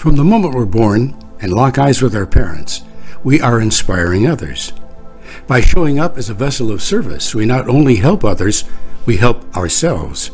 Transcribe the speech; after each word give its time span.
From 0.00 0.16
the 0.16 0.24
moment 0.24 0.54
we're 0.54 0.64
born 0.64 1.14
and 1.42 1.52
lock 1.52 1.76
eyes 1.76 2.00
with 2.00 2.16
our 2.16 2.24
parents, 2.24 2.80
we 3.22 3.38
are 3.42 3.60
inspiring 3.60 4.26
others. 4.26 4.72
By 5.46 5.60
showing 5.60 5.98
up 5.98 6.16
as 6.16 6.30
a 6.30 6.34
vessel 6.34 6.70
of 6.70 6.80
service, 6.80 7.34
we 7.34 7.44
not 7.44 7.68
only 7.68 7.96
help 7.96 8.24
others, 8.24 8.64
we 9.04 9.18
help 9.18 9.54
ourselves. 9.54 10.30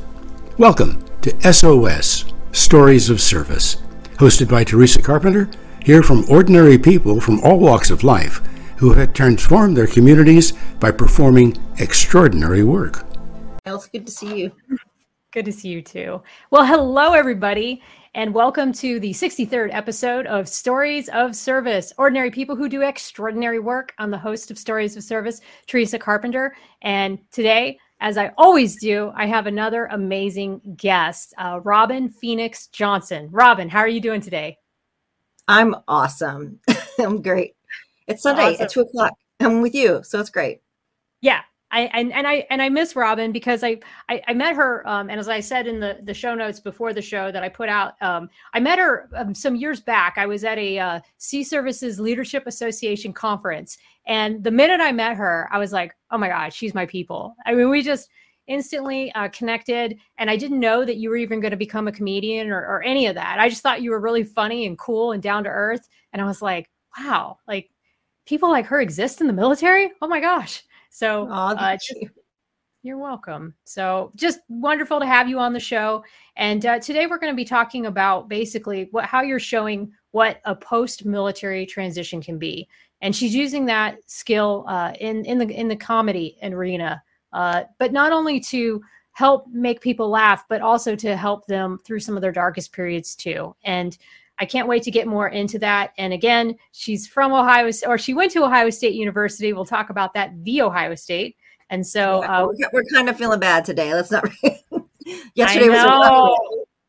Welcome 0.56 1.04
to 1.22 1.52
SOS 1.52 2.26
Stories 2.52 3.10
of 3.10 3.20
Service, 3.20 3.78
hosted 4.18 4.48
by 4.48 4.62
Teresa 4.62 5.02
Carpenter, 5.02 5.50
Hear 5.84 6.04
from 6.04 6.24
ordinary 6.30 6.78
people 6.78 7.20
from 7.20 7.40
all 7.40 7.58
walks 7.58 7.90
of 7.90 8.04
life 8.04 8.36
who 8.76 8.92
have 8.92 9.14
transformed 9.14 9.76
their 9.76 9.88
communities 9.88 10.52
by 10.78 10.92
performing 10.92 11.56
extraordinary 11.78 12.62
work. 12.62 13.04
It's 13.64 13.88
good 13.88 14.06
to 14.06 14.12
see 14.12 14.42
you. 14.42 14.52
Good 15.32 15.44
to 15.46 15.52
see 15.52 15.70
you 15.70 15.82
too. 15.82 16.22
Well, 16.50 16.64
hello, 16.64 17.12
everybody, 17.12 17.82
and 18.16 18.32
welcome 18.32 18.72
to 18.72 18.98
the 18.98 19.10
63rd 19.10 19.68
episode 19.74 20.26
of 20.26 20.48
Stories 20.48 21.10
of 21.10 21.36
Service 21.36 21.92
Ordinary 21.98 22.30
People 22.30 22.56
Who 22.56 22.66
Do 22.66 22.80
Extraordinary 22.80 23.58
Work. 23.58 23.92
I'm 23.98 24.10
the 24.10 24.16
host 24.16 24.50
of 24.50 24.56
Stories 24.56 24.96
of 24.96 25.04
Service, 25.04 25.42
Teresa 25.66 25.98
Carpenter. 25.98 26.56
And 26.80 27.18
today, 27.30 27.78
as 28.00 28.16
I 28.16 28.32
always 28.38 28.80
do, 28.80 29.12
I 29.14 29.26
have 29.26 29.46
another 29.46 29.84
amazing 29.90 30.62
guest, 30.78 31.34
uh, 31.36 31.60
Robin 31.62 32.08
Phoenix 32.08 32.68
Johnson. 32.68 33.28
Robin, 33.30 33.68
how 33.68 33.80
are 33.80 33.88
you 33.88 34.00
doing 34.00 34.22
today? 34.22 34.56
I'm 35.46 35.74
awesome. 35.86 36.58
I'm 36.98 37.20
great. 37.20 37.54
It's 38.06 38.22
Sunday 38.22 38.54
awesome. 38.54 38.64
at 38.64 38.70
two 38.70 38.80
o'clock. 38.80 39.12
I'm 39.40 39.60
with 39.60 39.74
you, 39.74 40.00
so 40.02 40.20
it's 40.20 40.30
great. 40.30 40.62
Yeah, 41.20 41.42
I 41.76 41.80
and, 41.92 42.10
and 42.10 42.26
I 42.26 42.46
and 42.48 42.62
I 42.62 42.70
miss 42.70 42.96
Robin 42.96 43.32
because 43.32 43.62
I 43.62 43.78
I, 44.08 44.22
I 44.28 44.32
met 44.32 44.56
her 44.56 44.86
um, 44.88 45.10
and 45.10 45.20
as 45.20 45.28
I 45.28 45.40
said 45.40 45.66
in 45.66 45.78
the 45.78 45.98
the 46.04 46.14
show 46.14 46.34
notes 46.34 46.58
before 46.58 46.94
the 46.94 47.02
show 47.02 47.30
that 47.30 47.42
I 47.42 47.50
put 47.50 47.68
out 47.68 48.00
um, 48.00 48.30
I 48.54 48.60
met 48.60 48.78
her 48.78 49.10
um, 49.14 49.34
some 49.34 49.54
years 49.54 49.80
back. 49.80 50.14
I 50.16 50.24
was 50.24 50.42
at 50.42 50.56
a 50.56 50.78
uh, 50.78 51.00
Sea 51.18 51.44
Services 51.44 52.00
Leadership 52.00 52.46
Association 52.46 53.12
conference 53.12 53.76
and 54.06 54.42
the 54.42 54.50
minute 54.50 54.80
I 54.80 54.90
met 54.90 55.18
her 55.18 55.50
I 55.52 55.58
was 55.58 55.72
like 55.72 55.94
oh 56.10 56.16
my 56.16 56.28
god 56.28 56.54
she's 56.54 56.72
my 56.74 56.86
people. 56.86 57.36
I 57.44 57.54
mean 57.54 57.68
we 57.68 57.82
just 57.82 58.08
instantly 58.46 59.12
uh, 59.12 59.28
connected 59.28 59.98
and 60.16 60.30
I 60.30 60.36
didn't 60.36 60.60
know 60.60 60.82
that 60.82 60.96
you 60.96 61.10
were 61.10 61.16
even 61.16 61.40
going 61.40 61.50
to 61.50 61.58
become 61.58 61.88
a 61.88 61.92
comedian 61.92 62.48
or, 62.48 62.60
or 62.60 62.82
any 62.84 63.06
of 63.06 63.16
that. 63.16 63.38
I 63.38 63.50
just 63.50 63.62
thought 63.62 63.82
you 63.82 63.90
were 63.90 64.00
really 64.00 64.24
funny 64.24 64.66
and 64.66 64.78
cool 64.78 65.12
and 65.12 65.22
down 65.22 65.44
to 65.44 65.50
earth 65.50 65.86
and 66.14 66.22
I 66.22 66.24
was 66.24 66.40
like 66.40 66.70
wow 66.96 67.36
like 67.46 67.68
people 68.24 68.48
like 68.48 68.64
her 68.64 68.80
exist 68.80 69.20
in 69.20 69.26
the 69.26 69.32
military? 69.34 69.92
Oh 70.00 70.08
my 70.08 70.20
gosh 70.20 70.62
so 70.96 71.28
uh, 71.28 71.76
just, 71.76 71.94
you're 72.82 72.96
welcome. 72.96 73.52
So 73.64 74.10
just 74.16 74.40
wonderful 74.48 74.98
to 74.98 75.04
have 75.04 75.28
you 75.28 75.38
on 75.38 75.52
the 75.52 75.60
show. 75.60 76.02
And 76.36 76.64
uh, 76.64 76.78
today 76.78 77.06
we're 77.06 77.18
going 77.18 77.34
to 77.34 77.36
be 77.36 77.44
talking 77.44 77.84
about 77.84 78.30
basically 78.30 78.88
what 78.92 79.04
how 79.04 79.20
you're 79.20 79.38
showing 79.38 79.92
what 80.12 80.40
a 80.46 80.54
post-military 80.56 81.66
transition 81.66 82.22
can 82.22 82.38
be. 82.38 82.66
And 83.02 83.14
she's 83.14 83.34
using 83.34 83.66
that 83.66 83.98
skill 84.06 84.64
uh, 84.68 84.94
in 84.98 85.26
in 85.26 85.36
the 85.36 85.46
in 85.50 85.68
the 85.68 85.76
comedy 85.76 86.38
arena, 86.42 87.02
uh, 87.34 87.64
but 87.78 87.92
not 87.92 88.10
only 88.10 88.40
to 88.40 88.80
help 89.12 89.48
make 89.48 89.82
people 89.82 90.08
laugh, 90.08 90.44
but 90.48 90.62
also 90.62 90.96
to 90.96 91.14
help 91.14 91.46
them 91.46 91.78
through 91.84 92.00
some 92.00 92.16
of 92.16 92.22
their 92.22 92.32
darkest 92.32 92.72
periods 92.72 93.14
too. 93.14 93.54
And 93.64 93.98
I 94.38 94.44
can't 94.44 94.68
wait 94.68 94.82
to 94.82 94.90
get 94.90 95.06
more 95.06 95.28
into 95.28 95.58
that. 95.60 95.92
And 95.98 96.12
again, 96.12 96.56
she's 96.72 97.06
from 97.06 97.32
Ohio, 97.32 97.70
or 97.86 97.98
she 97.98 98.14
went 98.14 98.32
to 98.32 98.44
Ohio 98.44 98.70
State 98.70 98.94
University. 98.94 99.52
We'll 99.52 99.64
talk 99.64 99.90
about 99.90 100.14
that, 100.14 100.32
the 100.44 100.62
Ohio 100.62 100.94
State. 100.94 101.36
And 101.70 101.86
so 101.86 102.22
yeah, 102.22 102.42
uh, 102.42 102.48
we're, 102.72 102.84
kind 102.92 103.08
of 103.08 103.16
feeling 103.16 103.40
bad 103.40 103.64
today. 103.64 103.92
Let's 103.94 104.10
not. 104.10 104.28
yesterday 105.34 105.68
was. 105.68 106.36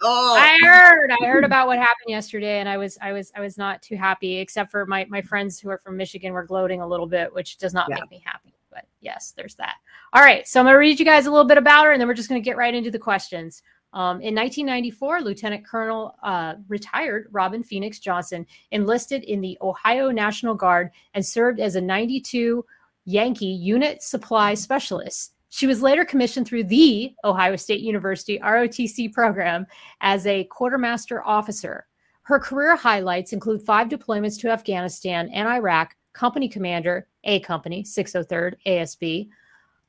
Oh. 0.04 0.36
I 0.38 0.60
heard. 0.62 1.12
I 1.12 1.26
heard 1.26 1.44
about 1.44 1.68
what 1.68 1.80
happened 1.80 2.10
yesterday, 2.10 2.60
and 2.60 2.70
I 2.70 2.78
was, 2.78 3.00
I 3.02 3.12
was, 3.14 3.32
I 3.36 3.40
was 3.40 3.58
not 3.58 3.82
too 3.82 3.96
happy. 3.96 4.38
Except 4.38 4.70
for 4.70 4.86
my 4.86 5.06
my 5.10 5.22
friends 5.22 5.60
who 5.60 5.70
are 5.70 5.80
from 5.80 5.98
Michigan 5.98 6.34
were 6.34 6.44
gloating 6.44 6.82
a 6.82 6.88
little 6.88 7.08
bit, 7.08 7.34
which 7.34 7.58
does 7.58 7.74
not 7.74 7.88
yeah. 7.90 7.96
make 7.96 8.12
me 8.12 8.24
happy. 8.24 8.54
But 8.70 8.86
yes, 9.02 9.34
there's 9.36 9.56
that. 9.56 9.76
All 10.14 10.22
right, 10.22 10.48
so 10.48 10.60
I'm 10.60 10.68
gonna 10.68 10.78
read 10.78 11.00
you 11.00 11.06
guys 11.06 11.26
a 11.26 11.32
little 11.32 11.48
bit 11.48 11.58
about 11.58 11.86
her, 11.86 11.92
and 11.92 12.00
then 12.00 12.08
we're 12.08 12.14
just 12.14 12.30
gonna 12.30 12.42
get 12.42 12.58
right 12.58 12.76
into 12.76 12.92
the 12.92 13.00
questions. 13.00 13.64
Um, 13.98 14.22
in 14.22 14.36
1994, 14.36 15.22
Lieutenant 15.22 15.66
Colonel 15.66 16.16
uh, 16.22 16.54
retired 16.68 17.30
Robin 17.32 17.64
Phoenix 17.64 17.98
Johnson 17.98 18.46
enlisted 18.70 19.24
in 19.24 19.42
the 19.42 19.58
Ohio 19.60 20.12
National 20.12 20.54
Guard 20.54 20.92
and 21.16 21.26
served 21.26 21.60
as 21.60 21.76
a 21.76 21.82
92 21.82 22.64
Yankee 23.06 23.48
Unit 23.48 24.04
Supply 24.04 24.54
Specialist. 24.54 25.34
She 25.50 25.66
was 25.66 25.82
later 25.82 26.06
commissioned 26.06 26.46
through 26.46 26.66
the 26.66 27.16
Ohio 27.24 27.56
State 27.56 27.80
University 27.80 28.38
ROTC 28.38 29.12
program 29.14 29.66
as 30.02 30.28
a 30.28 30.44
quartermaster 30.44 31.26
officer. 31.26 31.88
Her 32.22 32.38
career 32.38 32.76
highlights 32.76 33.34
include 33.34 33.64
five 33.64 33.88
deployments 33.90 34.40
to 34.42 34.52
Afghanistan 34.52 35.28
and 35.34 35.48
Iraq, 35.48 35.96
company 36.14 36.48
commander, 36.48 37.08
A 37.24 37.40
Company, 37.40 37.82
603rd 37.82 38.58
ASB, 38.68 39.30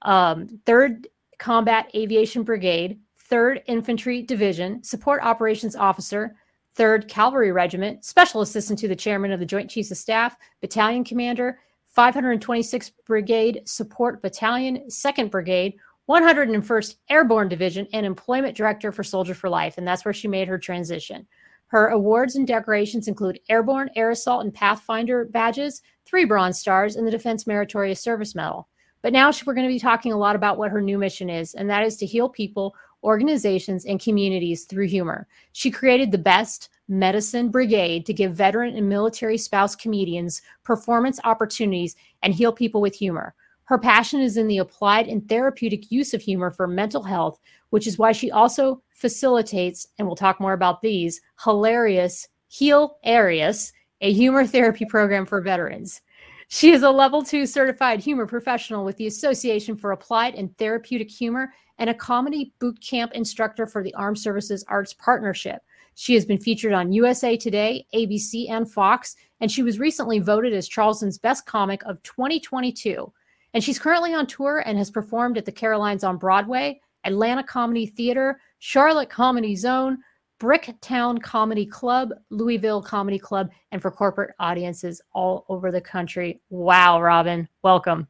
um, 0.01 0.49
3rd 0.65 1.05
Combat 1.39 1.91
Aviation 1.95 2.43
Brigade, 2.43 2.99
3rd 3.31 3.63
Infantry 3.67 4.23
Division, 4.23 4.83
Support 4.83 5.23
Operations 5.23 5.77
Officer, 5.77 6.37
3rd 6.77 7.09
Cavalry 7.09 7.53
Regiment, 7.53 8.05
Special 8.05 8.41
Assistant 8.41 8.79
to 8.79 8.89
the 8.89 8.97
Chairman 8.97 9.33
of 9.33 9.41
the 9.41 9.47
Joint 9.47 9.69
Chiefs 9.69 9.91
of 9.91 9.97
Staff, 9.97 10.37
Battalion 10.61 11.05
Commander, 11.05 11.59
526th 11.97 12.93
Brigade 13.05 13.63
Support 13.65 14.23
Battalion, 14.23 14.85
2nd 14.89 15.31
Brigade, 15.31 15.75
101st 16.09 16.95
Airborne 17.11 17.49
Division, 17.49 17.87
and 17.93 18.07
Employment 18.07 18.57
Director 18.57 18.93
for 18.93 19.03
Soldier 19.03 19.35
for 19.35 19.51
Life. 19.51 19.77
And 19.77 19.87
that's 19.87 20.05
where 20.05 20.15
she 20.15 20.29
made 20.29 20.49
her 20.49 20.59
transition. 20.59 21.27
Her 21.67 21.89
awards 21.89 22.37
and 22.37 22.47
decorations 22.47 23.09
include 23.09 23.41
Airborne, 23.51 23.91
Air 23.95 24.11
Assault, 24.11 24.45
and 24.45 24.55
Pathfinder 24.55 25.27
badges, 25.27 25.83
three 26.07 26.25
Bronze 26.25 26.59
Stars, 26.59 26.97
and 26.97 27.07
the 27.07 27.11
Defense 27.11 27.47
Meritorious 27.47 28.01
Service 28.01 28.35
Medal. 28.35 28.69
But 29.03 29.13
now 29.13 29.31
we're 29.45 29.55
going 29.55 29.67
to 29.67 29.73
be 29.73 29.79
talking 29.79 30.13
a 30.13 30.19
lot 30.19 30.35
about 30.35 30.57
what 30.57 30.71
her 30.71 30.81
new 30.81 30.99
mission 30.99 31.29
is, 31.29 31.55
and 31.55 31.69
that 31.69 31.85
is 31.85 31.97
to 31.99 32.07
heal 32.07 32.29
people 32.29 32.75
organizations, 33.03 33.85
and 33.85 34.01
communities 34.01 34.65
through 34.65 34.87
humor. 34.87 35.27
She 35.53 35.71
created 35.71 36.11
the 36.11 36.19
best 36.19 36.71
medicine 36.89 37.51
brigade 37.51 38.07
to 38.07 38.15
give 38.15 38.35
veteran 38.35 38.77
and 38.77 38.89
military 38.89 39.39
spouse 39.39 39.77
comedians 39.77 40.43
performance 40.65 41.21
opportunities 41.25 41.97
and 42.23 42.35
heal 42.35 42.53
people 42.53 42.81
with 42.81 42.95
humor. 42.95 43.35
Her 43.65 43.79
passion 43.79 44.21
is 44.21 44.39
in 44.39 44.49
the 44.49 44.59
applied 44.59 45.09
and 45.09 45.29
therapeutic 45.29 45.91
use 45.91 46.15
of 46.15 46.23
humor 46.23 46.51
for 46.51 46.67
mental 46.67 47.03
health, 47.03 47.39
which 47.71 47.87
is 47.87 47.99
why 47.99 48.13
she 48.13 48.31
also 48.31 48.83
facilitates, 48.91 49.89
and 49.99 50.07
we'll 50.07 50.17
talk 50.17 50.41
more 50.41 50.55
about 50.55 50.81
these, 50.81 51.21
hilarious 51.45 52.29
Heal 52.49 52.97
Arius, 53.05 53.75
a 54.01 54.11
humor 54.11 54.47
therapy 54.47 54.87
program 54.87 55.27
for 55.27 55.43
veterans. 55.43 56.01
She 56.49 56.73
is 56.73 56.83
a 56.83 56.91
level 56.91 57.23
two 57.23 57.45
certified 57.45 58.01
humor 58.01 58.27
professional 58.27 58.87
with 58.87 58.97
the 58.97 59.07
Association 59.07 59.77
for 59.77 59.93
Applied 59.93 60.35
and 60.35 60.57
Therapeutic 60.57 61.11
Humor 61.11 61.53
and 61.79 61.91
a 61.91 61.95
comedy 61.95 62.53
boot 62.59 62.81
camp 62.81 63.13
instructor 63.13 63.67
for 63.67 63.83
the 63.83 63.95
Armed 63.95 64.19
Services 64.19 64.65
Arts 64.69 64.93
Partnership. 64.93 65.63
She 65.95 66.15
has 66.15 66.25
been 66.25 66.39
featured 66.39 66.73
on 66.73 66.93
USA 66.93 67.37
Today, 67.37 67.87
ABC, 67.95 68.51
and 68.51 68.71
Fox, 68.71 69.17
and 69.41 69.51
she 69.51 69.63
was 69.63 69.79
recently 69.79 70.19
voted 70.19 70.53
as 70.53 70.69
Charleston's 70.69 71.19
best 71.19 71.47
comic 71.47 71.83
of 71.85 72.03
2022. 72.03 73.13
And 73.55 73.65
she's 73.65 73.79
currently 73.79 74.15
on 74.15 74.27
tour 74.27 74.63
and 74.67 74.79
has 74.79 74.91
performed 74.91 75.39
at 75.39 75.45
the 75.45 75.53
Carolines 75.53 76.05
on 76.05 76.19
Broadway, 76.19 76.81
Atlanta 77.05 77.43
Comedy 77.43 77.87
Theater, 77.87 78.41
Charlotte 78.59 79.11
Comedy 79.11 79.57
Zone, 79.57 79.99
Bricktown 80.41 81.21
Comedy 81.21 81.67
Club, 81.67 82.11
Louisville 82.31 82.83
Comedy 82.83 83.19
Club, 83.19 83.51
and 83.73 83.83
for 83.83 83.91
corporate 83.91 84.35
audiences 84.39 85.01
all 85.13 85.45
over 85.49 85.73
the 85.73 85.81
country. 85.81 86.41
Wow, 86.51 87.03
Robin, 87.03 87.49
welcome. 87.63 88.07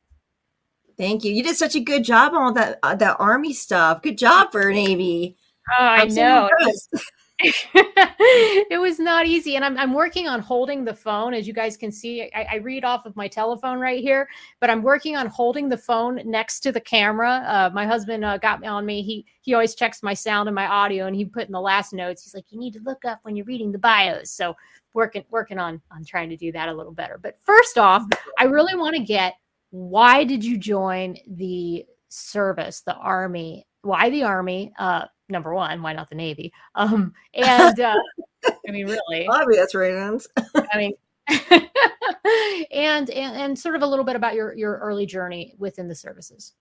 Thank 0.99 1.25
you. 1.25 1.33
You 1.33 1.45
did 1.45 1.57
such 1.57 1.77
a 1.77 1.81
good 1.81 2.05
job 2.05 2.35
on 2.35 2.43
all 2.43 2.53
that 2.53 2.79
uh, 2.83 2.95
that 2.97 3.17
army 3.21 3.53
stuff. 3.53 4.03
Good 4.03 4.19
job 4.19 4.51
for 4.51 4.73
Navy. 4.73 5.37
Oh, 5.79 5.85
I 5.85 6.03
I'm 6.03 6.15
know. 6.15 6.51
So 6.93 6.99
it 7.41 8.81
was 8.81 8.99
not 8.99 9.27
easy. 9.27 9.55
And 9.55 9.65
I'm, 9.65 9.79
I'm 9.79 9.93
working 9.93 10.27
on 10.27 10.41
holding 10.41 10.85
the 10.85 10.95
phone. 10.95 11.35
As 11.35 11.47
you 11.47 11.53
guys 11.53 11.77
can 11.77 11.93
see, 11.93 12.23
I, 12.35 12.49
I, 12.51 12.57
read 12.57 12.85
off 12.85 13.07
of 13.07 13.15
my 13.15 13.29
telephone 13.29 13.79
right 13.79 14.01
here, 14.01 14.29
but 14.59 14.71
I'm 14.71 14.83
working 14.83 15.17
on 15.17 15.29
holding 15.29 15.69
the 15.69 15.79
phone 15.79 16.21
next 16.25 16.61
to 16.61 16.73
the 16.73 16.81
camera. 16.81 17.45
Uh, 17.47 17.71
my 17.73 17.87
husband 17.87 18.25
uh, 18.25 18.39
got 18.39 18.59
me 18.59 18.67
on 18.67 18.85
me. 18.85 19.03
He, 19.03 19.25
he 19.43 19.55
always 19.55 19.77
checks 19.77 20.03
my 20.03 20.15
sound 20.15 20.49
and 20.49 20.55
my 20.55 20.67
audio 20.67 21.07
and 21.07 21.15
he 21.15 21.25
put 21.25 21.47
in 21.47 21.53
the 21.53 21.61
last 21.61 21.93
notes, 21.93 22.25
he's 22.25 22.35
like, 22.35 22.47
you 22.51 22.59
need 22.59 22.73
to 22.73 22.81
look 22.81 23.05
up 23.05 23.21
when 23.23 23.37
you're 23.37 23.47
reading 23.47 23.71
the 23.71 23.79
bios. 23.79 24.33
So 24.33 24.57
working, 24.93 25.25
working 25.31 25.61
on, 25.61 25.81
on 25.93 26.05
trying 26.05 26.31
to 26.31 26.37
do 26.37 26.51
that 26.51 26.69
a 26.69 26.75
little 26.75 26.93
better. 26.93 27.21
But 27.23 27.39
first 27.45 27.79
off, 27.79 28.05
I 28.37 28.45
really 28.45 28.75
want 28.75 28.97
to 28.97 29.03
get 29.03 29.35
why 29.71 30.25
did 30.25 30.45
you 30.45 30.57
join 30.57 31.17
the 31.27 31.85
service, 32.09 32.81
the 32.81 32.95
army? 32.95 33.67
Why 33.83 34.11
the 34.11 34.25
army? 34.25 34.73
Uh, 34.79 35.07
number 35.29 35.55
one, 35.55 35.83
why 35.83 35.93
not 35.93 36.09
the 36.09 36.17
navy? 36.17 36.53
Um, 36.75 37.13
and 37.35 37.79
uh, 37.81 37.97
I 38.47 38.71
mean, 38.71 38.87
really, 38.87 39.27
obvious 39.27 39.75
reasons. 39.75 40.29
I 40.55 40.77
mean, 40.77 40.93
and, 42.73 43.11
and 43.11 43.37
and 43.37 43.59
sort 43.59 43.77
of 43.77 43.83
a 43.83 43.87
little 43.87 44.05
bit 44.05 44.17
about 44.17 44.35
your 44.35 44.55
your 44.55 44.79
early 44.79 45.07
journey 45.07 45.55
within 45.59 45.89
the 45.89 45.95
services. 45.95 46.55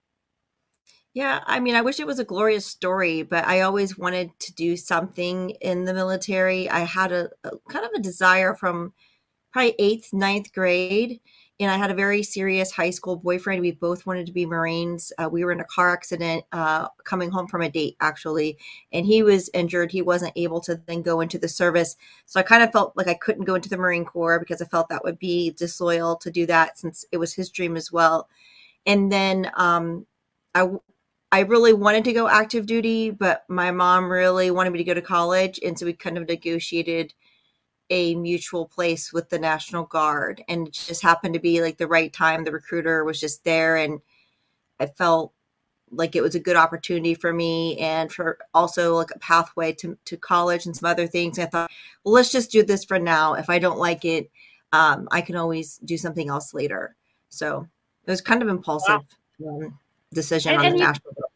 Yeah, 1.14 1.42
I 1.48 1.60
mean, 1.60 1.74
I 1.74 1.82
wish 1.82 2.00
it 2.00 2.06
was 2.06 2.20
a 2.20 2.26
glorious 2.26 2.66
story, 2.66 3.24
but 3.24 3.44
I 3.48 3.62
always 3.62 3.98
wanted 3.98 4.38
to 4.40 4.54
do 4.54 4.78
something 4.78 5.52
in 5.62 5.86
the 5.86 5.94
military. 5.94 6.70
I 6.70 6.82
had 6.82 7.12
a, 7.12 7.32
a 7.44 7.52
kind 7.70 7.86
of 7.86 7.92
a 7.96 8.00
desire 8.00 8.54
from 8.54 8.94
probably 9.52 9.74
eighth, 9.80 10.14
ninth 10.14 10.54
grade. 10.54 11.20
And 11.60 11.72
I 11.72 11.78
had 11.78 11.90
a 11.90 11.96
very 11.96 12.22
serious 12.22 12.72
high 12.72 12.92
school 12.92 13.16
boyfriend. 13.16 13.62
We 13.62 13.72
both 13.72 14.06
wanted 14.06 14.28
to 14.28 14.32
be 14.32 14.46
Marines. 14.46 15.12
Uh, 15.18 15.28
we 15.32 15.44
were 15.44 15.52
in 15.52 15.60
a 15.60 15.66
car 15.66 15.92
accident 15.92 16.46
uh, 16.52 16.90
coming 17.04 17.32
home 17.32 17.48
from 17.48 17.64
a 17.64 17.70
date, 17.70 17.98
actually, 18.00 18.58
and 18.92 19.08
he 19.08 19.24
was 19.24 19.50
injured. 19.56 19.92
He 19.92 20.04
wasn't 20.04 20.34
able 20.36 20.62
to 20.62 20.76
then 20.86 21.02
go 21.02 21.20
into 21.20 21.40
the 21.40 21.48
service. 21.48 21.98
So 22.28 22.40
I 22.40 22.44
kind 22.44 22.62
of 22.62 22.72
felt 22.72 22.96
like 22.96 23.08
I 23.08 23.16
couldn't 23.16 23.46
go 23.46 23.56
into 23.56 23.70
the 23.70 23.78
Marine 23.78 24.06
Corps 24.06 24.40
because 24.40 24.62
I 24.62 24.66
felt 24.66 24.90
that 24.90 25.04
would 25.04 25.18
be 25.18 25.50
disloyal 25.52 26.16
to 26.18 26.30
do 26.30 26.46
that 26.46 26.78
since 26.78 27.06
it 27.12 27.18
was 27.18 27.34
his 27.34 27.50
dream 27.50 27.76
as 27.76 27.92
well. 27.92 28.30
And 28.86 29.12
then 29.12 29.52
um, 29.56 30.06
I 30.54 30.70
I 31.32 31.42
really 31.42 31.74
wanted 31.74 32.06
to 32.06 32.14
go 32.14 32.28
active 32.28 32.66
duty, 32.66 33.10
but 33.12 33.44
my 33.50 33.72
mom 33.72 34.10
really 34.10 34.50
wanted 34.50 34.72
me 34.72 34.78
to 34.78 34.84
go 34.86 34.94
to 34.94 35.02
college. 35.02 35.60
And 35.64 35.78
so 35.78 35.86
we 35.86 35.94
kind 35.94 36.18
of 36.18 36.28
negotiated 36.28 37.14
a 37.90 38.16
mutual 38.16 38.66
place 38.66 39.14
with 39.14 39.30
the 39.30 39.40
National 39.40 39.86
Guard. 39.86 40.44
And 40.48 40.68
it 40.68 40.74
just 40.74 41.02
happened 41.02 41.34
to 41.34 41.40
be 41.40 41.62
like 41.62 41.78
the 41.78 41.88
right 41.88 42.12
time. 42.12 42.44
The 42.44 42.52
recruiter 42.52 43.04
was 43.04 43.20
just 43.20 43.44
there. 43.44 43.78
And 43.78 44.02
I 44.80 44.88
felt 44.88 45.34
like 45.92 46.16
it 46.16 46.22
was 46.22 46.36
a 46.36 46.40
good 46.40 46.58
opportunity 46.58 47.14
for 47.14 47.32
me 47.32 47.78
and 47.78 48.12
for 48.12 48.38
also 48.54 48.96
like 48.96 49.12
a 49.16 49.20
pathway 49.20 49.72
to, 49.74 49.98
to 50.06 50.18
college 50.18 50.66
and 50.66 50.76
some 50.76 50.90
other 50.90 51.08
things. 51.08 51.38
And 51.38 51.48
I 51.48 51.50
thought, 51.50 51.72
well, 52.04 52.14
let's 52.14 52.32
just 52.32 52.52
do 52.52 52.64
this 52.64 52.84
for 52.84 53.00
now. 53.00 53.36
If 53.36 53.50
I 53.50 53.60
don't 53.60 53.80
like 53.80 54.04
it, 54.04 54.30
um, 54.74 55.08
I 55.12 55.22
can 55.22 55.36
always 55.36 55.78
do 55.78 55.98
something 55.98 56.30
else 56.30 56.54
later. 56.54 56.96
So 57.30 57.68
it 58.06 58.12
was 58.12 58.22
kind 58.22 58.42
of 58.42 58.50
impulsive. 58.50 59.02
Wow. 59.40 59.62
Um, 59.62 59.80
decision 60.14 60.54
and, 60.54 60.60
on 60.60 60.72
the 60.72 60.78
you, 60.78 60.84
national 60.84 61.10
level. 61.12 61.27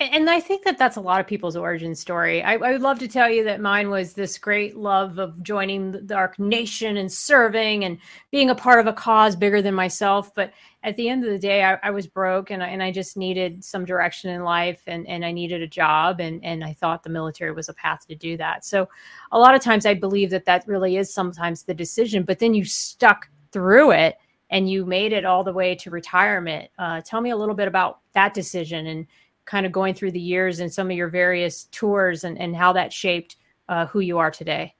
And 0.00 0.30
I 0.30 0.38
think 0.38 0.62
that 0.62 0.78
that's 0.78 0.96
a 0.96 1.00
lot 1.00 1.18
of 1.18 1.26
people's 1.26 1.56
origin 1.56 1.92
story. 1.92 2.40
I, 2.40 2.52
I, 2.54 2.70
would 2.70 2.82
love 2.82 3.00
to 3.00 3.08
tell 3.08 3.28
you 3.28 3.42
that 3.44 3.60
mine 3.60 3.90
was 3.90 4.12
this 4.12 4.38
great 4.38 4.76
love 4.76 5.18
of 5.18 5.42
joining 5.42 5.90
the 6.06 6.14
Ark 6.14 6.38
Nation 6.38 6.98
and 6.98 7.10
serving 7.10 7.84
and 7.84 7.98
being 8.30 8.48
a 8.48 8.54
part 8.54 8.78
of 8.78 8.86
a 8.86 8.92
cause 8.92 9.34
bigger 9.34 9.60
than 9.60 9.74
myself. 9.74 10.32
But 10.36 10.52
at 10.84 10.94
the 10.94 11.08
end 11.08 11.24
of 11.24 11.30
the 11.30 11.38
day, 11.38 11.64
I, 11.64 11.80
I 11.82 11.90
was 11.90 12.06
broke 12.06 12.52
and 12.52 12.62
I, 12.62 12.68
and 12.68 12.80
I 12.80 12.92
just 12.92 13.16
needed 13.16 13.64
some 13.64 13.84
direction 13.84 14.30
in 14.30 14.44
life 14.44 14.80
and, 14.86 15.04
and 15.08 15.24
I 15.24 15.32
needed 15.32 15.62
a 15.62 15.66
job. 15.66 16.20
And, 16.20 16.44
and 16.44 16.62
I 16.62 16.74
thought 16.74 17.02
the 17.02 17.10
military 17.10 17.50
was 17.50 17.68
a 17.68 17.74
path 17.74 18.06
to 18.06 18.14
do 18.14 18.36
that. 18.36 18.64
So 18.64 18.88
a 19.32 19.38
lot 19.38 19.56
of 19.56 19.62
times 19.62 19.84
I 19.84 19.94
believe 19.94 20.30
that 20.30 20.44
that 20.44 20.62
really 20.68 20.96
is 20.96 21.12
sometimes 21.12 21.64
the 21.64 21.74
decision, 21.74 22.22
but 22.22 22.38
then 22.38 22.54
you 22.54 22.64
stuck 22.64 23.28
through 23.50 23.90
it 23.90 24.16
and 24.50 24.70
you 24.70 24.86
made 24.86 25.12
it 25.12 25.24
all 25.24 25.42
the 25.42 25.52
way 25.52 25.74
to 25.74 25.90
retirement. 25.90 26.70
Uh, 26.78 27.00
tell 27.04 27.20
me 27.20 27.30
a 27.30 27.36
little 27.36 27.56
bit 27.56 27.66
about 27.66 27.98
that 28.12 28.32
decision 28.32 28.86
and 28.86 29.06
kind 29.48 29.64
of 29.64 29.72
going 29.72 29.94
through 29.94 30.12
the 30.12 30.20
years 30.20 30.60
and 30.60 30.72
some 30.72 30.90
of 30.90 30.96
your 30.96 31.08
various 31.08 31.64
tours 31.72 32.22
and, 32.22 32.38
and 32.38 32.54
how 32.54 32.72
that 32.74 32.92
shaped 32.92 33.36
uh, 33.68 33.86
who 33.86 34.00
you 34.00 34.18
are 34.18 34.30
today. 34.30 34.74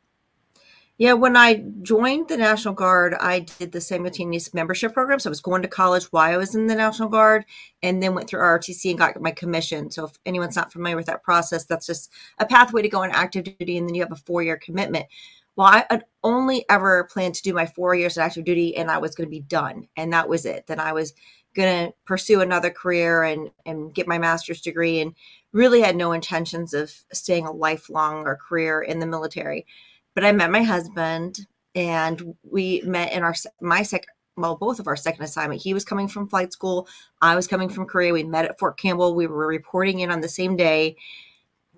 Yeah, 0.99 1.13
when 1.13 1.37
I 1.37 1.65
joined 1.83 2.29
the 2.29 2.37
National 2.37 2.75
Guard, 2.75 3.15
I 3.15 3.41
did 3.41 3.71
the 3.71 3.81
simultaneous 3.81 4.53
membership 4.53 4.93
program. 4.93 5.21
So 5.21 5.29
I 5.29 5.31
was 5.31 5.41
going 5.41 5.63
to 5.63 5.69
college 5.69 6.05
while 6.07 6.33
I 6.33 6.37
was 6.37 6.55
in 6.57 6.67
the 6.67 6.75
National 6.75 7.09
Guard 7.09 7.45
and 7.83 8.03
then 8.03 8.15
went 8.15 8.29
through 8.29 8.41
ROTC 8.41 8.91
and 8.91 8.99
got 8.99 9.21
my 9.21 9.31
commission. 9.31 9.91
So 9.91 10.07
if 10.07 10.19
anyone's 10.27 10.57
not 10.57 10.73
familiar 10.73 10.97
with 10.97 11.07
that 11.07 11.23
process, 11.23 11.65
that's 11.65 11.87
just 11.87 12.11
a 12.39 12.45
pathway 12.45 12.83
to 12.83 12.89
go 12.89 13.05
on 13.05 13.11
active 13.13 13.45
duty 13.45 13.79
and 13.79 13.89
then 13.89 13.95
you 13.95 14.03
have 14.03 14.13
a 14.13 14.17
four 14.17 14.43
year 14.43 14.57
commitment 14.57 15.07
well, 15.59 15.67
I 15.67 15.85
had 15.91 16.05
only 16.23 16.65
ever 16.71 17.09
planned 17.11 17.35
to 17.35 17.43
do 17.43 17.53
my 17.53 17.67
four 17.67 17.93
years 17.93 18.17
of 18.17 18.23
active 18.23 18.45
duty 18.45 18.77
and 18.77 18.89
I 18.89 18.99
was 18.99 19.17
going 19.17 19.27
to 19.27 19.31
be 19.31 19.41
done. 19.41 19.89
And 19.97 20.13
that 20.13 20.29
was 20.29 20.47
it. 20.47 20.69
Then 20.69 20.79
I 20.79 20.93
was 20.93 21.15
going 21.55 21.89
to 21.89 21.95
pursue 22.05 22.41
another 22.41 22.71
career 22.71 23.23
and, 23.23 23.51
and 23.67 23.95
get 23.95 24.07
my 24.07 24.19
master's 24.19 24.61
degree 24.61 25.01
and 25.01 25.15
really 25.53 25.81
had 25.81 25.97
no 25.97 26.13
intentions 26.13 26.75
of 26.75 26.93
staying 27.13 27.47
a 27.47 27.53
lifelong 27.53 28.27
or 28.27 28.37
career 28.37 28.81
in 28.81 28.99
the 28.99 29.07
military. 29.07 29.67
But 30.15 30.25
I 30.25 30.33
met 30.33 30.51
my 30.51 30.63
husband 30.63 31.47
and 31.75 32.35
we 32.43 32.83
met 32.85 33.13
in 33.13 33.23
our, 33.23 33.35
my 33.61 33.83
second, 33.83 34.11
well, 34.37 34.57
both 34.57 34.79
of 34.79 34.87
our 34.87 34.97
second 34.97 35.25
assignment. 35.25 35.63
He 35.63 35.75
was 35.75 35.85
coming 35.85 36.07
from 36.07 36.29
flight 36.29 36.53
school. 36.53 36.87
I 37.21 37.35
was 37.35 37.49
coming 37.49 37.69
from 37.69 37.87
Korea. 37.87 38.13
We 38.13 38.23
met 38.23 38.45
at 38.45 38.59
Fort 38.59 38.79
Campbell. 38.79 39.15
We 39.15 39.27
were 39.27 39.47
reporting 39.47 40.01
in 40.01 40.11
on 40.11 40.21
the 40.21 40.29
same 40.29 40.57
day 40.57 40.97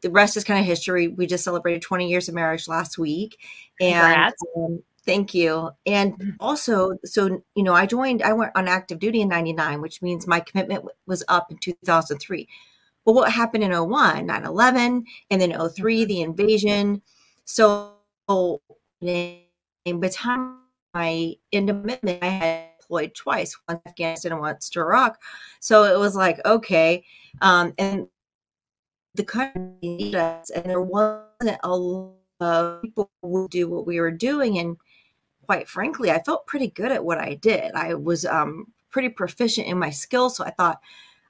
the 0.02 0.10
rest 0.10 0.36
is 0.36 0.44
kind 0.44 0.60
of 0.60 0.66
history. 0.66 1.08
We 1.08 1.26
just 1.26 1.44
celebrated 1.44 1.82
20 1.82 2.08
years 2.08 2.28
of 2.28 2.34
marriage 2.34 2.68
last 2.68 2.98
week. 2.98 3.38
And 3.80 4.32
um, 4.56 4.82
thank 5.10 5.34
you. 5.34 5.70
And 5.86 6.12
mm-hmm. 6.14 6.30
also, 6.38 6.92
so, 7.04 7.42
you 7.56 7.64
know, 7.64 7.74
I 7.74 7.86
joined, 7.86 8.22
I 8.22 8.32
went 8.32 8.52
on 8.54 8.68
active 8.68 9.00
duty 9.00 9.22
in 9.22 9.28
99, 9.28 9.80
which 9.80 10.00
means 10.02 10.26
my 10.26 10.38
commitment 10.38 10.84
was 11.06 11.24
up 11.26 11.50
in 11.50 11.58
2003. 11.58 12.48
But 13.04 13.14
what 13.14 13.32
happened 13.32 13.64
in 13.64 13.72
01, 13.72 14.26
9 14.26 14.44
11, 14.44 15.04
and 15.30 15.40
then 15.40 15.50
03, 15.50 16.02
mm-hmm. 16.02 16.08
the 16.08 16.22
invasion. 16.22 17.02
So, 17.44 17.94
in 18.30 19.40
the 19.84 20.10
time 20.12 20.58
my 20.94 21.34
independent, 21.50 22.22
I 22.22 22.26
had 22.26 22.64
deployed 22.80 23.14
twice, 23.16 23.56
once 23.68 23.80
Afghanistan 23.86 24.32
and 24.32 24.40
once 24.40 24.70
to 24.70 24.80
Iraq. 24.80 25.20
So 25.58 25.84
it 25.84 25.98
was 25.98 26.14
like, 26.14 26.38
okay. 26.44 27.04
Um, 27.40 27.72
and 27.78 28.06
the 29.14 29.24
country 29.24 29.62
needed 29.82 30.14
us, 30.14 30.50
and 30.50 30.66
there 30.66 30.80
wasn't 30.80 31.58
a 31.64 31.76
lot 31.76 32.14
of 32.40 32.82
people 32.82 33.10
who 33.22 33.28
would 33.28 33.50
do 33.50 33.68
what 33.68 33.86
we 33.88 33.98
were 33.98 34.12
doing. 34.12 34.58
And 34.58 34.76
quite 35.50 35.68
frankly, 35.68 36.12
I 36.12 36.22
felt 36.22 36.46
pretty 36.46 36.68
good 36.68 36.92
at 36.92 37.04
what 37.04 37.18
I 37.18 37.34
did. 37.34 37.72
I 37.74 37.94
was 37.94 38.24
um, 38.24 38.68
pretty 38.88 39.08
proficient 39.08 39.66
in 39.66 39.80
my 39.80 39.90
skills, 39.90 40.36
so 40.36 40.44
I 40.44 40.50
thought. 40.50 40.80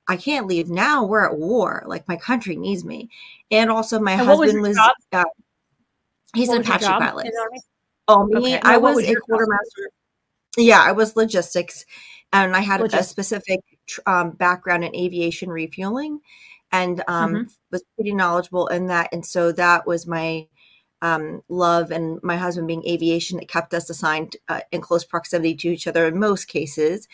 I 0.08 0.17
can't 0.17 0.46
leave 0.46 0.69
now. 0.69 1.05
We're 1.05 1.25
at 1.25 1.38
war. 1.38 1.84
Like 1.87 2.06
my 2.08 2.17
country 2.17 2.56
needs 2.56 2.84
me, 2.84 3.08
and 3.50 3.70
also 3.70 3.99
my 3.99 4.12
and 4.12 4.22
husband 4.22 4.61
was. 4.61 4.76
was 4.76 4.93
uh, 5.12 5.25
he's 6.34 6.49
what 6.49 6.56
an 6.56 6.62
Apache 6.62 6.84
pilot. 6.84 7.28
Oh, 8.08 8.26
me! 8.26 8.56
Okay. 8.56 8.61
I 8.62 8.76
was, 8.76 8.96
was 8.96 9.08
a 9.08 9.14
quartermaster. 9.14 9.90
Yeah, 10.58 10.82
I 10.82 10.93
was 10.93 11.16
logistics, 11.16 11.87
and 12.32 12.55
I 12.55 12.61
had 12.61 12.81
logistics. 12.81 13.06
a 13.06 13.11
specific 13.11 13.61
um, 14.05 14.32
background 14.32 14.84
in 14.84 14.94
aviation 14.96 15.49
refueling 15.49 16.20
and 16.73 17.02
um, 17.08 17.34
mm-hmm. 17.34 17.52
was 17.70 17.84
pretty 17.94 18.12
knowledgeable 18.12 18.66
in 18.66 18.87
that. 18.87 19.08
And 19.12 19.25
so 19.25 19.52
that 19.52 19.87
was 19.87 20.06
my 20.06 20.46
um, 21.02 21.43
love 21.49 21.91
and 21.91 22.20
my 22.23 22.37
husband 22.37 22.67
being 22.67 22.87
aviation 22.87 23.38
that 23.38 23.49
kept 23.49 23.73
us 23.75 23.88
assigned 23.91 24.37
uh, 24.49 24.61
in 24.70 24.81
close 24.81 25.05
proximity 25.05 25.55
to 25.56 25.69
each 25.69 25.87
other 25.87 26.06
in 26.06 26.19
most 26.19 26.47
cases. 26.47 27.08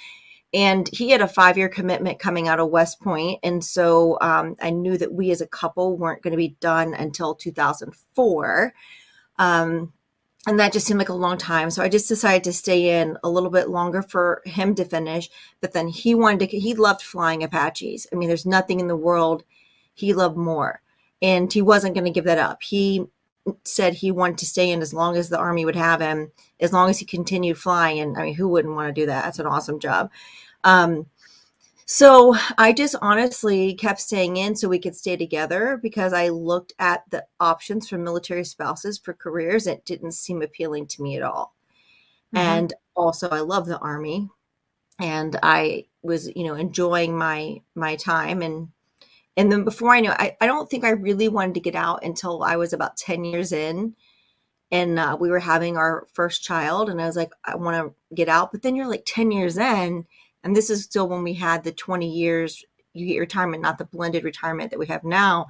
And 0.52 0.88
he 0.92 1.10
had 1.10 1.20
a 1.20 1.28
five 1.28 1.58
year 1.58 1.68
commitment 1.68 2.18
coming 2.18 2.48
out 2.48 2.60
of 2.60 2.70
West 2.70 3.00
Point. 3.00 3.40
And 3.42 3.64
so 3.64 4.18
um, 4.20 4.56
I 4.60 4.70
knew 4.70 4.96
that 4.96 5.12
we 5.12 5.30
as 5.30 5.40
a 5.40 5.46
couple 5.46 5.96
weren't 5.96 6.22
going 6.22 6.32
to 6.32 6.36
be 6.36 6.56
done 6.60 6.94
until 6.94 7.34
2004. 7.34 8.72
Um, 9.38 9.92
and 10.46 10.60
that 10.60 10.72
just 10.72 10.86
seemed 10.86 10.98
like 10.98 11.08
a 11.08 11.14
long 11.14 11.38
time. 11.38 11.70
So 11.70 11.82
I 11.82 11.88
just 11.88 12.08
decided 12.08 12.44
to 12.44 12.52
stay 12.52 13.00
in 13.00 13.18
a 13.24 13.28
little 13.28 13.50
bit 13.50 13.68
longer 13.68 14.00
for 14.00 14.42
him 14.44 14.76
to 14.76 14.84
finish. 14.84 15.28
But 15.60 15.72
then 15.72 15.88
he 15.88 16.14
wanted 16.14 16.50
to, 16.50 16.58
he 16.58 16.74
loved 16.74 17.02
flying 17.02 17.42
Apaches. 17.42 18.06
I 18.12 18.16
mean, 18.16 18.28
there's 18.28 18.46
nothing 18.46 18.78
in 18.78 18.86
the 18.86 18.96
world 18.96 19.42
he 19.92 20.14
loved 20.14 20.36
more. 20.36 20.80
And 21.20 21.52
he 21.52 21.62
wasn't 21.62 21.94
going 21.94 22.04
to 22.04 22.12
give 22.12 22.24
that 22.24 22.38
up. 22.38 22.62
He 22.62 23.04
said 23.64 23.94
he 23.94 24.10
wanted 24.10 24.38
to 24.38 24.46
stay 24.46 24.70
in 24.70 24.82
as 24.82 24.94
long 24.94 25.16
as 25.16 25.28
the 25.28 25.38
Army 25.38 25.64
would 25.64 25.76
have 25.76 26.00
him, 26.00 26.32
as 26.60 26.72
long 26.72 26.90
as 26.90 26.98
he 26.98 27.04
continued 27.04 27.58
flying. 27.58 28.00
And 28.00 28.16
I 28.16 28.24
mean, 28.24 28.34
who 28.34 28.48
wouldn't 28.48 28.74
want 28.74 28.88
to 28.88 29.00
do 29.00 29.06
that? 29.06 29.24
That's 29.24 29.38
an 29.38 29.46
awesome 29.46 29.78
job. 29.78 30.10
Um, 30.64 31.06
so 31.88 32.34
I 32.58 32.72
just 32.72 32.96
honestly 33.00 33.74
kept 33.74 34.00
staying 34.00 34.38
in 34.38 34.56
so 34.56 34.68
we 34.68 34.80
could 34.80 34.96
stay 34.96 35.16
together 35.16 35.78
because 35.80 36.12
I 36.12 36.30
looked 36.30 36.72
at 36.80 37.04
the 37.10 37.24
options 37.38 37.88
for 37.88 37.96
military 37.96 38.44
spouses 38.44 38.98
for 38.98 39.14
careers. 39.14 39.68
It 39.68 39.84
didn't 39.84 40.12
seem 40.12 40.42
appealing 40.42 40.88
to 40.88 41.02
me 41.02 41.16
at 41.16 41.22
all. 41.22 41.54
Mm-hmm. 42.34 42.46
And 42.46 42.74
also 42.96 43.28
I 43.28 43.40
love 43.40 43.66
the 43.66 43.78
army 43.78 44.28
and 44.98 45.38
I 45.44 45.86
was, 46.02 46.34
you 46.34 46.44
know, 46.44 46.54
enjoying 46.54 47.16
my 47.16 47.60
my 47.76 47.94
time 47.94 48.42
and 48.42 48.68
and 49.36 49.52
then 49.52 49.64
before 49.64 49.94
I 49.94 50.00
knew 50.00 50.10
I, 50.10 50.36
I 50.40 50.46
don't 50.46 50.68
think 50.68 50.84
I 50.84 50.90
really 50.90 51.28
wanted 51.28 51.54
to 51.54 51.60
get 51.60 51.74
out 51.74 52.04
until 52.04 52.42
I 52.42 52.56
was 52.56 52.72
about 52.72 52.96
10 52.96 53.24
years 53.24 53.52
in 53.52 53.94
and 54.72 54.98
uh, 54.98 55.16
we 55.18 55.30
were 55.30 55.38
having 55.38 55.76
our 55.76 56.06
first 56.12 56.42
child 56.42 56.88
and 56.88 57.00
I 57.00 57.06
was 57.06 57.16
like 57.16 57.32
I 57.44 57.56
want 57.56 57.76
to 57.76 58.14
get 58.14 58.28
out 58.28 58.52
but 58.52 58.62
then 58.62 58.76
you're 58.76 58.88
like 58.88 59.04
10 59.06 59.30
years 59.30 59.58
in 59.58 60.06
and 60.42 60.54
this 60.54 60.70
is 60.70 60.84
still 60.84 61.08
when 61.08 61.22
we 61.22 61.34
had 61.34 61.64
the 61.64 61.72
20 61.72 62.08
years 62.08 62.64
you 62.96 63.06
get 63.06 63.18
retirement, 63.18 63.62
not 63.62 63.78
the 63.78 63.84
blended 63.84 64.24
retirement 64.24 64.70
that 64.70 64.78
we 64.78 64.86
have 64.86 65.04
now. 65.04 65.46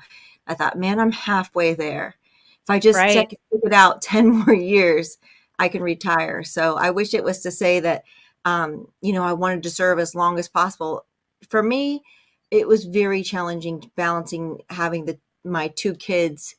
I 0.47 0.55
thought, 0.55 0.79
man, 0.79 1.01
I'm 1.01 1.13
halfway 1.13 1.75
there. 1.75 2.17
If 2.63 2.71
I 2.71 2.79
just 2.79 2.99
right. 2.99 3.13
check 3.13 3.33
it 3.33 3.73
out 3.73 4.03
10 4.03 4.29
more 4.29 4.55
years, 4.55 5.19
I 5.59 5.69
can 5.69 5.83
retire. 5.83 6.43
So 6.43 6.77
I 6.77 6.91
wish 6.91 7.15
it 7.15 7.25
was 7.25 7.41
to 7.41 7.51
say 7.51 7.81
that, 7.81 8.05
um, 8.45 8.89
you 9.01 9.13
know, 9.13 9.23
I 9.23 9.33
wanted 9.33 9.63
to 9.63 9.71
serve 9.71 9.99
as 9.99 10.15
long 10.15 10.39
as 10.39 10.49
possible. 10.49 11.07
For 11.49 11.63
me, 11.63 12.03
it 12.51 12.69
was 12.69 12.85
very 12.85 13.23
challenging 13.23 13.91
balancing 13.97 14.61
having 14.71 15.05
the 15.05 15.19
my 15.45 15.69
two 15.69 15.95
kids 15.95 16.57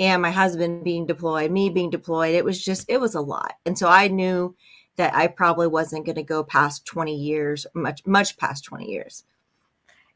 and 0.00 0.22
my 0.22 0.30
husband 0.30 0.82
being 0.82 1.04
deployed, 1.04 1.50
me 1.50 1.68
being 1.68 1.90
deployed. 1.90 2.34
It 2.34 2.44
was 2.44 2.64
just, 2.64 2.86
it 2.88 2.98
was 2.98 3.14
a 3.14 3.20
lot. 3.20 3.52
And 3.66 3.78
so 3.78 3.86
I 3.86 4.08
knew 4.08 4.56
that 4.96 5.14
I 5.14 5.26
probably 5.26 5.66
wasn't 5.66 6.06
going 6.06 6.16
to 6.16 6.22
go 6.22 6.42
past 6.42 6.86
20 6.86 7.14
years, 7.14 7.66
much, 7.74 8.04
much 8.06 8.38
past 8.38 8.64
20 8.64 8.90
years. 8.90 9.24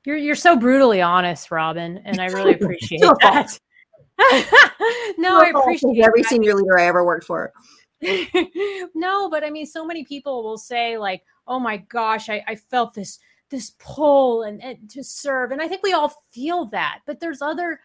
You're 0.07 0.17
you're 0.17 0.35
so 0.35 0.55
brutally 0.57 1.01
honest, 1.01 1.51
Robin, 1.51 1.99
and 2.05 2.21
I 2.21 2.27
really 2.27 2.53
appreciate 2.61 3.01
that. 3.01 3.59
no, 5.17 5.41
I 5.41 5.51
appreciate 5.55 5.99
every 5.99 6.21
that. 6.21 6.29
senior 6.29 6.55
leader 6.55 6.79
I 6.79 6.87
ever 6.87 7.07
worked 7.07 7.25
for. 7.25 7.55
no, 8.95 9.31
but 9.31 9.43
I 9.43 9.49
mean, 9.49 9.65
so 9.65 9.87
many 9.87 10.05
people 10.05 10.43
will 10.43 10.59
say 10.59 10.99
like, 10.99 11.23
"Oh 11.47 11.59
my 11.59 11.79
gosh, 11.79 12.29
I, 12.29 12.45
I 12.47 12.57
felt 12.57 12.93
this 12.93 13.19
this 13.55 13.73
pull 13.79 14.43
and, 14.43 14.63
and 14.63 14.91
to 14.91 15.05
serve," 15.05 15.53
and 15.53 15.63
I 15.63 15.69
think 15.69 15.83
we 15.83 15.93
all 15.93 16.13
feel 16.33 16.67
that. 16.67 17.01
But 17.07 17.21
there's 17.21 17.43
other 17.43 17.81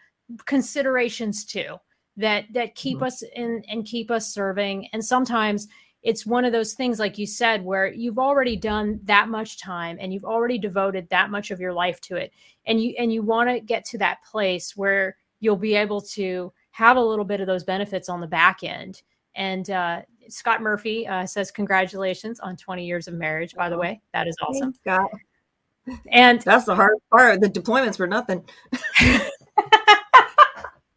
considerations 0.46 1.44
too 1.44 1.76
that 2.16 2.44
that 2.52 2.74
keep 2.74 2.96
mm-hmm. 2.96 3.04
us 3.04 3.22
in 3.34 3.62
and 3.68 3.84
keep 3.84 4.10
us 4.10 4.34
serving, 4.34 4.88
and 4.92 5.04
sometimes 5.04 5.68
it's 6.02 6.24
one 6.24 6.44
of 6.46 6.52
those 6.52 6.72
things 6.72 6.98
like 6.98 7.18
you 7.18 7.26
said 7.26 7.62
where 7.62 7.92
you've 7.92 8.18
already 8.18 8.56
done 8.56 8.98
that 9.04 9.28
much 9.28 9.60
time 9.60 9.98
and 10.00 10.14
you've 10.14 10.24
already 10.24 10.58
devoted 10.58 11.06
that 11.10 11.30
much 11.30 11.50
of 11.50 11.60
your 11.60 11.74
life 11.74 12.00
to 12.00 12.16
it 12.16 12.32
and 12.64 12.82
you 12.82 12.94
and 12.98 13.12
you 13.12 13.22
want 13.22 13.50
to 13.50 13.60
get 13.60 13.84
to 13.84 13.98
that 13.98 14.16
place 14.24 14.74
where 14.74 15.18
you'll 15.40 15.56
be 15.56 15.74
able 15.74 16.00
to 16.00 16.50
have 16.70 16.96
a 16.96 17.02
little 17.02 17.24
bit 17.24 17.42
of 17.42 17.46
those 17.46 17.64
benefits 17.64 18.08
on 18.08 18.18
the 18.18 18.26
back 18.26 18.64
end 18.64 19.02
and 19.34 19.68
uh, 19.68 20.00
Scott 20.28 20.62
Murphy 20.62 21.06
uh, 21.06 21.26
says, 21.26 21.50
Congratulations 21.50 22.40
on 22.40 22.56
20 22.56 22.84
years 22.84 23.08
of 23.08 23.14
marriage, 23.14 23.54
by 23.54 23.68
the 23.68 23.78
way. 23.78 24.00
That 24.12 24.28
is 24.28 24.36
awesome. 24.42 24.74
Scott. 24.74 25.10
And 26.10 26.40
that's 26.42 26.66
the 26.66 26.74
hard 26.74 26.96
part. 27.10 27.40
The 27.40 27.48
deployments 27.48 27.98
were 27.98 28.06
nothing. 28.06 28.44
and 29.02 29.22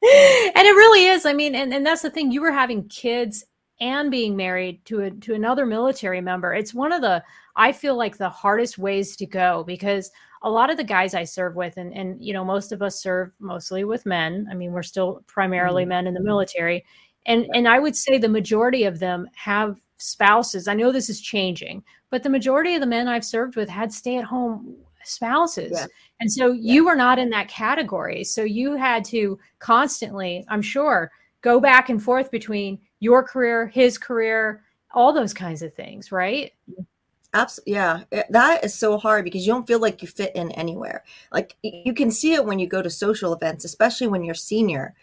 it 0.02 0.76
really 0.76 1.08
is. 1.08 1.26
I 1.26 1.34
mean, 1.34 1.56
and, 1.56 1.74
and 1.74 1.86
that's 1.86 2.02
the 2.02 2.10
thing. 2.10 2.32
You 2.32 2.42
were 2.42 2.52
having 2.52 2.88
kids 2.90 3.46
and 3.80 4.12
being 4.12 4.36
married 4.36 4.86
to 4.86 5.02
a 5.02 5.12
to 5.12 5.34
another 5.34 5.66
military 5.66 6.22
member. 6.22 6.54
It's 6.54 6.74
one 6.74 6.92
of 6.92 7.02
the 7.02 7.24
I 7.56 7.72
feel 7.72 7.96
like 7.96 8.18
the 8.18 8.30
hardest 8.30 8.78
ways 8.78 9.16
to 9.18 9.26
go 9.26 9.64
because 9.66 10.12
a 10.42 10.50
lot 10.50 10.70
of 10.70 10.78
the 10.78 10.84
guys 10.84 11.14
I 11.16 11.24
serve 11.24 11.56
with, 11.56 11.78
and 11.78 11.94
and 11.94 12.24
you 12.24 12.34
know, 12.34 12.46
most 12.46 12.72
of 12.72 12.82
us 12.82 13.02
serve 13.02 13.32
mostly 13.40 13.84
with 13.84 14.06
men. 14.06 14.48
I 14.52 14.54
mean, 14.54 14.72
we're 14.72 14.84
still 14.84 15.24
primarily 15.28 15.84
mm-hmm. 15.84 15.90
men 15.90 16.08
in 16.08 16.14
the 16.14 16.22
military 16.22 16.84
and 17.26 17.46
and 17.54 17.68
i 17.68 17.80
would 17.80 17.96
say 17.96 18.18
the 18.18 18.30
majority 18.30 18.84
of 18.84 19.00
them 19.00 19.28
have 19.36 19.80
spouses 20.04 20.68
i 20.68 20.74
know 20.74 20.92
this 20.92 21.10
is 21.10 21.22
changing 21.22 21.84
but 22.10 22.24
the 22.24 22.30
majority 22.30 22.76
of 22.76 22.82
the 22.82 22.88
men 22.88 23.08
i've 23.08 23.26
served 23.26 23.56
with 23.56 23.70
had 23.70 23.92
stay 23.92 24.18
at 24.18 24.24
home 24.24 24.76
spouses 25.04 25.72
yeah. 25.74 25.86
and 26.20 26.32
so 26.32 26.52
yeah. 26.52 26.74
you 26.74 26.86
were 26.86 26.96
not 26.96 27.20
in 27.20 27.30
that 27.30 27.48
category 27.48 28.24
so 28.24 28.44
you 28.44 28.76
had 28.76 29.04
to 29.04 29.38
constantly 29.60 30.46
i'm 30.50 30.62
sure 30.62 31.12
go 31.42 31.60
back 31.60 31.90
and 31.90 32.02
forth 32.02 32.32
between 32.32 32.80
your 33.00 33.24
career 33.24 33.68
his 33.68 33.98
career 33.98 34.64
all 34.94 35.14
those 35.14 35.34
kinds 35.34 35.62
of 35.62 35.74
things 35.74 36.12
right 36.12 36.54
Absolutely. 37.36 37.74
Yeah. 37.74 38.04
Eh, 38.12 38.24
that 38.30 38.64
is 38.64 38.76
so 38.76 38.98
hard 38.98 39.24
because 39.24 39.46
you 39.46 39.52
don't 39.52 39.66
feel 39.66 39.80
like 39.80 40.02
you 40.02 40.08
fit 40.08 40.36
in 40.36 40.52
anywhere. 40.52 41.04
Like 41.32 41.56
you 41.64 41.94
can 41.94 42.12
see 42.12 42.34
it 42.34 42.46
when 42.46 42.60
you 42.60 42.68
go 42.68 42.84
to 42.84 42.92
social 42.92 43.34
events, 43.34 43.66
especially 43.66 44.06
when 44.06 44.24
you're 44.24 44.36
senior 44.36 44.94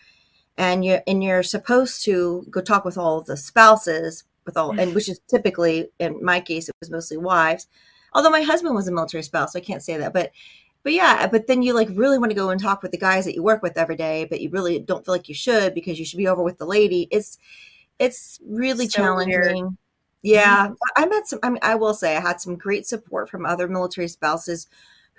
and 0.56 0.84
you're 0.84 1.02
and 1.06 1.24
you're 1.24 1.42
supposed 1.42 2.04
to 2.04 2.46
go 2.50 2.60
talk 2.60 2.84
with 2.84 2.98
all 2.98 3.22
the 3.22 3.36
spouses 3.36 4.24
with 4.50 4.56
all 4.56 4.78
and 4.78 4.94
which 4.94 5.08
is 5.08 5.20
typically 5.28 5.88
in 5.98 6.22
my 6.24 6.40
case 6.40 6.68
it 6.68 6.74
was 6.80 6.90
mostly 6.90 7.16
wives 7.16 7.66
although 8.12 8.30
my 8.30 8.42
husband 8.42 8.74
was 8.74 8.88
a 8.88 8.92
military 8.92 9.22
spouse 9.22 9.52
so 9.52 9.58
i 9.58 9.62
can't 9.62 9.82
say 9.82 9.96
that 9.96 10.12
but 10.12 10.30
but 10.82 10.92
yeah 10.92 11.26
but 11.26 11.46
then 11.46 11.62
you 11.62 11.74
like 11.74 11.88
really 11.92 12.18
want 12.18 12.30
to 12.30 12.36
go 12.36 12.50
and 12.50 12.60
talk 12.60 12.82
with 12.82 12.92
the 12.92 12.98
guys 12.98 13.24
that 13.24 13.34
you 13.34 13.42
work 13.42 13.62
with 13.62 13.78
every 13.78 13.96
day 13.96 14.26
but 14.28 14.40
you 14.40 14.50
really 14.50 14.78
don't 14.78 15.04
feel 15.04 15.14
like 15.14 15.28
you 15.28 15.34
should 15.34 15.74
because 15.74 15.98
you 15.98 16.04
should 16.04 16.18
be 16.18 16.28
over 16.28 16.42
with 16.42 16.58
the 16.58 16.66
lady 16.66 17.08
it's 17.10 17.38
it's 17.98 18.40
really 18.46 18.88
so 18.88 19.02
challenging 19.02 19.62
weird. 19.64 19.76
yeah 20.22 20.66
mm-hmm. 20.66 20.74
i 20.96 21.06
met 21.06 21.26
some 21.26 21.38
i 21.42 21.48
mean 21.50 21.60
i 21.62 21.74
will 21.74 21.94
say 21.94 22.16
i 22.16 22.20
had 22.20 22.40
some 22.40 22.56
great 22.56 22.86
support 22.86 23.28
from 23.28 23.46
other 23.46 23.68
military 23.68 24.08
spouses 24.08 24.66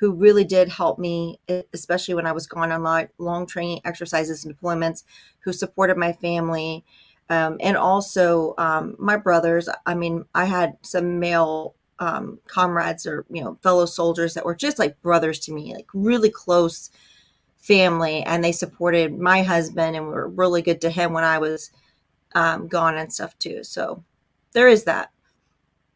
who 0.02 0.12
really 0.12 0.44
did 0.44 0.68
help 0.68 0.98
me, 0.98 1.40
especially 1.74 2.16
when 2.16 2.26
I 2.26 2.32
was 2.32 2.48
gone 2.48 2.72
on 2.72 2.82
long, 2.82 3.08
long 3.20 3.46
training 3.46 3.82
exercises 3.86 4.44
and 4.44 4.58
deployments, 4.58 5.04
who 5.42 5.54
supported 5.54 5.96
my 5.96 6.12
family. 6.12 6.84
Um, 7.32 7.56
and 7.62 7.78
also 7.78 8.54
um, 8.58 8.98
my 9.00 9.16
brothers. 9.16 9.70
I 9.86 9.96
mean, 9.96 10.26
I 10.36 10.44
had 10.44 10.78
some 10.82 11.18
male 11.18 11.76
um, 11.98 12.40
comrades 12.46 13.08
or, 13.08 13.26
you 13.30 13.42
know, 13.42 13.58
fellow 13.64 13.86
soldiers 13.86 14.34
that 14.34 14.44
were 14.44 14.54
just 14.54 14.78
like 14.78 15.02
brothers 15.02 15.40
to 15.40 15.54
me, 15.54 15.74
like 15.74 15.88
really 15.94 16.30
close 16.30 16.90
family. 17.58 18.22
And 18.24 18.44
they 18.44 18.52
supported 18.52 19.18
my 19.18 19.44
husband 19.44 19.96
and 19.96 20.08
were 20.08 20.28
really 20.28 20.62
good 20.62 20.82
to 20.82 20.90
him 20.90 21.14
when 21.14 21.24
I 21.24 21.38
was 21.38 21.72
um, 22.36 22.68
gone 22.68 22.98
and 22.98 23.14
stuff 23.14 23.40
too. 23.40 23.64
So 23.64 24.04
there 24.52 24.68
is 24.68 24.84
that. 24.84 25.12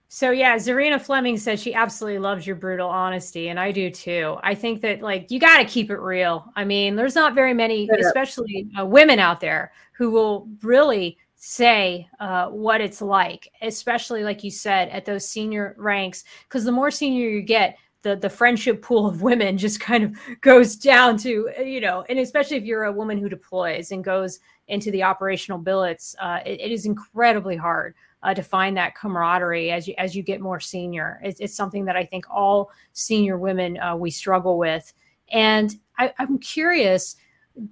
So 0.07 0.31
yeah, 0.31 0.55
Zarina 0.55 1.01
Fleming 1.01 1.37
says 1.37 1.61
she 1.61 1.73
absolutely 1.73 2.19
loves 2.19 2.47
your 2.47 2.55
brutal 2.55 2.87
honesty, 2.87 3.49
and 3.49 3.59
I 3.59 3.73
do 3.73 3.89
too. 3.89 4.37
I 4.41 4.55
think 4.55 4.79
that 4.83 5.01
like 5.01 5.29
you 5.29 5.41
got 5.41 5.57
to 5.57 5.65
keep 5.65 5.91
it 5.91 5.99
real. 5.99 6.49
I 6.55 6.63
mean, 6.63 6.95
there's 6.95 7.15
not 7.15 7.35
very 7.35 7.53
many, 7.53 7.89
especially 7.99 8.69
uh, 8.79 8.85
women 8.85 9.19
out 9.19 9.41
there, 9.41 9.73
who 9.91 10.11
will 10.11 10.47
really 10.61 11.17
say 11.47 12.09
uh, 12.19 12.47
what 12.47 12.81
it's 12.81 13.03
like, 13.03 13.51
especially 13.61 14.23
like 14.23 14.43
you 14.43 14.49
said 14.49 14.89
at 14.89 15.05
those 15.05 15.29
senior 15.29 15.75
ranks, 15.77 16.23
because 16.47 16.65
the 16.65 16.71
more 16.71 16.89
senior 16.89 17.29
you 17.29 17.43
get, 17.43 17.77
the 18.01 18.15
the 18.15 18.29
friendship 18.29 18.81
pool 18.81 19.05
of 19.05 19.21
women 19.21 19.55
just 19.65 19.79
kind 19.79 20.03
of 20.03 20.17
goes 20.41 20.75
down 20.75 21.17
to 21.17 21.49
you 21.63 21.79
know, 21.81 22.03
and 22.09 22.17
especially 22.17 22.57
if 22.57 22.63
you're 22.63 22.85
a 22.85 22.91
woman 22.91 23.19
who 23.19 23.29
deploys 23.29 23.91
and 23.91 24.03
goes 24.03 24.39
into 24.69 24.89
the 24.89 25.03
operational 25.03 25.59
billets, 25.59 26.15
uh, 26.19 26.39
it, 26.47 26.59
it 26.59 26.71
is 26.71 26.87
incredibly 26.87 27.55
hard 27.55 27.93
uh, 28.23 28.33
to 28.33 28.41
find 28.41 28.75
that 28.75 28.95
camaraderie 28.95 29.69
as 29.69 29.87
you 29.87 29.93
as 29.99 30.15
you 30.15 30.23
get 30.23 30.41
more 30.41 30.59
senior. 30.59 31.19
It's, 31.23 31.39
it's 31.39 31.55
something 31.55 31.85
that 31.85 31.95
I 31.95 32.05
think 32.05 32.25
all 32.27 32.71
senior 32.93 33.37
women 33.37 33.79
uh, 33.79 33.95
we 33.95 34.09
struggle 34.09 34.57
with. 34.57 34.91
And 35.31 35.75
I, 35.99 36.11
I'm 36.17 36.39
curious, 36.39 37.17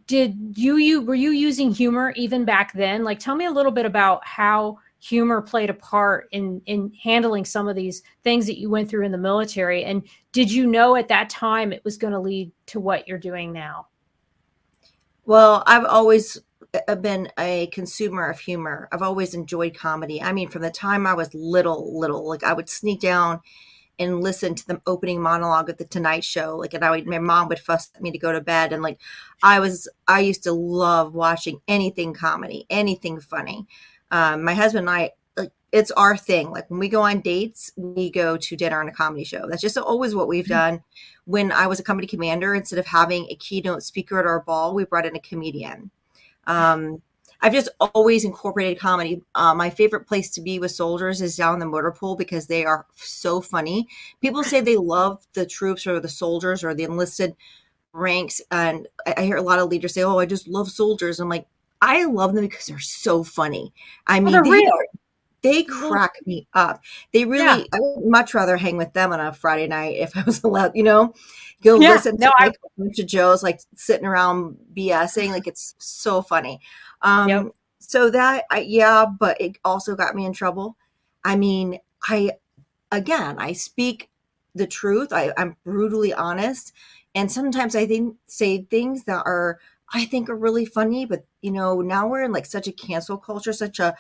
did 0.08 0.54
you 0.56 0.78
you 0.78 1.02
were 1.02 1.16
you 1.16 1.32
using 1.32 1.74
humor 1.74 2.14
even 2.16 2.46
back 2.46 2.74
then? 2.74 3.04
Like, 3.04 3.20
tell 3.20 3.36
me 3.36 3.46
a 3.46 3.52
little 3.52 3.72
bit 3.72 3.86
about 3.86 4.26
how 4.26 4.80
humor 5.00 5.42
played 5.42 5.70
a 5.70 5.74
part 5.74 6.30
in 6.32 6.62
in 6.66 6.94
handling 7.02 7.44
some 7.44 7.68
of 7.68 7.76
these 7.76 8.04
things 8.24 8.46
that 8.46 8.60
you 8.60 8.70
went 8.70 8.90
through 8.90 9.06
in 9.06 9.12
the 9.12 9.18
military. 9.18 9.84
And 9.84 10.04
did 10.32 10.52
you 10.52 10.66
know 10.66 10.96
at 10.96 11.10
that 11.10 11.30
time 11.30 11.74
it 11.74 11.84
was 11.84 11.98
going 11.98 12.14
to 12.14 12.20
lead 12.20 12.52
to 12.68 12.80
what 12.80 13.08
you're 13.08 13.18
doing 13.18 13.52
now? 13.52 13.88
Well, 15.26 15.64
I've 15.68 15.86
always 15.86 16.38
uh, 16.74 16.80
uh, 16.88 16.96
been 16.96 17.30
a 17.38 17.68
consumer 17.68 18.30
of 18.30 18.40
humor. 18.40 18.88
I've 18.92 19.02
always 19.02 19.34
enjoyed 19.34 19.76
comedy. 19.76 20.22
I 20.22 20.32
mean, 20.32 20.50
from 20.50 20.62
the 20.62 20.72
time 20.72 21.06
I 21.06 21.14
was 21.14 21.34
little, 21.34 21.98
little, 22.00 22.28
like 22.28 22.44
I 22.44 22.54
would 22.54 22.70
sneak 22.70 23.02
down 23.02 23.42
and 24.00 24.22
listen 24.22 24.56
to 24.56 24.68
the 24.68 24.82
opening 24.88 25.22
monologue 25.22 25.70
of 25.70 25.78
the 25.78 25.86
Tonight 25.86 26.24
Show. 26.24 26.58
Like, 26.58 26.74
and 26.74 26.84
I 26.84 26.90
would, 26.90 27.06
my 27.08 27.20
mom 27.20 27.48
would 27.50 27.60
fuss 27.60 27.92
at 27.96 28.02
me 28.02 28.12
to 28.12 28.18
go 28.18 28.32
to 28.32 28.42
bed. 28.42 28.74
And 28.74 28.82
like, 28.82 29.00
I 29.42 29.60
was, 29.60 29.88
I 30.08 30.22
used 30.22 30.44
to 30.44 30.52
love 30.52 31.14
watching 31.14 31.62
anything 31.68 32.14
comedy, 32.14 32.66
anything 32.70 33.20
funny. 33.20 33.68
Um, 34.12 34.44
my 34.44 34.54
husband 34.54 34.88
and 34.88 34.96
I, 34.96 35.12
like, 35.38 35.52
it's 35.72 35.92
our 35.92 36.18
thing. 36.18 36.52
Like 36.52 36.70
when 36.70 36.80
we 36.80 36.90
go 36.90 37.02
on 37.02 37.22
dates, 37.22 37.72
we 37.76 38.10
go 38.10 38.38
to 38.38 38.56
dinner 38.56 38.80
and 38.80 38.90
a 38.90 38.94
comedy 38.94 39.24
show. 39.24 39.48
That's 39.48 39.62
just 39.62 39.78
always 39.78 40.16
what 40.16 40.28
we've 40.28 40.46
mm-hmm. 40.46 40.76
done. 40.76 40.84
When 41.26 41.52
I 41.52 41.68
was 41.68 41.80
a 41.80 41.84
company 41.84 42.08
commander, 42.08 42.54
instead 42.54 42.80
of 42.80 42.86
having 42.86 43.28
a 43.30 43.36
keynote 43.36 43.84
speaker 43.84 44.20
at 44.20 44.26
our 44.26 44.42
ball, 44.42 44.74
we 44.74 44.86
brought 44.86 45.06
in 45.06 45.16
a 45.16 45.20
comedian 45.20 45.90
um, 46.48 47.02
I've 47.44 47.52
just 47.52 47.68
always 47.82 48.24
incorporated 48.24 48.80
comedy. 48.80 49.22
Uh, 49.36 49.54
my 49.54 49.70
favorite 49.70 50.08
place 50.08 50.30
to 50.32 50.42
be 50.42 50.60
with 50.60 50.72
soldiers 50.72 51.22
is 51.22 51.36
down 51.36 51.56
in 51.56 51.60
the 51.60 51.66
motor 51.66 51.92
pool 51.92 52.16
because 52.16 52.48
they 52.48 52.64
are 52.64 52.86
so 52.96 53.42
funny. 53.42 53.86
People 54.22 54.46
say 54.46 54.62
they 54.62 54.78
love 54.78 55.28
the 55.34 55.46
troops 55.46 55.86
or 55.86 56.00
the 56.00 56.08
soldiers 56.08 56.64
or 56.64 56.74
the 56.74 56.86
enlisted 56.86 57.36
ranks, 57.92 58.42
and 58.50 58.88
I, 59.06 59.16
I 59.18 59.22
hear 59.24 59.36
a 59.36 59.42
lot 59.42 59.60
of 59.60 59.70
leaders 59.70 59.94
say, 59.94 60.04
"Oh, 60.04 60.20
I 60.20 60.26
just 60.26 60.48
love 60.48 60.72
soldiers." 60.72 61.20
I'm 61.20 61.28
like, 61.28 61.46
I 61.82 62.06
love 62.06 62.34
them 62.34 62.46
because 62.46 62.66
they're 62.66 62.80
so 62.80 63.26
funny. 63.26 63.74
I 64.08 64.22
mean, 64.22 64.42
they, 64.42 64.66
are, 64.66 64.88
they 65.42 65.64
crack 65.64 66.14
me 66.26 66.48
up. 66.54 66.82
They 67.12 67.26
really. 67.26 67.44
Yeah. 67.44 67.66
I 67.74 67.78
would 67.82 68.10
much 68.10 68.34
rather 68.34 68.56
hang 68.56 68.78
with 68.78 68.94
them 68.94 69.12
on 69.12 69.20
a 69.20 69.34
Friday 69.34 69.68
night 69.68 69.98
if 69.98 70.16
I 70.18 70.24
was 70.24 70.46
allowed. 70.46 70.72
You 70.76 70.84
know, 70.84 71.14
go 71.62 71.78
yeah, 71.78 71.90
listen 71.90 72.16
to 72.18 72.24
no, 72.24 72.32
like 72.40 72.54
I, 72.54 72.68
a 72.68 72.82
bunch 72.82 73.00
of 73.00 73.08
Joes 73.08 73.44
like 73.44 73.60
sitting 73.76 74.06
around 74.06 74.56
BSing. 74.74 75.32
Like 75.32 75.46
it's 75.46 75.76
so 75.78 76.22
funny. 76.22 76.62
Um, 77.04 77.30
yep. 77.30 77.48
So 77.80 78.10
that, 78.10 78.46
I, 78.50 78.62
yeah, 78.62 79.06
but 79.06 79.40
it 79.40 79.58
also 79.64 79.96
got 79.96 80.16
me 80.16 80.26
in 80.26 80.34
trouble. 80.34 80.78
I 81.24 81.36
mean, 81.36 81.80
I, 82.08 82.32
again, 82.92 83.36
I 83.38 83.54
speak 83.54 84.10
the 84.56 84.68
truth. 84.68 85.12
I, 85.12 85.32
I'm 85.38 85.56
brutally 85.64 86.14
honest. 86.14 86.74
And 87.14 87.32
sometimes 87.32 87.76
I 87.76 87.86
think 87.86 88.16
say 88.26 88.64
things 88.64 89.04
that 89.04 89.24
are, 89.26 89.60
I 89.94 90.06
think 90.06 90.30
are 90.30 90.36
really 90.36 90.66
funny, 90.66 91.06
but 91.06 91.26
you 91.42 91.52
know, 91.52 91.82
now 91.82 92.08
we're 92.08 92.24
in 92.24 92.32
like 92.32 92.46
such 92.46 92.68
a 92.68 92.72
cancel 92.72 93.18
culture, 93.18 93.54
such 93.54 93.80
a, 93.80 93.96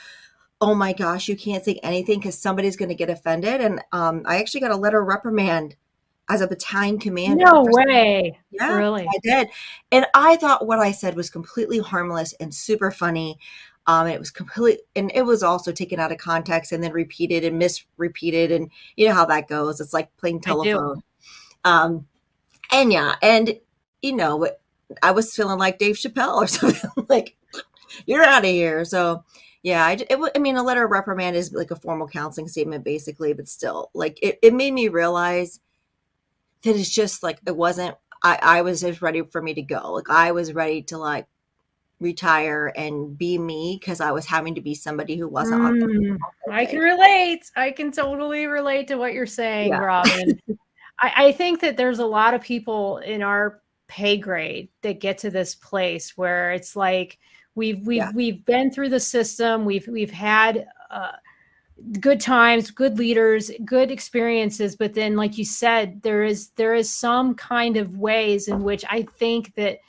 oh 0.62 0.74
my 0.74 0.94
gosh, 0.94 1.28
you 1.28 1.36
can't 1.36 1.64
say 1.64 1.80
anything 1.84 2.20
because 2.20 2.38
somebody's 2.38 2.78
going 2.78 2.90
to 2.90 2.96
get 2.96 3.10
offended. 3.10 3.62
And 3.62 3.82
um, 3.92 4.24
I 4.26 4.38
actually 4.38 4.62
got 4.62 4.72
a 4.72 4.78
letter 4.78 5.04
reprimand 5.04 5.76
as 6.30 6.42
a 6.42 6.48
battalion 6.48 7.00
commander. 7.00 7.46
No 7.46 7.65
way. 7.68 8.39
Yeah, 8.51 8.75
really? 8.77 9.06
I 9.08 9.20
did. 9.24 9.50
And 9.92 10.06
I 10.13 10.38
thought 10.38 10.65
what 10.65 10.80
I 10.80 10.92
said 10.92 11.15
was 11.15 11.30
completely 11.30 11.80
harmless 11.80 12.34
and 12.39 12.53
super 12.53 12.92
funny. 12.92 13.38
Um, 13.86 14.08
it 14.08 14.20
was 14.20 14.32
complete, 14.32 14.80
and 14.96 15.12
it 15.13 15.24
was 15.24 15.44
also 15.44 15.74
taken 15.74 16.00
out 16.00 16.12
of 16.13 16.18
context 16.18 16.72
and 16.72 16.82
then 16.82 16.94
repeated 16.94 17.44
and 17.44 17.60
misrepeated, 17.60 18.51
and 18.51 18.72
you 18.96 19.08
know 19.08 19.13
how 19.13 19.25
that 19.25 19.50
goes. 19.50 19.82
It's 19.82 19.94
like 19.94 20.15
playing 20.18 20.39
telephone. 20.42 21.03
Um, 21.65 22.08
And 22.72 22.92
yeah, 22.92 23.15
and 23.22 23.60
you 24.01 24.15
know, 24.15 24.48
I 25.01 25.12
was 25.12 25.36
feeling 25.36 25.60
like 25.60 25.80
Dave 25.80 25.96
Chappelle 25.96 26.36
or 26.36 26.48
something 26.50 27.06
like, 27.10 27.36
you're 28.06 28.24
out 28.24 28.44
of 28.44 28.50
here. 28.50 28.86
So 28.86 29.24
yeah, 29.62 29.86
I, 29.86 29.94
it, 29.94 30.32
I 30.36 30.39
mean, 30.39 30.58
a 30.58 30.63
letter 30.63 30.86
of 30.86 30.92
reprimand 30.92 31.36
is 31.36 31.53
like 31.53 31.72
a 31.72 31.75
formal 31.75 32.08
counseling 32.08 32.48
statement, 32.48 32.84
basically, 32.84 33.34
but 33.34 33.48
still, 33.48 33.92
like 33.94 34.20
it, 34.22 34.39
it 34.42 34.53
made 34.53 34.74
me 34.74 34.88
realize 34.89 35.60
that 36.63 36.75
it's 36.75 36.89
just 36.89 37.24
like 37.24 37.39
it 37.46 37.55
wasn't. 37.55 37.96
I, 38.24 38.39
I 38.41 38.62
was 38.62 38.82
just 38.82 39.01
ready 39.01 39.22
for 39.22 39.41
me 39.41 39.53
to 39.53 39.62
go. 39.62 39.93
Like 39.93 40.10
I 40.10 40.32
was 40.32 40.53
ready 40.53 40.82
to 40.84 40.98
like 40.98 41.27
retire 42.00 42.72
and 42.75 43.17
be 43.17 43.38
me 43.38 43.77
because 43.79 44.01
I 44.01 44.12
was 44.12 44.25
having 44.25 44.55
to 44.55 44.62
be 44.62 44.75
somebody 44.75 45.15
who 45.15 45.27
wasn't. 45.27 45.62
Mm, 45.62 46.17
I 46.51 46.65
can 46.65 46.79
relate. 46.79 47.50
I 47.55 47.72
can 47.72 47.91
totally 47.91 48.46
relate 48.46 48.88
to 48.89 48.96
what 48.96 49.13
you're 49.13 49.25
saying, 49.25 49.70
yeah. 49.70 49.79
Robin. 49.79 50.39
I, 51.00 51.13
I 51.15 51.32
think 51.32 51.62
that 51.62 51.77
there's 51.77 52.00
a 52.00 52.05
lot 52.05 52.34
of 52.34 52.41
people 52.41 52.98
in 53.00 53.24
our 53.24 53.62
pay 53.88 54.17
grade 54.17 54.70
that 54.82 55.00
get 55.00 55.17
to 55.20 55.29
this 55.29 55.55
place 55.55 56.17
where 56.17 56.51
it's 56.51 56.75
like 56.75 57.20
we've 57.55 57.86
we've 57.86 57.98
yeah. 57.98 58.12
we've 58.13 58.46
been 58.46 58.72
through 58.72 58.89
the 58.89 59.00
system. 59.00 59.65
We've 59.65 59.88
we've 59.88 60.12
had. 60.12 60.67
Uh, 60.89 61.13
good 62.00 62.20
times 62.20 62.72
good 62.72 62.98
leaders 62.98 63.52
good 63.66 63.92
experiences 63.92 64.75
but 64.75 64.94
then 64.94 65.16
like 65.16 65.38
you 65.38 65.46
said 65.46 66.02
there 66.02 66.24
is 66.24 66.50
there 66.56 66.74
is 66.74 66.90
some 66.90 67.36
kind 67.36 67.78
of 67.78 67.98
ways 67.98 68.48
in 68.48 68.63
which 68.63 68.86
i 68.90 69.02
think 69.02 69.54
that 69.56 69.80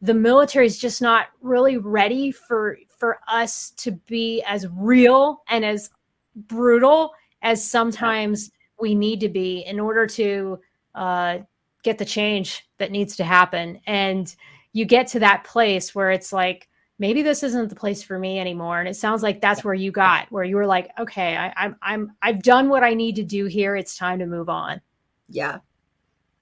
the 0.00 0.14
military 0.14 0.66
is 0.66 0.78
just 0.78 1.02
not 1.02 1.26
really 1.42 1.76
ready 1.76 2.30
for 2.30 2.78
for 2.88 3.18
us 3.28 3.70
to 3.70 3.92
be 3.92 4.42
as 4.46 4.66
real 4.72 5.42
and 5.48 5.64
as 5.64 5.90
brutal 6.36 7.12
as 7.42 7.68
sometimes 7.68 8.50
we 8.80 8.94
need 8.94 9.20
to 9.20 9.28
be 9.28 9.60
in 9.60 9.80
order 9.80 10.06
to 10.06 10.58
uh, 10.94 11.38
get 11.82 11.98
the 11.98 12.04
change 12.04 12.66
that 12.78 12.90
needs 12.90 13.16
to 13.16 13.24
happen. 13.24 13.80
And 13.86 14.34
you 14.72 14.84
get 14.84 15.06
to 15.08 15.20
that 15.20 15.44
place 15.44 15.94
where 15.94 16.10
it's 16.10 16.32
like 16.32 16.68
maybe 16.98 17.22
this 17.22 17.42
isn't 17.42 17.68
the 17.68 17.76
place 17.76 18.02
for 18.02 18.18
me 18.18 18.38
anymore 18.38 18.78
and 18.78 18.88
it 18.88 18.96
sounds 18.96 19.22
like 19.22 19.40
that's 19.40 19.62
where 19.64 19.74
you 19.74 19.90
got 19.90 20.30
where 20.30 20.44
you 20.44 20.56
were 20.56 20.66
like 20.66 20.90
okay 20.98 21.36
I, 21.36 21.52
i'm 21.56 21.76
i'm 21.82 22.12
i've 22.22 22.42
done 22.42 22.68
what 22.68 22.82
i 22.82 22.94
need 22.94 23.16
to 23.16 23.22
do 23.22 23.46
here 23.46 23.76
it's 23.76 23.96
time 23.96 24.18
to 24.20 24.26
move 24.26 24.48
on 24.48 24.80
yeah 25.28 25.58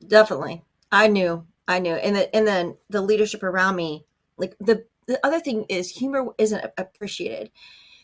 definitely 0.06 0.64
i 0.92 1.08
knew 1.08 1.46
I 1.66 1.78
knew, 1.78 1.94
and 1.94 2.16
the, 2.16 2.34
and 2.34 2.46
then 2.46 2.76
the 2.90 3.00
leadership 3.00 3.42
around 3.42 3.76
me, 3.76 4.04
like 4.36 4.56
the 4.60 4.84
the 5.06 5.24
other 5.24 5.40
thing 5.40 5.66
is 5.68 5.90
humor 5.90 6.26
isn't 6.38 6.64
appreciated. 6.78 7.50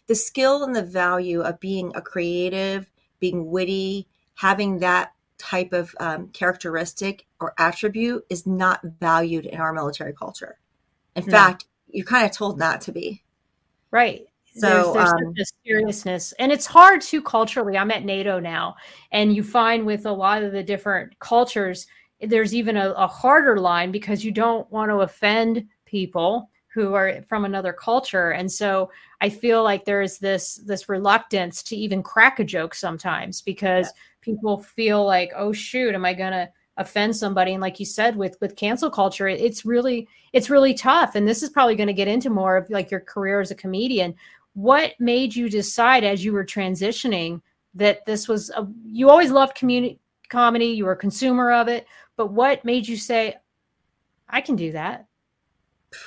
The 0.07 0.15
skill 0.15 0.63
and 0.65 0.75
the 0.75 0.83
value 0.83 1.41
of 1.41 1.61
being 1.61 1.93
a 1.95 2.03
creative, 2.03 2.91
being 3.21 3.51
witty, 3.51 4.07
having 4.35 4.79
that 4.79 5.13
type 5.39 5.73
of 5.73 5.95
um, 5.99 6.29
characteristic 6.29 7.27
or 7.39 7.55
attribute 7.59 8.27
is 8.29 8.47
not 8.47 8.81
valued 8.83 9.47
in 9.47 9.61
our 9.61 9.73
military 9.73 10.13
culture. 10.13 10.59
In 11.17 11.25
no. 11.25 11.31
fact, 11.31 11.67
you're 11.93 12.07
kind 12.07 12.27
of 12.27 12.33
told 12.33 12.59
not 12.59 12.81
to 12.83 12.93
be. 12.93 13.23
Right. 13.91 14.27
So 14.57 14.93
there's, 14.93 14.95
there's 14.95 15.13
um, 15.13 15.35
such 15.37 15.47
a 15.47 15.69
seriousness, 15.69 16.33
and 16.39 16.51
it's 16.51 16.67
hard 16.67 17.03
too 17.03 17.23
culturally. 17.23 17.79
I'm 17.79 17.93
at 17.93 18.05
NATO 18.05 18.41
now, 18.41 18.77
and 19.13 19.35
you 19.35 19.45
find 19.45 19.87
with 19.87 20.07
a 20.07 20.13
lot 20.13 20.43
of 20.43 20.53
the 20.53 20.63
different 20.63 21.17
cultures 21.21 21.87
there's 22.21 22.55
even 22.55 22.77
a, 22.77 22.91
a 22.91 23.07
harder 23.07 23.59
line 23.59 23.91
because 23.91 24.25
you 24.25 24.33
don't 24.33 24.71
want 24.71 24.91
to 24.91 24.97
offend 24.97 25.67
people 25.87 26.51
who 26.69 26.95
are 26.95 27.23
from 27.29 27.45
another 27.45 27.73
culture 27.73 28.31
and 28.31 28.51
so 28.51 28.91
i 29.21 29.29
feel 29.29 29.65
like 29.65 29.85
there's 29.85 30.19
this 30.19 30.57
this 30.67 30.89
reluctance 30.89 31.63
to 31.63 31.75
even 31.75 32.03
crack 32.03 32.39
a 32.39 32.45
joke 32.45 32.75
sometimes 32.75 33.43
because 33.43 33.87
yeah. 33.87 34.03
people 34.21 34.59
feel 34.59 35.05
like 35.05 35.33
oh 35.37 35.53
shoot 35.53 35.95
am 35.95 36.05
i 36.05 36.15
to 36.15 36.49
offend 36.81 37.15
somebody 37.15 37.53
and 37.53 37.61
like 37.61 37.79
you 37.79 37.87
said 37.87 38.17
with 38.17 38.37
with 38.41 38.57
cancel 38.57 38.91
culture 38.91 39.29
it, 39.29 39.41
it's 39.41 39.65
really 39.65 40.09
it's 40.33 40.51
really 40.51 40.75
tough 40.75 41.15
and 41.15 41.29
this 41.29 41.43
is 41.43 41.51
probably 41.51 41.77
going 41.77 41.87
to 41.87 41.93
get 41.93 42.09
into 42.09 42.31
more 42.31 42.57
of 42.57 42.69
like 42.71 42.91
your 42.91 43.01
career 43.01 43.41
as 43.41 43.51
a 43.51 43.55
comedian 43.55 44.15
what 44.55 44.95
made 44.99 45.35
you 45.35 45.49
decide 45.49 46.03
as 46.03 46.25
you 46.25 46.33
were 46.33 46.45
transitioning 46.45 47.41
that 47.75 48.05
this 48.05 48.27
was 48.27 48.51
a, 48.51 48.67
you 48.85 49.09
always 49.09 49.31
loved 49.31 49.55
community 49.55 50.01
comedy 50.29 50.67
you 50.67 50.85
were 50.85 50.93
a 50.93 50.97
consumer 50.97 51.53
of 51.53 51.69
it 51.69 51.87
but 52.21 52.33
what 52.33 52.67
made 52.67 52.87
you 52.87 52.99
say, 52.99 53.37
I 54.29 54.43
can 54.43 54.55
do 54.55 54.73
that? 54.73 55.07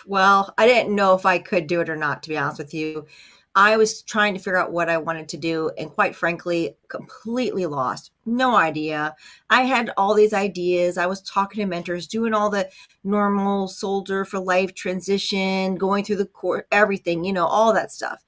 Well, 0.05 0.53
I 0.59 0.67
didn't 0.67 0.93
know 0.95 1.15
if 1.15 1.25
I 1.25 1.39
could 1.39 1.65
do 1.65 1.81
it 1.81 1.89
or 1.89 1.95
not, 1.95 2.21
to 2.21 2.29
be 2.29 2.37
honest 2.37 2.59
with 2.59 2.71
you. 2.71 3.07
I 3.55 3.77
was 3.77 4.01
trying 4.01 4.33
to 4.33 4.39
figure 4.39 4.57
out 4.57 4.71
what 4.71 4.89
I 4.89 4.97
wanted 4.97 5.29
to 5.29 5.37
do, 5.37 5.71
and 5.77 5.91
quite 5.91 6.15
frankly, 6.15 6.75
completely 6.87 7.67
lost. 7.67 8.11
No 8.25 8.55
idea. 8.55 9.15
I 9.49 9.63
had 9.63 9.91
all 9.95 10.15
these 10.15 10.33
ideas. 10.33 10.97
I 10.97 11.05
was 11.05 11.21
talking 11.21 11.59
to 11.59 11.67
mentors, 11.67 12.07
doing 12.07 12.33
all 12.33 12.49
the 12.49 12.69
normal 13.03 13.67
soldier 13.67 14.25
for 14.25 14.39
life 14.39 14.73
transition, 14.73 15.75
going 15.75 16.03
through 16.03 16.15
the 16.15 16.25
court, 16.25 16.67
everything, 16.71 17.23
you 17.23 17.33
know, 17.33 17.45
all 17.45 17.73
that 17.73 17.91
stuff 17.91 18.23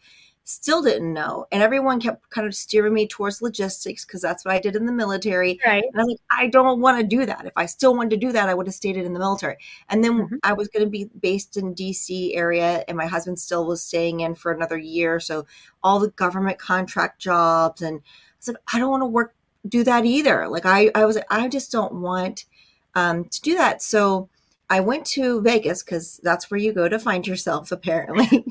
still 0.45 0.83
didn't 0.83 1.11
know. 1.11 1.47
And 1.51 1.61
everyone 1.61 1.99
kept 1.99 2.29
kind 2.29 2.45
of 2.45 2.53
steering 2.53 2.93
me 2.93 3.07
towards 3.07 3.41
logistics 3.41 4.05
because 4.05 4.21
that's 4.21 4.45
what 4.45 4.53
I 4.53 4.59
did 4.59 4.75
in 4.75 4.85
the 4.85 4.91
military. 4.91 5.59
Right. 5.65 5.83
And 5.91 5.99
I'm 5.99 6.07
like, 6.07 6.19
I 6.31 6.47
don't 6.47 6.79
want 6.79 6.99
to 6.99 7.03
do 7.03 7.25
that. 7.25 7.45
If 7.45 7.53
I 7.55 7.65
still 7.65 7.95
wanted 7.95 8.11
to 8.11 8.17
do 8.17 8.31
that, 8.31 8.47
I 8.47 8.53
would 8.53 8.67
have 8.67 8.75
stayed 8.75 8.95
in 8.95 9.11
the 9.11 9.19
military. 9.19 9.57
And 9.89 10.03
then 10.03 10.13
mm-hmm. 10.13 10.35
I 10.43 10.53
was 10.53 10.67
going 10.67 10.85
to 10.85 10.89
be 10.89 11.09
based 11.19 11.57
in 11.57 11.73
DC 11.73 12.35
area 12.35 12.85
and 12.87 12.95
my 12.95 13.07
husband 13.07 13.39
still 13.39 13.65
was 13.65 13.81
staying 13.81 14.19
in 14.19 14.35
for 14.35 14.51
another 14.51 14.77
year. 14.77 15.19
So 15.19 15.47
all 15.83 15.99
the 15.99 16.09
government 16.11 16.59
contract 16.59 17.19
jobs 17.19 17.81
and 17.81 17.97
I 17.97 18.01
said, 18.39 18.55
I 18.71 18.77
don't 18.77 18.91
want 18.91 19.01
to 19.01 19.07
work, 19.07 19.33
do 19.67 19.83
that 19.83 20.05
either. 20.05 20.47
Like 20.47 20.67
I, 20.67 20.91
I 20.93 21.05
was, 21.05 21.17
I 21.31 21.47
just 21.47 21.71
don't 21.71 22.01
want 22.01 22.45
um, 22.93 23.25
to 23.25 23.41
do 23.41 23.55
that. 23.55 23.81
So 23.81 24.29
I 24.69 24.79
went 24.79 25.05
to 25.07 25.41
Vegas 25.41 25.83
because 25.83 26.19
that's 26.23 26.49
where 26.49 26.59
you 26.59 26.73
go 26.73 26.89
to 26.89 26.97
find 26.97 27.25
yourself 27.25 27.71
apparently. 27.71 28.45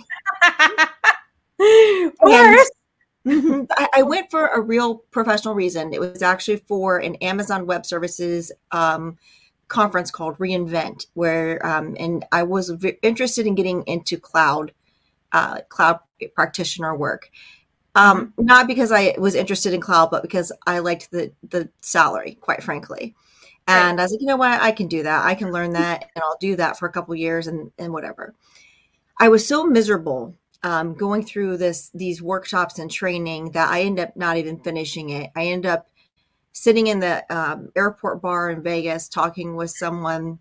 Worse. 1.59 2.71
Mm-hmm. 3.27 3.63
I, 3.71 3.89
I, 3.95 4.03
went 4.03 4.31
for 4.31 4.49
a 4.49 4.61
real 4.61 4.97
professional 5.11 5.55
reason. 5.55 5.95
It 5.95 5.99
was 5.99 6.21
actually 6.21 6.59
for 6.69 6.99
an 6.99 7.15
Amazon 7.17 7.65
Web 7.65 7.87
Services 7.87 8.53
um, 8.71 9.17
conference 9.69 10.11
called 10.11 10.37
reInvent, 10.37 11.07
where 11.15 11.65
um, 11.67 11.97
and 11.99 12.27
I 12.33 12.43
was 12.43 12.69
v- 12.69 12.99
interested 13.03 13.47
in 13.47 13.55
getting 13.55 13.83
into 13.85 14.19
cloud, 14.19 14.73
uh, 15.33 15.61
cloud 15.71 16.01
practitioner 16.35 16.95
work. 16.95 17.31
Um, 17.95 18.27
mm-hmm. 18.27 18.45
Not 18.45 18.67
because 18.67 18.93
I 18.93 19.15
was 19.17 19.35
interested 19.35 19.73
in 19.73 19.81
cloud, 19.81 20.11
but 20.11 20.21
because 20.21 20.53
I 20.67 20.81
liked 20.81 21.11
the 21.11 21.33
the 21.49 21.71
salary, 21.81 22.37
quite 22.43 22.63
frankly. 22.63 23.15
And 23.67 23.97
right. 23.97 24.03
I 24.03 24.05
was 24.05 24.13
like, 24.13 24.21
you 24.21 24.27
know 24.27 24.37
what, 24.37 24.61
I 24.61 24.71
can 24.71 24.89
do 24.89 25.03
that. 25.05 25.25
I 25.25 25.35
can 25.35 25.51
learn 25.51 25.73
that, 25.73 26.11
and 26.15 26.23
I'll 26.23 26.37
do 26.39 26.57
that 26.57 26.79
for 26.79 26.87
a 26.87 26.93
couple 26.93 27.15
years, 27.15 27.47
and 27.47 27.73
and 27.79 27.93
whatever. 27.93 28.35
I 29.19 29.29
was 29.29 29.47
so 29.47 29.65
miserable 29.65 30.35
um, 30.65 30.95
going 30.95 31.23
through 31.23 31.59
this 31.59 31.91
these 31.95 32.23
workshops 32.23 32.79
and 32.79 32.91
training 32.91 33.51
that 33.53 33.71
I 33.71 33.83
end 33.83 34.01
up 34.01 34.17
not 34.17 34.39
even 34.39 34.59
finishing 34.59 35.11
it. 35.11 35.31
I 35.37 35.45
end 35.45 35.67
up 35.67 35.89
sitting 36.53 36.87
in 36.87 37.01
the 37.01 37.25
um, 37.35 37.69
airport 37.77 38.23
bar 38.23 38.51
in 38.51 38.63
Vegas 38.63 39.09
talking 39.09 39.57
with 39.57 39.71
someone 39.71 40.39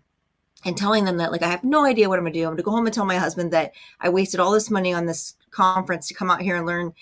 and 0.64 0.76
telling 0.78 1.04
them 1.04 1.18
that 1.18 1.30
like 1.30 1.42
I 1.42 1.48
have 1.48 1.62
no 1.62 1.84
idea 1.84 2.08
what 2.08 2.18
I'm 2.18 2.24
gonna 2.24 2.32
do. 2.32 2.44
I'm 2.44 2.52
gonna 2.52 2.62
go 2.62 2.70
home 2.70 2.86
and 2.86 2.94
tell 2.94 3.04
my 3.04 3.18
husband 3.18 3.52
that 3.52 3.72
I 4.00 4.08
wasted 4.08 4.40
all 4.40 4.50
this 4.50 4.70
money 4.70 4.94
on 4.94 5.04
this 5.04 5.34
conference 5.50 6.08
to 6.08 6.14
come 6.14 6.30
out 6.30 6.40
here 6.40 6.56
and 6.56 6.66
learn 6.66 6.94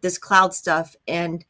this 0.00 0.16
cloud 0.16 0.54
stuff 0.54 0.96
and 1.06 1.44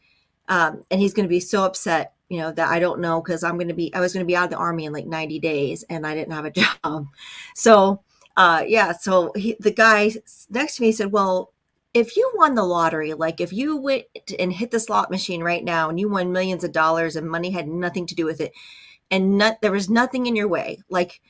um, 0.49 0.85
and 0.91 1.01
he's 1.01 1.15
gonna 1.15 1.29
be 1.29 1.39
so 1.39 1.63
upset 1.63 2.15
you 2.29 2.39
know 2.39 2.51
that 2.51 2.69
I 2.69 2.81
don't 2.81 3.01
know 3.01 3.23
because 3.23 3.45
I'm 3.45 3.57
gonna 3.57 3.73
be 3.73 3.95
I 3.95 4.01
was 4.01 4.13
gonna 4.13 4.25
be 4.25 4.35
out 4.35 4.47
of 4.47 4.51
the 4.51 4.57
army 4.57 4.87
in 4.87 4.93
like 4.93 5.07
90 5.07 5.39
days 5.39 5.85
and 5.85 6.05
I 6.05 6.17
didn't 6.17 6.33
have 6.33 6.45
a 6.45 6.51
job 6.83 7.07
so 7.55 8.03
uh, 8.41 8.65
yeah, 8.67 8.93
so 8.93 9.33
he, 9.37 9.55
the 9.61 9.71
guy 9.71 10.11
next 10.49 10.77
to 10.77 10.83
me 10.83 10.93
said, 10.93 11.13
"Well, 11.13 11.53
if 11.93 12.17
you 12.17 12.33
won 12.37 12.55
the 12.55 12.65
lottery, 12.65 13.13
like 13.13 13.39
if 13.39 13.53
you 13.53 13.77
went 13.77 14.05
and 14.39 14.51
hit 14.51 14.71
the 14.71 14.81
slot 14.81 15.11
machine 15.11 15.43
right 15.43 15.63
now 15.63 15.91
and 15.91 16.01
you 16.01 16.09
won 16.09 16.33
millions 16.33 16.65
of 16.65 16.73
dollars 16.73 17.17
and 17.17 17.29
money 17.29 17.51
had 17.51 17.69
nothing 17.69 18.07
to 18.07 18.15
do 18.15 18.25
with 18.25 18.41
it, 18.41 18.53
and 19.11 19.37
not, 19.37 19.61
there 19.61 19.73
was 19.73 19.91
nothing 19.91 20.25
in 20.27 20.37
your 20.37 20.49
way, 20.49 20.79
like 20.89 21.21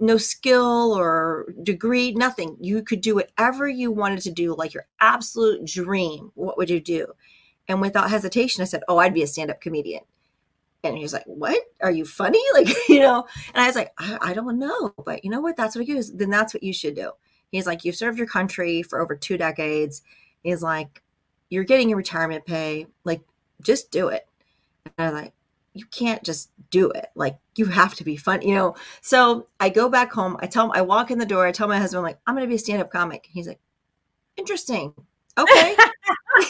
no 0.00 0.16
skill 0.16 0.94
or 0.98 1.52
degree, 1.62 2.12
nothing, 2.12 2.56
you 2.58 2.82
could 2.82 3.02
do 3.02 3.16
whatever 3.16 3.68
you 3.68 3.90
wanted 3.92 4.20
to 4.22 4.30
do, 4.30 4.54
like 4.56 4.72
your 4.72 4.86
absolute 5.00 5.62
dream. 5.66 6.32
What 6.36 6.56
would 6.56 6.70
you 6.70 6.80
do?" 6.80 7.12
And 7.68 7.82
without 7.82 8.08
hesitation, 8.10 8.62
I 8.62 8.66
said, 8.66 8.82
"Oh, 8.88 8.96
I'd 8.98 9.12
be 9.14 9.22
a 9.22 9.26
stand-up 9.26 9.60
comedian." 9.60 10.04
And 10.88 10.98
he's 10.98 11.12
like, 11.12 11.24
What? 11.26 11.60
Are 11.82 11.90
you 11.90 12.04
funny? 12.04 12.40
Like, 12.54 12.68
you 12.88 13.00
know? 13.00 13.26
And 13.54 13.62
I 13.62 13.66
was 13.66 13.76
like, 13.76 13.92
I, 13.98 14.18
I 14.20 14.34
don't 14.34 14.58
know. 14.58 14.92
But 15.04 15.24
you 15.24 15.30
know 15.30 15.40
what? 15.40 15.56
That's 15.56 15.76
what 15.76 15.86
he 15.86 15.94
was. 15.94 16.12
Then 16.12 16.30
that's 16.30 16.54
what 16.54 16.62
you 16.62 16.72
should 16.72 16.94
do. 16.94 17.12
He's 17.52 17.66
like, 17.66 17.84
You've 17.84 17.96
served 17.96 18.18
your 18.18 18.26
country 18.26 18.82
for 18.82 19.00
over 19.00 19.14
two 19.14 19.36
decades. 19.36 20.02
He's 20.42 20.62
like, 20.62 21.02
You're 21.50 21.64
getting 21.64 21.88
your 21.88 21.98
retirement 21.98 22.46
pay. 22.46 22.86
Like, 23.04 23.22
just 23.62 23.90
do 23.90 24.08
it. 24.08 24.28
And 24.84 24.92
I 24.98 25.04
was 25.10 25.22
like, 25.22 25.32
you 25.76 25.84
can't 25.86 26.22
just 26.22 26.50
do 26.70 26.90
it. 26.90 27.08
Like 27.14 27.36
you 27.56 27.66
have 27.66 27.94
to 27.96 28.04
be 28.04 28.16
fun, 28.16 28.42
you 28.42 28.54
know. 28.54 28.76
So 29.02 29.46
I 29.60 29.68
go 29.68 29.88
back 29.88 30.10
home. 30.10 30.36
I 30.40 30.46
tell 30.46 30.64
him, 30.64 30.72
I 30.74 30.80
walk 30.80 31.10
in 31.10 31.18
the 31.18 31.26
door. 31.26 31.46
I 31.46 31.52
tell 31.52 31.68
my 31.68 31.78
husband, 31.78 32.02
like, 32.02 32.18
I'm 32.26 32.34
going 32.34 32.46
to 32.46 32.48
be 32.48 32.54
a 32.54 32.58
stand 32.58 32.80
up 32.80 32.90
comic. 32.90 33.28
He's 33.30 33.46
like, 33.46 33.60
interesting. 34.36 34.94
Okay. 35.36 35.76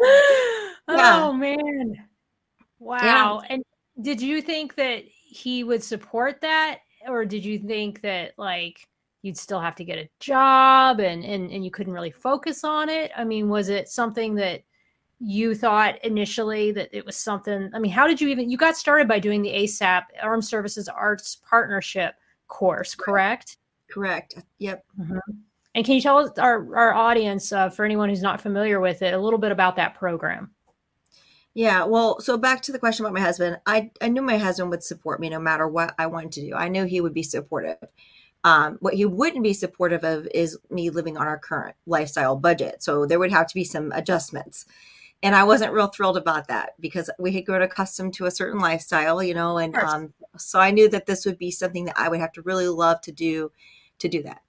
yeah. 0.00 1.24
Oh 1.26 1.32
man. 1.32 2.06
Wow. 2.80 3.42
Yeah. 3.42 3.54
And 3.54 3.64
did 4.02 4.20
you 4.20 4.42
think 4.42 4.74
that 4.74 5.04
he 5.06 5.62
would 5.62 5.82
support 5.82 6.40
that 6.40 6.80
or 7.06 7.24
did 7.24 7.44
you 7.44 7.58
think 7.58 8.00
that 8.02 8.32
like 8.36 8.88
you'd 9.22 9.36
still 9.36 9.60
have 9.60 9.76
to 9.76 9.84
get 9.84 9.98
a 9.98 10.08
job 10.18 11.00
and 11.00 11.24
and, 11.24 11.50
and 11.50 11.64
you 11.64 11.70
couldn't 11.70 11.92
really 11.92 12.10
focus 12.10 12.64
on 12.64 12.88
it 12.88 13.10
i 13.16 13.24
mean 13.24 13.48
was 13.48 13.68
it 13.68 13.88
something 13.88 14.34
that 14.34 14.62
you 15.20 15.54
thought 15.54 16.02
initially 16.04 16.72
that 16.72 16.88
it 16.92 17.04
was 17.04 17.16
something 17.16 17.70
i 17.74 17.78
mean 17.78 17.92
how 17.92 18.06
did 18.06 18.20
you 18.20 18.28
even 18.28 18.50
you 18.50 18.56
got 18.56 18.76
started 18.76 19.06
by 19.06 19.18
doing 19.18 19.42
the 19.42 19.50
asap 19.52 20.04
armed 20.22 20.44
services 20.44 20.88
arts 20.88 21.36
partnership 21.48 22.14
course 22.48 22.94
correct 22.94 23.58
correct 23.88 24.36
yep 24.58 24.84
mm-hmm. 24.98 25.18
and 25.74 25.84
can 25.84 25.94
you 25.94 26.00
tell 26.00 26.18
us 26.18 26.30
our, 26.38 26.74
our 26.74 26.94
audience 26.94 27.52
uh, 27.52 27.68
for 27.68 27.84
anyone 27.84 28.08
who's 28.08 28.22
not 28.22 28.40
familiar 28.40 28.80
with 28.80 29.02
it 29.02 29.14
a 29.14 29.18
little 29.18 29.38
bit 29.38 29.52
about 29.52 29.76
that 29.76 29.94
program 29.94 30.50
yeah, 31.54 31.84
well, 31.84 32.20
so 32.20 32.38
back 32.38 32.62
to 32.62 32.72
the 32.72 32.78
question 32.78 33.04
about 33.04 33.14
my 33.14 33.20
husband. 33.20 33.58
I 33.66 33.90
I 34.00 34.08
knew 34.08 34.22
my 34.22 34.38
husband 34.38 34.70
would 34.70 34.84
support 34.84 35.20
me 35.20 35.28
no 35.28 35.40
matter 35.40 35.66
what 35.66 35.94
I 35.98 36.06
wanted 36.06 36.32
to 36.32 36.40
do. 36.42 36.54
I 36.54 36.68
knew 36.68 36.84
he 36.84 37.00
would 37.00 37.14
be 37.14 37.22
supportive. 37.22 37.78
Um, 38.42 38.78
what 38.80 38.94
he 38.94 39.04
wouldn't 39.04 39.42
be 39.42 39.52
supportive 39.52 40.02
of 40.04 40.26
is 40.32 40.58
me 40.70 40.90
living 40.90 41.18
on 41.18 41.26
our 41.26 41.38
current 41.38 41.76
lifestyle 41.86 42.36
budget. 42.36 42.82
So 42.82 43.04
there 43.04 43.18
would 43.18 43.32
have 43.32 43.46
to 43.48 43.54
be 43.54 43.64
some 43.64 43.92
adjustments. 43.92 44.64
And 45.22 45.34
I 45.34 45.44
wasn't 45.44 45.74
real 45.74 45.88
thrilled 45.88 46.16
about 46.16 46.48
that 46.48 46.70
because 46.80 47.10
we 47.18 47.32
had 47.32 47.44
grown 47.44 47.60
accustomed 47.60 48.14
to 48.14 48.24
a 48.24 48.30
certain 48.30 48.58
lifestyle, 48.58 49.22
you 49.22 49.34
know, 49.34 49.58
and 49.58 49.76
um, 49.76 50.14
so 50.38 50.58
I 50.58 50.70
knew 50.70 50.88
that 50.88 51.04
this 51.04 51.26
would 51.26 51.36
be 51.36 51.50
something 51.50 51.84
that 51.84 51.98
I 51.98 52.08
would 52.08 52.20
have 52.20 52.32
to 52.32 52.42
really 52.42 52.68
love 52.68 53.02
to 53.02 53.12
do 53.12 53.52
to 53.98 54.08
do 54.08 54.22
that. 54.22 54.40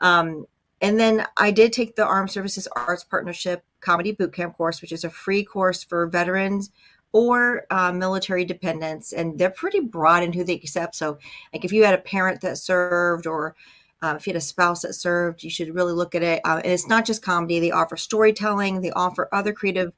Um, 0.00 0.44
and 0.82 1.00
then 1.00 1.26
I 1.36 1.50
did 1.50 1.72
take 1.72 1.96
the 1.96 2.04
Armed 2.04 2.30
Services 2.30 2.68
Arts 2.76 3.04
Partnership 3.04 3.64
Comedy 3.80 4.12
Bootcamp 4.12 4.56
course, 4.56 4.80
which 4.80 4.92
is 4.92 5.04
a 5.04 5.10
free 5.10 5.44
course 5.44 5.82
for 5.82 6.06
veterans 6.06 6.70
or 7.12 7.64
uh, 7.70 7.92
military 7.92 8.44
dependents, 8.44 9.12
and 9.12 9.38
they're 9.38 9.50
pretty 9.50 9.80
broad 9.80 10.22
in 10.22 10.32
who 10.32 10.44
they 10.44 10.54
accept. 10.54 10.94
So, 10.94 11.18
like 11.52 11.64
if 11.64 11.72
you 11.72 11.84
had 11.84 11.94
a 11.94 11.98
parent 11.98 12.40
that 12.42 12.58
served, 12.58 13.26
or 13.26 13.54
uh, 14.02 14.14
if 14.16 14.26
you 14.26 14.32
had 14.32 14.38
a 14.38 14.42
spouse 14.42 14.82
that 14.82 14.92
served, 14.94 15.42
you 15.42 15.50
should 15.50 15.74
really 15.74 15.92
look 15.92 16.14
at 16.14 16.22
it. 16.22 16.40
Uh, 16.44 16.60
and 16.62 16.72
it's 16.72 16.88
not 16.88 17.06
just 17.06 17.22
comedy; 17.22 17.60
they 17.60 17.70
offer 17.70 17.96
storytelling, 17.96 18.80
they 18.80 18.90
offer 18.90 19.28
other 19.32 19.52
creative 19.52 19.92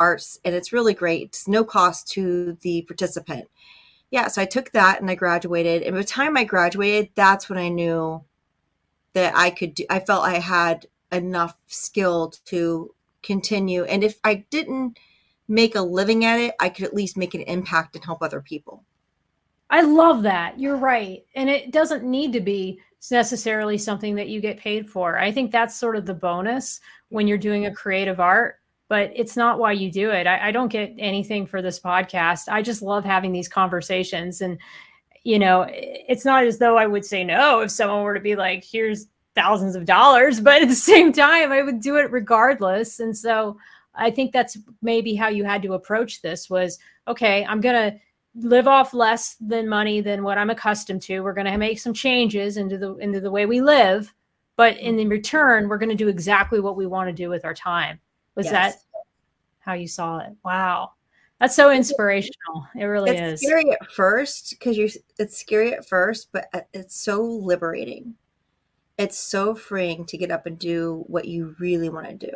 arts, 0.00 0.38
and 0.44 0.54
it's 0.54 0.72
really 0.72 0.94
great. 0.94 1.28
It's 1.28 1.48
no 1.48 1.64
cost 1.64 2.08
to 2.12 2.56
the 2.62 2.82
participant. 2.82 3.48
Yeah, 4.10 4.28
so 4.28 4.42
I 4.42 4.44
took 4.44 4.70
that 4.72 5.00
and 5.00 5.10
I 5.10 5.16
graduated. 5.16 5.82
And 5.82 5.94
by 5.94 6.00
the 6.00 6.06
time 6.06 6.36
I 6.36 6.44
graduated, 6.44 7.10
that's 7.16 7.48
when 7.48 7.58
I 7.58 7.68
knew 7.68 8.22
that 9.12 9.34
I 9.36 9.50
could 9.50 9.74
do. 9.74 9.84
I 9.90 9.98
felt 10.00 10.24
I 10.24 10.38
had 10.38 10.86
enough 11.10 11.56
skill 11.66 12.32
to 12.46 12.94
continue, 13.24 13.82
and 13.84 14.04
if 14.04 14.20
I 14.22 14.44
didn't 14.50 14.98
make 15.48 15.74
a 15.74 15.80
living 15.80 16.24
at 16.24 16.38
it, 16.38 16.54
I 16.60 16.68
could 16.68 16.84
at 16.84 16.94
least 16.94 17.16
make 17.16 17.34
an 17.34 17.42
impact 17.42 17.96
and 17.96 18.04
help 18.04 18.22
other 18.22 18.40
people. 18.40 18.84
I 19.70 19.82
love 19.82 20.22
that. 20.22 20.58
You're 20.58 20.76
right. 20.76 21.24
And 21.34 21.50
it 21.50 21.72
doesn't 21.72 22.04
need 22.04 22.32
to 22.34 22.40
be 22.40 22.78
necessarily 23.10 23.76
something 23.76 24.14
that 24.14 24.28
you 24.28 24.40
get 24.40 24.56
paid 24.56 24.88
for. 24.88 25.18
I 25.18 25.32
think 25.32 25.50
that's 25.50 25.76
sort 25.76 25.96
of 25.96 26.06
the 26.06 26.14
bonus 26.14 26.80
when 27.08 27.26
you're 27.26 27.38
doing 27.38 27.66
a 27.66 27.74
creative 27.74 28.20
art, 28.20 28.60
but 28.88 29.10
it's 29.14 29.36
not 29.36 29.58
why 29.58 29.72
you 29.72 29.90
do 29.90 30.10
it. 30.10 30.26
I, 30.26 30.48
I 30.48 30.52
don't 30.52 30.72
get 30.72 30.94
anything 30.98 31.46
for 31.46 31.60
this 31.60 31.80
podcast. 31.80 32.48
I 32.48 32.62
just 32.62 32.82
love 32.82 33.04
having 33.04 33.32
these 33.32 33.48
conversations. 33.48 34.40
And, 34.40 34.58
you 35.22 35.38
know, 35.38 35.66
it's 35.68 36.24
not 36.24 36.44
as 36.44 36.58
though 36.58 36.78
I 36.78 36.86
would 36.86 37.04
say 37.04 37.24
no 37.24 37.60
if 37.60 37.70
someone 37.70 38.02
were 38.02 38.14
to 38.14 38.20
be 38.20 38.36
like, 38.36 38.64
here's 38.64 39.06
thousands 39.34 39.76
of 39.76 39.84
dollars, 39.84 40.40
but 40.40 40.62
at 40.62 40.68
the 40.68 40.74
same 40.92 41.12
time, 41.12 41.52
I 41.52 41.62
would 41.62 41.80
do 41.80 41.96
it 41.96 42.10
regardless. 42.10 43.00
And 43.00 43.16
so, 43.16 43.58
I 43.94 44.10
think 44.10 44.32
that's 44.32 44.58
maybe 44.82 45.14
how 45.14 45.28
you 45.28 45.44
had 45.44 45.62
to 45.62 45.74
approach 45.74 46.20
this 46.20 46.50
was 46.50 46.78
okay, 47.06 47.44
I'm 47.44 47.60
going 47.60 47.92
to 47.92 47.98
live 48.34 48.66
off 48.66 48.94
less 48.94 49.36
than 49.40 49.68
money 49.68 50.00
than 50.00 50.24
what 50.24 50.38
I'm 50.38 50.50
accustomed 50.50 51.02
to. 51.02 51.20
We're 51.20 51.34
going 51.34 51.46
to 51.46 51.56
make 51.56 51.78
some 51.78 51.94
changes 51.94 52.56
into 52.56 52.78
the 52.78 52.96
into 52.96 53.20
the 53.20 53.30
way 53.30 53.46
we 53.46 53.60
live, 53.60 54.12
but 54.56 54.76
in 54.78 54.96
the 54.96 55.06
return, 55.06 55.68
we're 55.68 55.78
going 55.78 55.90
to 55.90 55.94
do 55.94 56.08
exactly 56.08 56.60
what 56.60 56.76
we 56.76 56.86
want 56.86 57.08
to 57.08 57.12
do 57.12 57.28
with 57.28 57.44
our 57.44 57.54
time. 57.54 58.00
Was 58.34 58.46
yes. 58.46 58.52
that 58.52 59.02
how 59.60 59.74
you 59.74 59.86
saw 59.86 60.18
it? 60.18 60.32
Wow. 60.44 60.92
That's 61.40 61.54
so 61.54 61.70
inspirational. 61.70 62.66
It 62.76 62.84
really 62.84 63.10
it's 63.10 63.42
is. 63.42 63.46
scary 63.46 63.70
at 63.70 63.92
first 63.92 64.50
because 64.50 64.76
you 64.76 64.88
it's 65.18 65.38
scary 65.38 65.74
at 65.74 65.86
first, 65.88 66.28
but 66.32 66.48
uh, 66.52 66.60
it's 66.72 66.96
so 66.96 67.22
liberating. 67.22 68.14
It's 68.98 69.18
so 69.18 69.54
freeing 69.54 70.04
to 70.06 70.16
get 70.16 70.30
up 70.30 70.46
and 70.46 70.58
do 70.58 71.04
what 71.08 71.26
you 71.26 71.56
really 71.58 71.88
want 71.88 72.06
to 72.06 72.14
do. 72.14 72.32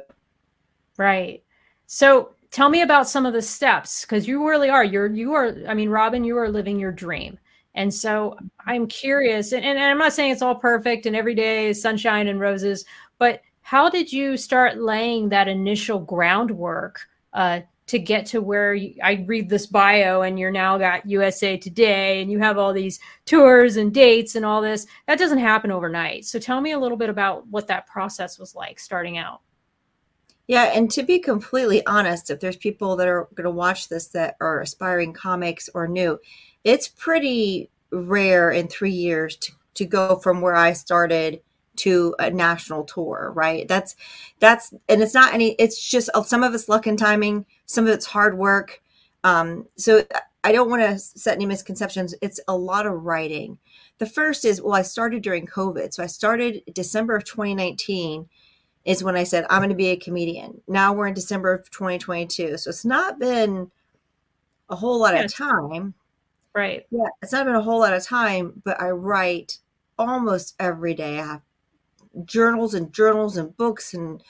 Right. 0.96 1.42
So 1.86 2.30
tell 2.50 2.68
me 2.68 2.82
about 2.82 3.08
some 3.08 3.26
of 3.26 3.32
the 3.32 3.42
steps 3.42 4.02
because 4.02 4.26
you 4.26 4.46
really 4.46 4.68
are. 4.68 4.84
You're 4.84 5.06
you 5.06 5.34
are. 5.34 5.54
I 5.68 5.74
mean, 5.74 5.88
Robin, 5.88 6.24
you 6.24 6.36
are 6.36 6.48
living 6.48 6.78
your 6.78 6.92
dream. 6.92 7.38
And 7.74 7.92
so 7.94 8.36
I'm 8.66 8.88
curious, 8.88 9.52
and, 9.52 9.64
and 9.64 9.78
I'm 9.78 9.98
not 9.98 10.12
saying 10.12 10.32
it's 10.32 10.42
all 10.42 10.56
perfect 10.56 11.06
and 11.06 11.14
every 11.14 11.34
day 11.34 11.68
is 11.68 11.80
sunshine 11.80 12.26
and 12.26 12.40
roses, 12.40 12.84
but 13.18 13.42
how 13.60 13.88
did 13.88 14.12
you 14.12 14.36
start 14.36 14.78
laying 14.78 15.28
that 15.28 15.46
initial 15.46 16.00
groundwork 16.00 17.06
uh, 17.34 17.60
to 17.88 17.98
get 17.98 18.26
to 18.26 18.40
where 18.40 18.74
you, 18.74 18.94
I 19.02 19.24
read 19.26 19.48
this 19.48 19.66
bio 19.66 20.22
and 20.22 20.38
you're 20.38 20.50
now 20.50 20.78
got 20.78 21.08
USA 21.08 21.56
Today 21.56 22.22
and 22.22 22.30
you 22.30 22.38
have 22.38 22.58
all 22.58 22.72
these 22.72 23.00
tours 23.24 23.76
and 23.76 23.92
dates 23.92 24.34
and 24.34 24.44
all 24.44 24.62
this? 24.62 24.86
That 25.06 25.18
doesn't 25.18 25.38
happen 25.38 25.72
overnight. 25.72 26.26
So 26.26 26.38
tell 26.38 26.60
me 26.60 26.72
a 26.72 26.78
little 26.78 26.98
bit 26.98 27.10
about 27.10 27.46
what 27.48 27.66
that 27.68 27.86
process 27.86 28.38
was 28.38 28.54
like 28.54 28.78
starting 28.78 29.18
out. 29.18 29.40
Yeah, 30.46 30.64
and 30.74 30.90
to 30.92 31.02
be 31.02 31.18
completely 31.18 31.84
honest, 31.86 32.30
if 32.30 32.40
there's 32.40 32.56
people 32.56 32.96
that 32.96 33.08
are 33.08 33.28
going 33.34 33.44
to 33.44 33.50
watch 33.50 33.88
this 33.88 34.08
that 34.08 34.36
are 34.40 34.60
aspiring 34.60 35.12
comics 35.12 35.68
or 35.74 35.86
new, 35.86 36.18
it's 36.64 36.88
pretty 36.88 37.70
rare 37.90 38.50
in 38.50 38.68
three 38.68 38.92
years 38.92 39.36
to, 39.36 39.52
to 39.74 39.84
go 39.84 40.16
from 40.16 40.40
where 40.40 40.54
I 40.54 40.72
started 40.72 41.40
to 41.78 42.14
a 42.18 42.30
national 42.30 42.84
tour, 42.84 43.32
right? 43.34 43.66
That's 43.66 43.96
that's 44.40 44.72
and 44.88 45.02
it's 45.02 45.14
not 45.14 45.34
any. 45.34 45.52
It's 45.58 45.82
just 45.82 46.10
uh, 46.14 46.22
some 46.22 46.42
of 46.42 46.54
it's 46.54 46.68
luck 46.68 46.86
and 46.86 46.98
timing, 46.98 47.46
some 47.66 47.86
of 47.86 47.92
it's 47.92 48.06
hard 48.06 48.38
work. 48.38 48.82
Um, 49.24 49.66
so 49.76 50.04
I 50.44 50.52
don't 50.52 50.70
want 50.70 50.82
to 50.82 50.98
set 50.98 51.36
any 51.36 51.46
misconceptions. 51.46 52.14
It's 52.22 52.40
a 52.48 52.56
lot 52.56 52.86
of 52.86 53.04
writing. 53.04 53.58
The 53.98 54.06
first 54.06 54.44
is 54.44 54.62
well, 54.62 54.74
I 54.74 54.82
started 54.82 55.22
during 55.22 55.46
COVID, 55.46 55.92
so 55.92 56.02
I 56.02 56.06
started 56.06 56.62
December 56.72 57.16
of 57.16 57.24
2019 57.24 58.28
is 58.84 59.04
when 59.04 59.16
I 59.16 59.24
said, 59.24 59.44
I'm 59.50 59.58
going 59.58 59.68
to 59.68 59.74
be 59.74 59.88
a 59.88 59.96
comedian. 59.96 60.62
Now 60.66 60.94
we're 60.94 61.08
in 61.08 61.14
December 61.14 61.52
of 61.52 61.70
2022. 61.70 62.56
So 62.56 62.70
it's 62.70 62.86
not 62.86 63.18
been 63.18 63.70
a 64.70 64.76
whole 64.76 64.98
lot 64.98 65.14
of 65.14 65.32
time. 65.32 65.92
Right. 66.54 66.86
Yeah, 66.90 67.08
it's 67.20 67.32
not 67.32 67.44
been 67.44 67.54
a 67.54 67.62
whole 67.62 67.80
lot 67.80 67.92
of 67.92 68.02
time, 68.02 68.62
but 68.64 68.80
I 68.80 68.90
write 68.90 69.58
almost 69.98 70.54
every 70.58 70.94
day. 70.94 71.18
I 71.18 71.26
have 71.26 71.42
journals 72.26 72.74
and 72.74 72.92
journals 72.92 73.36
and 73.36 73.56
books 73.56 73.94
and 73.94 74.22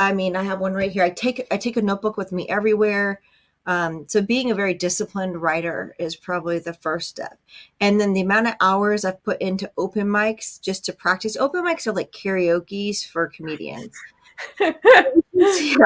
I 0.00 0.12
mean, 0.12 0.36
I 0.36 0.44
have 0.44 0.60
one 0.60 0.74
right 0.74 0.92
here. 0.92 1.02
I 1.02 1.10
take 1.10 1.46
I 1.50 1.56
take 1.56 1.76
a 1.76 1.82
notebook 1.82 2.16
with 2.16 2.32
me 2.32 2.48
everywhere. 2.48 3.20
Um, 3.66 4.06
so 4.08 4.22
being 4.22 4.50
a 4.50 4.54
very 4.54 4.72
disciplined 4.72 5.42
writer 5.42 5.94
is 5.98 6.16
probably 6.16 6.58
the 6.58 6.72
first 6.72 7.08
step. 7.10 7.38
And 7.80 8.00
then 8.00 8.14
the 8.14 8.22
amount 8.22 8.46
of 8.46 8.54
hours 8.62 9.04
I've 9.04 9.22
put 9.22 9.40
into 9.42 9.70
open 9.76 10.06
mics 10.06 10.58
just 10.60 10.86
to 10.86 10.92
practice. 10.92 11.36
Open 11.36 11.64
mics 11.64 11.86
are 11.86 11.92
like 11.92 12.12
karaoke's 12.12 13.04
for 13.04 13.26
comedians. 13.26 13.92
yeah. 14.60 15.76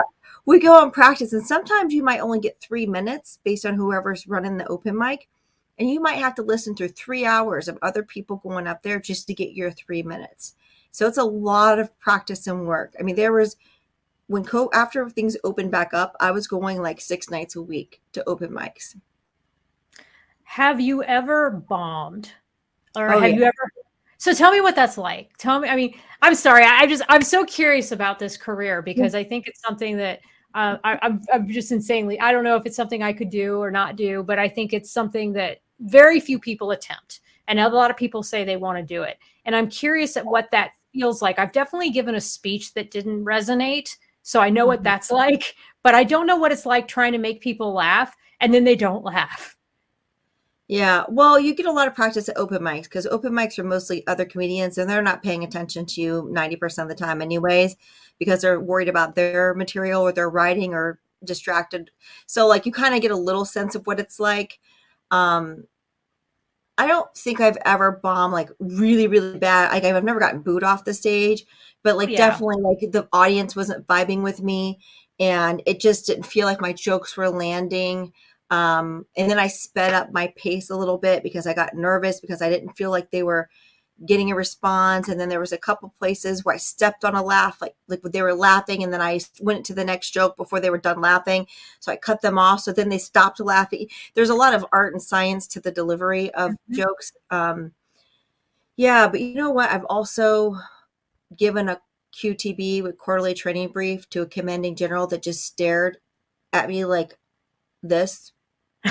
We 0.44 0.60
go 0.60 0.82
and 0.82 0.92
practice, 0.92 1.32
and 1.32 1.46
sometimes 1.46 1.94
you 1.94 2.02
might 2.02 2.20
only 2.20 2.40
get 2.40 2.60
three 2.60 2.86
minutes 2.86 3.38
based 3.44 3.64
on 3.64 3.74
whoever's 3.74 4.26
running 4.26 4.56
the 4.56 4.66
open 4.66 4.96
mic. 4.96 5.28
And 5.78 5.90
you 5.90 6.00
might 6.00 6.18
have 6.18 6.34
to 6.36 6.42
listen 6.42 6.76
through 6.76 6.88
three 6.88 7.24
hours 7.24 7.66
of 7.66 7.78
other 7.80 8.02
people 8.02 8.36
going 8.36 8.66
up 8.66 8.82
there 8.82 9.00
just 9.00 9.26
to 9.26 9.34
get 9.34 9.54
your 9.54 9.70
three 9.70 10.02
minutes. 10.02 10.54
So 10.92 11.06
it's 11.06 11.18
a 11.18 11.24
lot 11.24 11.78
of 11.78 11.98
practice 11.98 12.46
and 12.46 12.66
work. 12.66 12.94
I 13.00 13.02
mean, 13.02 13.16
there 13.16 13.32
was 13.32 13.56
when 14.28 14.44
co 14.44 14.70
after 14.72 15.08
things 15.10 15.36
opened 15.42 15.70
back 15.70 15.92
up, 15.92 16.16
I 16.20 16.30
was 16.30 16.46
going 16.46 16.80
like 16.80 17.00
six 17.00 17.30
nights 17.30 17.56
a 17.56 17.62
week 17.62 18.00
to 18.12 18.26
open 18.28 18.50
mics. 18.50 18.94
Have 20.44 20.80
you 20.80 21.02
ever 21.02 21.50
bombed? 21.50 22.32
Or 22.94 23.12
oh, 23.14 23.20
have 23.20 23.30
yeah. 23.30 23.36
you 23.36 23.44
ever 23.44 23.72
so 24.22 24.32
tell 24.32 24.52
me 24.52 24.60
what 24.60 24.76
that's 24.76 24.96
like. 24.96 25.36
Tell 25.38 25.58
me. 25.58 25.68
I 25.68 25.74
mean, 25.74 25.98
I'm 26.20 26.36
sorry. 26.36 26.64
I 26.64 26.86
just 26.86 27.02
I'm 27.08 27.22
so 27.22 27.44
curious 27.44 27.90
about 27.90 28.20
this 28.20 28.36
career 28.36 28.80
because 28.80 29.16
I 29.16 29.24
think 29.24 29.48
it's 29.48 29.60
something 29.60 29.96
that 29.96 30.20
uh, 30.54 30.76
I, 30.84 30.96
I'm 31.02 31.22
I'm 31.32 31.48
just 31.50 31.72
insanely. 31.72 32.20
I 32.20 32.30
don't 32.30 32.44
know 32.44 32.54
if 32.54 32.64
it's 32.64 32.76
something 32.76 33.02
I 33.02 33.12
could 33.12 33.30
do 33.30 33.60
or 33.60 33.72
not 33.72 33.96
do, 33.96 34.22
but 34.22 34.38
I 34.38 34.48
think 34.48 34.72
it's 34.72 34.92
something 34.92 35.32
that 35.32 35.58
very 35.80 36.20
few 36.20 36.38
people 36.38 36.70
attempt, 36.70 37.20
and 37.48 37.58
a 37.58 37.68
lot 37.68 37.90
of 37.90 37.96
people 37.96 38.22
say 38.22 38.44
they 38.44 38.56
want 38.56 38.78
to 38.78 38.84
do 38.84 39.02
it. 39.02 39.18
And 39.44 39.56
I'm 39.56 39.68
curious 39.68 40.16
at 40.16 40.24
what 40.24 40.52
that 40.52 40.70
feels 40.92 41.22
like. 41.22 41.38
I've 41.38 41.52
definitely 41.52 41.90
given 41.90 42.14
a 42.14 42.20
speech 42.20 42.74
that 42.74 42.90
didn't 42.90 43.24
resonate, 43.24 43.96
so 44.22 44.40
I 44.40 44.50
know 44.50 44.66
what 44.66 44.78
mm-hmm. 44.78 44.84
that's 44.84 45.10
like, 45.12 45.54
but 45.82 45.94
I 45.94 46.04
don't 46.04 46.26
know 46.26 46.36
what 46.36 46.52
it's 46.52 46.66
like 46.66 46.88
trying 46.88 47.12
to 47.12 47.18
make 47.18 47.40
people 47.40 47.72
laugh 47.72 48.16
and 48.40 48.52
then 48.52 48.64
they 48.64 48.76
don't 48.76 49.04
laugh. 49.04 49.56
Yeah, 50.68 51.04
well, 51.08 51.38
you 51.38 51.54
get 51.54 51.66
a 51.66 51.72
lot 51.72 51.86
of 51.86 51.94
practice 51.94 52.28
at 52.28 52.36
open 52.38 52.62
mics 52.62 52.84
because 52.84 53.06
open 53.06 53.32
mics 53.32 53.58
are 53.58 53.64
mostly 53.64 54.06
other 54.06 54.24
comedians 54.24 54.78
and 54.78 54.88
they're 54.88 55.02
not 55.02 55.22
paying 55.22 55.44
attention 55.44 55.84
to 55.86 56.00
you 56.00 56.30
90% 56.32 56.82
of 56.82 56.88
the 56.88 56.94
time, 56.94 57.20
anyways, 57.20 57.76
because 58.18 58.40
they're 58.40 58.60
worried 58.60 58.88
about 58.88 59.14
their 59.14 59.54
material 59.54 60.02
or 60.02 60.12
their 60.12 60.30
writing 60.30 60.72
or 60.72 60.98
distracted. 61.24 61.90
So, 62.26 62.46
like, 62.46 62.64
you 62.64 62.72
kind 62.72 62.94
of 62.94 63.02
get 63.02 63.10
a 63.10 63.16
little 63.16 63.44
sense 63.44 63.74
of 63.74 63.86
what 63.86 64.00
it's 64.00 64.18
like. 64.18 64.60
Um, 65.10 65.64
I 66.78 66.86
don't 66.86 67.12
think 67.14 67.40
I've 67.40 67.58
ever 67.64 68.00
bombed 68.02 68.32
like 68.32 68.50
really, 68.58 69.06
really 69.06 69.38
bad. 69.38 69.72
Like 69.72 69.84
I've 69.84 70.04
never 70.04 70.20
gotten 70.20 70.40
booed 70.40 70.64
off 70.64 70.84
the 70.84 70.94
stage, 70.94 71.44
but 71.82 71.96
like 71.96 72.08
yeah. 72.08 72.16
definitely 72.16 72.62
like 72.62 72.92
the 72.92 73.08
audience 73.12 73.54
wasn't 73.54 73.86
vibing 73.86 74.22
with 74.22 74.42
me 74.42 74.80
and 75.20 75.62
it 75.66 75.80
just 75.80 76.06
didn't 76.06 76.24
feel 76.24 76.46
like 76.46 76.60
my 76.60 76.72
jokes 76.72 77.16
were 77.16 77.28
landing. 77.28 78.12
Um, 78.50 79.06
and 79.16 79.30
then 79.30 79.38
I 79.38 79.48
sped 79.48 79.94
up 79.94 80.12
my 80.12 80.32
pace 80.36 80.70
a 80.70 80.76
little 80.76 80.98
bit 80.98 81.22
because 81.22 81.46
I 81.46 81.54
got 81.54 81.74
nervous 81.74 82.20
because 82.20 82.42
I 82.42 82.50
didn't 82.50 82.76
feel 82.76 82.90
like 82.90 83.10
they 83.10 83.22
were 83.22 83.48
getting 84.06 84.30
a 84.30 84.34
response. 84.34 85.08
And 85.08 85.20
then 85.20 85.28
there 85.28 85.40
was 85.40 85.52
a 85.52 85.58
couple 85.58 85.94
places 85.98 86.44
where 86.44 86.54
I 86.54 86.58
stepped 86.58 87.04
on 87.04 87.14
a 87.14 87.22
laugh, 87.22 87.60
like 87.60 87.74
like 87.88 88.02
they 88.02 88.22
were 88.22 88.34
laughing, 88.34 88.82
and 88.82 88.92
then 88.92 89.00
I 89.00 89.20
went 89.40 89.64
to 89.66 89.74
the 89.74 89.84
next 89.84 90.10
joke 90.10 90.36
before 90.36 90.60
they 90.60 90.70
were 90.70 90.78
done 90.78 91.00
laughing. 91.00 91.46
So 91.80 91.92
I 91.92 91.96
cut 91.96 92.20
them 92.22 92.38
off. 92.38 92.60
So 92.60 92.72
then 92.72 92.88
they 92.88 92.98
stopped 92.98 93.40
laughing. 93.40 93.88
There's 94.14 94.30
a 94.30 94.34
lot 94.34 94.54
of 94.54 94.66
art 94.72 94.92
and 94.92 95.02
science 95.02 95.46
to 95.48 95.60
the 95.60 95.70
delivery 95.70 96.32
of 96.34 96.52
mm-hmm. 96.52 96.74
jokes. 96.74 97.12
Um, 97.30 97.72
yeah, 98.76 99.08
but 99.08 99.20
you 99.20 99.34
know 99.34 99.50
what? 99.50 99.70
I've 99.70 99.84
also 99.84 100.56
given 101.36 101.68
a 101.68 101.80
QTB 102.12 102.82
with 102.82 102.98
quarterly 102.98 103.34
training 103.34 103.68
brief 103.68 104.08
to 104.10 104.22
a 104.22 104.26
commanding 104.26 104.76
general 104.76 105.06
that 105.08 105.22
just 105.22 105.44
stared 105.44 105.98
at 106.52 106.68
me 106.68 106.84
like 106.84 107.18
this. 107.82 108.32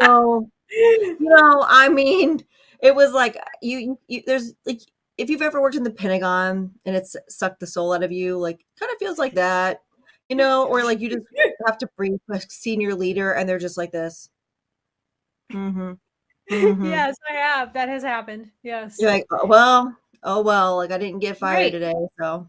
so, 0.00 0.48
you 0.70 1.16
know, 1.20 1.64
I 1.68 1.88
mean, 1.88 2.44
it 2.82 2.94
was 2.94 3.12
like 3.12 3.36
you, 3.62 3.98
you 4.08 4.22
there's 4.26 4.54
like 4.64 4.80
if 5.18 5.30
you've 5.30 5.42
ever 5.42 5.60
worked 5.60 5.76
in 5.76 5.82
the 5.82 5.90
Pentagon 5.90 6.72
and 6.84 6.96
it's 6.96 7.16
sucked 7.28 7.60
the 7.60 7.66
soul 7.66 7.92
out 7.92 8.02
of 8.02 8.12
you, 8.12 8.38
like 8.38 8.64
kind 8.78 8.90
of 8.92 8.98
feels 8.98 9.18
like 9.18 9.34
that, 9.34 9.82
you 10.28 10.36
know, 10.36 10.66
or 10.66 10.84
like 10.84 11.00
you 11.00 11.08
just 11.08 11.24
have 11.66 11.78
to 11.78 11.88
brief 11.96 12.20
a 12.30 12.40
senior 12.48 12.94
leader 12.94 13.32
and 13.32 13.48
they're 13.48 13.58
just 13.58 13.78
like 13.78 13.92
this. 13.92 14.28
Mm-hmm. 15.52 15.92
Mm-hmm. 16.50 16.86
Yes, 16.86 17.16
I 17.28 17.34
have. 17.34 17.72
That 17.72 17.88
has 17.88 18.02
happened. 18.02 18.50
Yes. 18.62 18.96
You're 19.00 19.10
like, 19.10 19.24
oh, 19.30 19.46
well, 19.46 19.96
oh 20.22 20.42
well, 20.42 20.76
like 20.76 20.92
I 20.92 20.98
didn't 20.98 21.20
get 21.20 21.38
fired 21.38 21.56
right. 21.56 21.72
today, 21.72 21.94
so. 22.18 22.48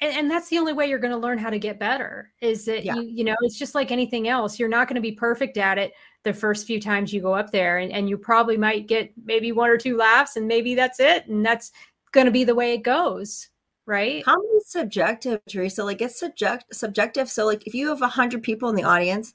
And, 0.00 0.16
and, 0.16 0.30
that's 0.30 0.48
the 0.48 0.58
only 0.58 0.72
way 0.72 0.88
you're 0.88 0.98
going 0.98 1.12
to 1.12 1.18
learn 1.18 1.38
how 1.38 1.50
to 1.50 1.58
get 1.58 1.78
better. 1.78 2.32
Is 2.40 2.64
that 2.66 2.84
yeah. 2.84 2.94
you, 2.94 3.02
you 3.02 3.24
know, 3.24 3.36
it's 3.42 3.58
just 3.58 3.74
like 3.74 3.90
anything 3.90 4.28
else. 4.28 4.58
You're 4.58 4.68
not 4.68 4.88
going 4.88 4.96
to 4.96 5.00
be 5.00 5.12
perfect 5.12 5.56
at 5.56 5.78
it 5.78 5.92
the 6.24 6.32
first 6.32 6.66
few 6.66 6.80
times 6.80 7.12
you 7.12 7.20
go 7.20 7.34
up 7.34 7.50
there, 7.50 7.78
and, 7.78 7.92
and 7.92 8.08
you 8.08 8.18
probably 8.18 8.56
might 8.56 8.88
get 8.88 9.12
maybe 9.24 9.52
one 9.52 9.70
or 9.70 9.76
two 9.76 9.96
laughs, 9.96 10.36
and 10.36 10.46
maybe 10.46 10.74
that's 10.74 11.00
it, 11.00 11.26
and 11.26 11.44
that's 11.44 11.72
going 12.12 12.26
to 12.26 12.32
be 12.32 12.44
the 12.44 12.54
way 12.54 12.74
it 12.74 12.82
goes 12.82 13.48
right? 13.86 14.24
Comedy 14.24 14.48
is 14.48 14.68
subjective, 14.68 15.40
Teresa. 15.48 15.84
Like 15.84 16.02
it's 16.02 16.18
subject 16.18 16.64
subjective. 16.74 17.30
So 17.30 17.46
like 17.46 17.66
if 17.66 17.74
you 17.74 17.88
have 17.88 18.02
a 18.02 18.08
hundred 18.08 18.42
people 18.42 18.68
in 18.68 18.74
the 18.74 18.82
audience, 18.82 19.34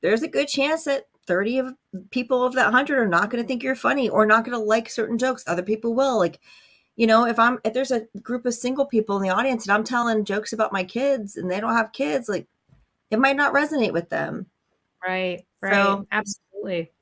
there's 0.00 0.22
a 0.22 0.28
good 0.28 0.48
chance 0.48 0.84
that 0.84 1.06
30 1.26 1.58
of 1.58 1.74
people 2.10 2.44
of 2.44 2.54
that 2.54 2.64
100 2.64 2.98
are 2.98 3.06
not 3.06 3.30
going 3.30 3.42
to 3.42 3.46
think 3.46 3.62
you're 3.62 3.74
funny 3.74 4.08
or 4.08 4.26
not 4.26 4.44
going 4.44 4.56
to 4.56 4.64
like 4.64 4.88
certain 4.88 5.18
jokes 5.18 5.44
other 5.46 5.62
people 5.62 5.94
will 5.94 6.18
like 6.18 6.40
you 6.96 7.06
know 7.06 7.26
if 7.26 7.38
i'm 7.38 7.58
if 7.64 7.72
there's 7.72 7.90
a 7.90 8.06
group 8.22 8.46
of 8.46 8.54
single 8.54 8.86
people 8.86 9.16
in 9.16 9.22
the 9.22 9.30
audience 9.30 9.64
and 9.64 9.72
i'm 9.72 9.84
telling 9.84 10.24
jokes 10.24 10.52
about 10.52 10.72
my 10.72 10.84
kids 10.84 11.36
and 11.36 11.50
they 11.50 11.60
don't 11.60 11.76
have 11.76 11.92
kids 11.92 12.28
like 12.28 12.46
it 13.10 13.18
might 13.18 13.36
not 13.36 13.52
resonate 13.52 13.92
with 13.92 14.08
them. 14.08 14.46
Right 15.06 15.44
right. 15.60 15.74
So, 15.74 16.06
absolutely. 16.12 16.92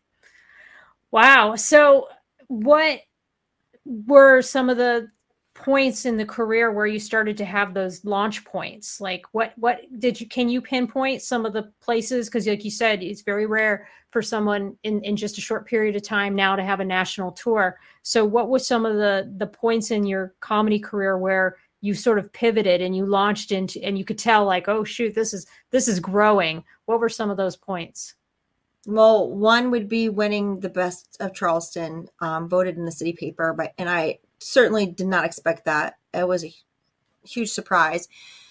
Wow. 1.10 1.56
So 1.56 2.08
what 2.48 3.00
were 3.84 4.42
some 4.42 4.70
of 4.70 4.76
the 4.76 5.08
points 5.68 6.06
in 6.06 6.16
the 6.16 6.24
career 6.24 6.72
where 6.72 6.86
you 6.86 6.98
started 6.98 7.36
to 7.36 7.44
have 7.44 7.74
those 7.74 8.02
launch 8.02 8.42
points? 8.42 9.02
Like 9.02 9.26
what 9.32 9.52
what 9.56 9.80
did 9.98 10.18
you 10.18 10.26
can 10.26 10.48
you 10.48 10.62
pinpoint 10.62 11.20
some 11.20 11.44
of 11.44 11.52
the 11.52 11.70
places? 11.82 12.26
Because 12.26 12.46
like 12.46 12.64
you 12.64 12.70
said 12.70 13.02
it's 13.02 13.20
very 13.20 13.44
rare 13.44 13.86
for 14.10 14.22
someone 14.22 14.78
in 14.82 15.02
in 15.02 15.14
just 15.14 15.36
a 15.36 15.42
short 15.42 15.66
period 15.66 15.94
of 15.94 16.02
time 16.02 16.34
now 16.34 16.56
to 16.56 16.64
have 16.64 16.80
a 16.80 16.84
national 16.86 17.32
tour. 17.32 17.78
So 18.02 18.24
what 18.24 18.48
was 18.48 18.66
some 18.66 18.86
of 18.86 18.96
the 18.96 19.30
the 19.36 19.46
points 19.46 19.90
in 19.90 20.06
your 20.06 20.34
comedy 20.40 20.78
career 20.78 21.18
where 21.18 21.56
you 21.82 21.92
sort 21.92 22.18
of 22.18 22.32
pivoted 22.32 22.80
and 22.80 22.96
you 22.96 23.04
launched 23.04 23.52
into 23.52 23.78
and 23.84 23.98
you 23.98 24.06
could 24.06 24.18
tell 24.18 24.46
like 24.46 24.68
oh 24.68 24.84
shoot 24.84 25.14
this 25.14 25.34
is 25.34 25.46
this 25.70 25.86
is 25.86 26.00
growing. 26.00 26.64
What 26.86 26.98
were 26.98 27.10
some 27.10 27.28
of 27.28 27.36
those 27.36 27.56
points? 27.56 28.14
Well 28.86 29.28
one 29.28 29.70
would 29.70 29.86
be 29.86 30.08
winning 30.08 30.60
the 30.60 30.70
best 30.70 31.18
of 31.20 31.34
charleston 31.34 32.08
um, 32.20 32.48
voted 32.48 32.78
in 32.78 32.86
the 32.86 32.92
city 32.92 33.12
paper 33.12 33.52
but 33.52 33.74
and 33.76 33.90
i 33.90 34.18
certainly 34.38 34.86
did 34.86 35.06
not 35.06 35.24
expect 35.24 35.64
that. 35.64 35.98
It 36.14 36.26
was 36.26 36.44
a 36.44 36.54
huge 37.24 37.50
surprise. 37.50 38.08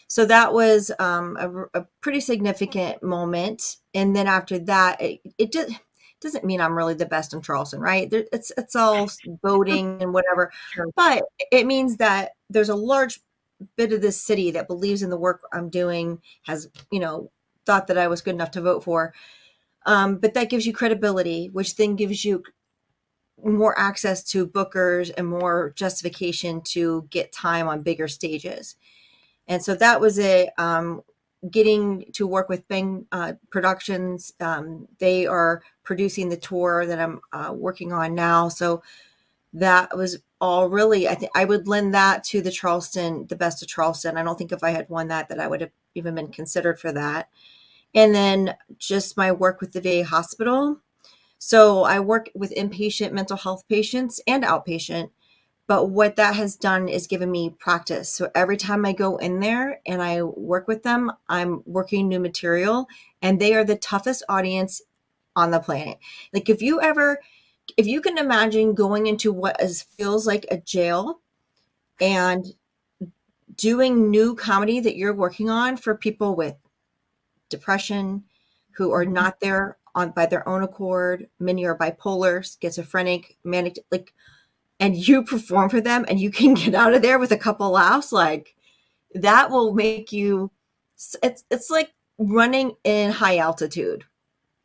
So 0.08 0.26
that 0.26 0.54
was 0.54 0.92
um, 1.00 1.38
a, 1.40 1.80
a, 1.82 1.86
pretty 2.00 2.22
significant 2.22 3.04
moment. 3.04 3.78
And 3.94 4.16
then 4.16 4.28
after 4.28 4.58
that, 4.60 5.02
it, 5.02 5.20
it 5.38 5.52
did, 5.52 5.78
doesn't 6.22 6.46
mean 6.46 6.62
I'm 6.62 6.78
really 6.78 6.94
the 6.94 7.06
best 7.06 7.34
in 7.34 7.42
Charleston, 7.42 7.82
right? 7.82 8.10
There, 8.10 8.26
it's 8.32 8.52
it's 8.58 8.76
all 8.76 9.10
voting 9.44 10.02
and 10.02 10.14
whatever, 10.14 10.52
sure. 10.74 10.88
but 10.96 11.24
it 11.52 11.68
means 11.68 11.98
that 11.98 12.32
there's 12.50 12.70
a 12.70 12.76
large 12.76 13.20
bit 13.76 13.92
of 13.92 14.02
this 14.02 14.22
city 14.22 14.52
that 14.52 14.68
believes 14.68 15.04
in 15.04 15.10
the 15.10 15.18
work 15.18 15.42
I'm 15.52 15.70
doing, 15.70 16.22
has 16.44 16.70
you 16.92 17.00
know 17.00 17.32
thought 17.66 17.88
that 17.88 17.98
I 17.98 18.08
was 18.08 18.22
good 18.22 18.34
enough 18.34 18.52
to 18.52 18.62
vote 18.62 18.84
for. 18.84 19.14
Um, 19.86 20.18
but 20.18 20.34
that 20.34 20.50
gives 20.50 20.66
you 20.66 20.74
credibility, 20.74 21.48
which 21.48 21.76
then 21.76 21.96
gives 21.96 22.26
you 22.26 22.44
more 23.44 23.78
access 23.78 24.24
to 24.24 24.48
bookers 24.48 25.12
and 25.18 25.28
more 25.28 25.74
justification 25.76 26.62
to 26.62 27.08
get 27.10 27.32
time 27.32 27.68
on 27.68 27.82
bigger 27.82 28.08
stages. 28.08 28.76
And 29.48 29.64
so 29.64 29.76
that 29.76 30.02
was 30.02 30.18
it. 30.18 30.50
Um, 30.58 31.04
getting 31.50 32.06
to 32.14 32.28
work 32.28 32.50
with 32.50 32.68
Bang 32.68 33.06
uh, 33.12 33.34
Productions, 33.50 34.34
um, 34.40 34.88
they 35.00 35.28
are 35.28 35.62
producing 35.84 36.30
the 36.30 36.38
tour 36.38 36.86
that 36.86 37.00
I'm 37.00 37.22
uh, 37.32 37.54
working 37.54 37.94
on 37.94 38.16
now. 38.16 38.50
So 38.50 38.82
that 39.54 39.96
was 39.96 40.18
all 40.42 40.70
really. 40.70 41.08
I 41.08 41.16
think 41.16 41.32
I 41.36 41.46
would 41.46 41.68
lend 41.68 41.94
that 41.94 42.24
to 42.26 42.42
the 42.42 42.52
Charleston, 42.52 43.28
the 43.28 43.36
best 43.36 43.62
of 43.62 43.68
Charleston. 43.68 44.18
I 44.18 44.24
don't 44.24 44.38
think 44.38 44.52
if 44.52 44.64
I 44.64 44.72
had 44.72 44.90
won 44.90 45.08
that, 45.08 45.30
that 45.30 45.40
I 45.40 45.48
would 45.48 45.62
have 45.62 45.72
even 45.96 46.16
been 46.16 46.30
considered 46.30 46.80
for 46.80 46.92
that. 46.92 47.30
And 47.96 48.14
then 48.14 48.56
just 48.78 49.18
my 49.18 49.32
work 49.32 49.62
with 49.62 49.74
the 49.74 49.82
VA 49.82 50.04
hospital 50.04 50.82
so 51.38 51.84
I 51.84 52.00
work 52.00 52.30
with 52.34 52.54
inpatient 52.56 53.12
mental 53.12 53.38
health 53.38 53.68
patients 53.68 54.22
and 54.28 54.44
outpatient. 54.44 55.12
But 55.68 55.90
what 55.90 56.16
that 56.16 56.36
has 56.36 56.56
done 56.56 56.88
is 56.88 57.08
given 57.08 57.30
me 57.30 57.50
practice. 57.50 58.10
So 58.10 58.32
every 58.34 58.56
time 58.56 58.86
I 58.86 58.94
go 58.94 59.18
in 59.18 59.42
there 59.42 59.82
and 59.86 60.02
I 60.02 60.24
work 60.24 60.66
with 60.66 60.84
them, 60.84 61.12
I'm 61.28 61.62
working 61.66 62.08
new 62.08 62.22
material, 62.22 62.88
and 63.22 63.38
they 63.38 63.54
are 63.54 63.66
the 63.66 63.76
toughest 63.76 64.24
audience 64.30 64.82
on 65.36 65.52
the 65.52 65.60
planet. 65.60 66.00
Like 66.34 66.48
if 66.48 66.62
you 66.62 66.80
ever, 66.82 67.20
if 67.76 67.86
you 67.86 68.00
can 68.00 68.18
imagine 68.18 68.76
going 68.76 69.08
into 69.08 69.34
what 69.34 69.62
is 69.62 69.84
feels 69.84 70.26
like 70.26 70.46
a 70.50 70.58
jail 70.58 71.20
and 72.00 72.46
doing 73.58 74.10
new 74.10 74.36
comedy 74.36 74.80
that 74.80 74.96
you're 74.96 75.14
working 75.14 75.50
on 75.50 75.76
for 75.76 75.96
people 75.96 76.36
with 76.36 76.56
depression 77.50 78.24
who 78.72 78.92
are 78.92 79.04
mm-hmm. 79.04 79.14
not 79.14 79.40
there 79.42 79.78
on 79.98 80.12
by 80.12 80.28
their 80.28 80.48
own 80.48 80.64
accord. 80.64 81.28
Many 81.40 81.66
are 81.66 81.78
bipolar, 81.78 82.46
schizophrenic, 82.62 83.36
manic, 83.44 83.80
like, 83.92 84.14
and 84.80 84.96
you 84.96 85.24
perform 85.26 85.70
for 85.70 85.82
them, 85.82 86.06
and 86.08 86.20
you 86.20 86.32
can 86.32 86.54
get 86.54 86.76
out 86.76 86.94
of 86.94 87.02
there 87.02 87.20
with 87.20 87.32
a 87.32 87.38
couple 87.38 87.72
laughs. 87.72 88.12
Like 88.12 88.56
that 89.14 89.50
will 89.50 89.74
make 89.74 90.12
you. 90.12 90.52
It's 91.22 91.44
it's 91.52 91.70
like 91.70 91.94
running 92.18 92.74
in 92.84 93.12
high 93.12 93.38
altitude. 93.38 94.04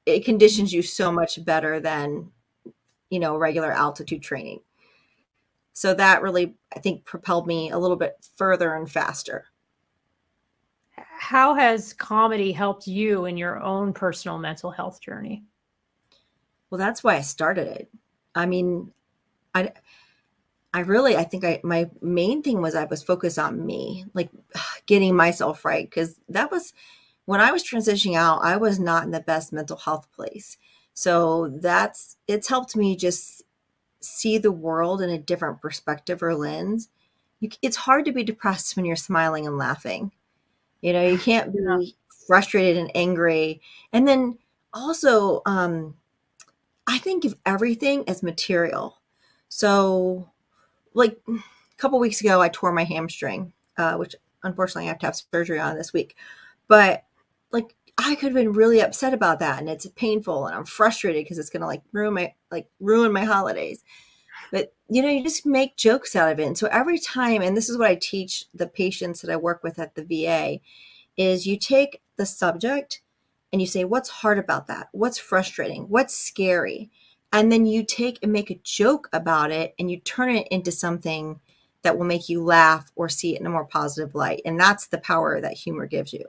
It 0.07 0.25
conditions 0.25 0.73
you 0.73 0.83
so 0.83 1.13
much 1.13 1.45
better 1.45 1.79
than, 1.79 2.31
you 3.11 3.21
know, 3.21 3.37
regular 3.37 3.73
altitude 3.73 4.23
training. 4.23 4.61
So 5.75 5.95
that 5.95 6.23
really, 6.23 6.55
I 6.75 6.81
think, 6.81 7.05
propelled 7.05 7.47
me 7.47 7.71
a 7.71 7.79
little 7.79 7.97
bit 7.97 8.17
further 8.37 8.75
and 8.75 8.91
faster 8.91 9.47
how 11.19 11.55
has 11.55 11.93
comedy 11.93 12.53
helped 12.53 12.87
you 12.87 13.25
in 13.25 13.37
your 13.37 13.61
own 13.63 13.93
personal 13.93 14.39
mental 14.39 14.71
health 14.71 15.01
journey? 15.01 15.45
Well, 16.71 16.79
that's 16.79 17.05
why 17.05 17.17
I 17.17 17.21
started 17.21 17.67
it. 17.67 17.91
I 18.35 18.47
mean, 18.47 18.93
I 19.55 19.73
I 20.75 20.81
really 20.81 21.17
I 21.17 21.25
think 21.25 21.45
I 21.45 21.61
my 21.63 21.91
main 22.01 22.43
thing 22.43 22.63
was 22.63 22.75
I 22.75 22.85
was 22.85 23.03
focused 23.03 23.39
on 23.39 23.65
me, 23.65 24.05
like 24.15 24.31
getting 24.87 25.15
myself 25.15 25.65
right 25.65 25.91
cuz 25.91 26.19
that 26.29 26.51
was 26.51 26.73
when 27.25 27.41
I 27.41 27.53
was 27.53 27.63
transitioning 27.63 28.17
out, 28.17 28.41
I 28.43 28.57
was 28.57 28.79
not 28.79 29.05
in 29.05 29.11
the 29.11 29.21
best 29.21 29.53
mental 29.53 29.77
health 29.77 30.11
place. 30.13 30.57
So 30.95 31.49
that's 31.61 32.17
it's 32.27 32.49
helped 32.49 32.77
me 32.77 32.97
just 32.97 33.43
see 34.01 34.39
the 34.39 34.53
world 34.53 35.01
in 35.01 35.11
a 35.11 35.19
different 35.19 35.61
perspective 35.61 36.23
or 36.23 36.35
lens. 36.35 36.89
You, 37.41 37.51
it's 37.61 37.77
hard 37.77 38.05
to 38.07 38.13
be 38.13 38.25
depressed 38.25 38.77
when 38.77 38.85
you're 38.85 38.97
smiling 38.97 39.47
and 39.47 39.59
laughing. 39.59 40.13
You 40.83 40.93
know, 40.93 41.07
you 41.07 41.19
can't 41.19 41.53
be 41.53 41.97
frustrated 42.27 42.77
and 42.77 42.91
angry. 42.95 43.63
And 43.93 44.07
then 44.07 44.39
also, 44.75 45.43
um, 45.47 45.95
I 46.87 46.99
think 46.99 47.25
of 47.25 47.37
everything 47.47 48.09
as 48.09 48.23
material. 48.23 48.99
So, 49.49 50.31
like 50.95 51.19
a 51.29 51.39
couple 51.79 51.99
weeks 51.99 52.21
ago, 52.21 52.41
I 52.41 52.49
tore 52.49 52.73
my 52.73 52.85
hamstring, 52.85 53.53
uh, 53.77 53.95
which 53.97 54.17
unfortunately 54.43 54.85
I 54.85 54.89
have 54.89 54.99
to 55.01 55.07
have 55.07 55.17
surgery 55.17 55.61
on 55.61 55.77
this 55.77 55.93
week. 55.93 56.17
But 56.69 57.05
like 57.53 57.77
I 57.99 58.15
could 58.15 58.29
have 58.29 58.35
been 58.35 58.53
really 58.53 58.81
upset 58.81 59.15
about 59.15 59.41
that 59.41 59.61
and 59.61 59.69
it's 59.69 59.87
painful 59.87 60.47
and 60.47 60.57
I'm 60.57 60.65
frustrated 60.65 61.25
because 61.25 61.39
it's 61.39 61.51
going 61.51 61.61
to 61.61 61.67
like 61.67 61.83
ruin 61.93 62.15
my 62.15 62.35
like 62.51 62.69
ruin 62.81 63.13
my 63.13 63.25
holidays. 63.25 63.85
But 64.53 64.75
you 64.89 65.03
know, 65.03 65.09
you 65.09 65.25
just 65.25 65.47
make 65.47 65.77
jokes 65.77 66.15
out 66.15 66.31
of 66.31 66.39
it. 66.39 66.47
And 66.47 66.57
so 66.57 66.69
every 66.71 66.99
time 66.99 67.43
and 67.43 67.57
this 67.57 67.71
is 67.71 67.79
what 67.79 67.89
I 67.89 67.95
teach 67.97 68.45
the 68.55 68.69
patients 68.69 69.23
that 69.23 69.33
I 69.33 69.37
work 69.37 69.65
with 69.65 69.79
at 69.79 69.95
the 69.97 70.05
VA 70.05 70.61
is 71.17 71.47
you 71.47 71.59
take 71.59 72.03
the 72.17 72.27
subject 72.27 73.01
and 73.51 73.61
you 73.61 73.67
say 73.67 73.85
what's 73.85 74.11
hard 74.11 74.39
about 74.39 74.67
that? 74.67 74.89
What's 74.93 75.19
frustrating? 75.19 75.85
What's 75.85 76.15
scary? 76.15 76.91
And 77.33 77.51
then 77.51 77.65
you 77.65 77.83
take 77.83 78.19
and 78.23 78.31
make 78.31 78.51
a 78.51 78.61
joke 78.63 79.09
about 79.15 79.51
it 79.51 79.75
and 79.79 79.91
you 79.91 79.99
turn 80.01 80.37
it 80.37 80.47
into 80.49 80.71
something 80.71 81.41
that 81.81 81.97
will 81.97 82.05
make 82.05 82.29
you 82.29 82.45
laugh 82.45 82.93
or 82.95 83.09
see 83.09 83.35
it 83.35 83.41
in 83.41 83.47
a 83.47 83.51
more 83.51 83.65
positive 83.65 84.15
light. 84.15 84.43
And 84.45 84.61
that's 84.61 84.87
the 84.87 84.99
power 84.99 85.41
that 85.41 85.55
humor 85.55 85.87
gives 85.87 86.13
you. 86.13 86.25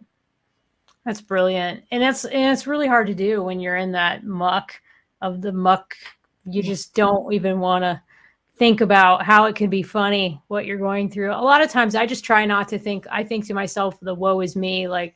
That's 1.05 1.21
brilliant. 1.21 1.83
And 1.91 2.01
that's 2.01 2.23
and 2.23 2.53
it's 2.53 2.67
really 2.67 2.87
hard 2.87 3.07
to 3.07 3.13
do 3.13 3.43
when 3.43 3.59
you're 3.59 3.75
in 3.75 3.91
that 3.91 4.23
muck 4.23 4.81
of 5.21 5.41
the 5.41 5.51
muck. 5.51 5.95
You 6.45 6.63
just 6.63 6.95
don't 6.95 7.31
even 7.33 7.59
want 7.59 7.83
to 7.83 8.01
think 8.57 8.81
about 8.81 9.23
how 9.23 9.45
it 9.45 9.55
can 9.55 9.69
be 9.69 9.81
funny 9.81 10.41
what 10.47 10.65
you're 10.65 10.77
going 10.77 11.09
through. 11.09 11.31
A 11.31 11.41
lot 11.41 11.61
of 11.61 11.69
times 11.69 11.95
I 11.95 12.05
just 12.05 12.23
try 12.23 12.45
not 12.45 12.67
to 12.69 12.79
think 12.79 13.05
I 13.09 13.23
think 13.23 13.45
to 13.47 13.53
myself 13.53 13.99
the 13.99 14.13
woe 14.13 14.41
is 14.41 14.55
me 14.55 14.87
like 14.87 15.15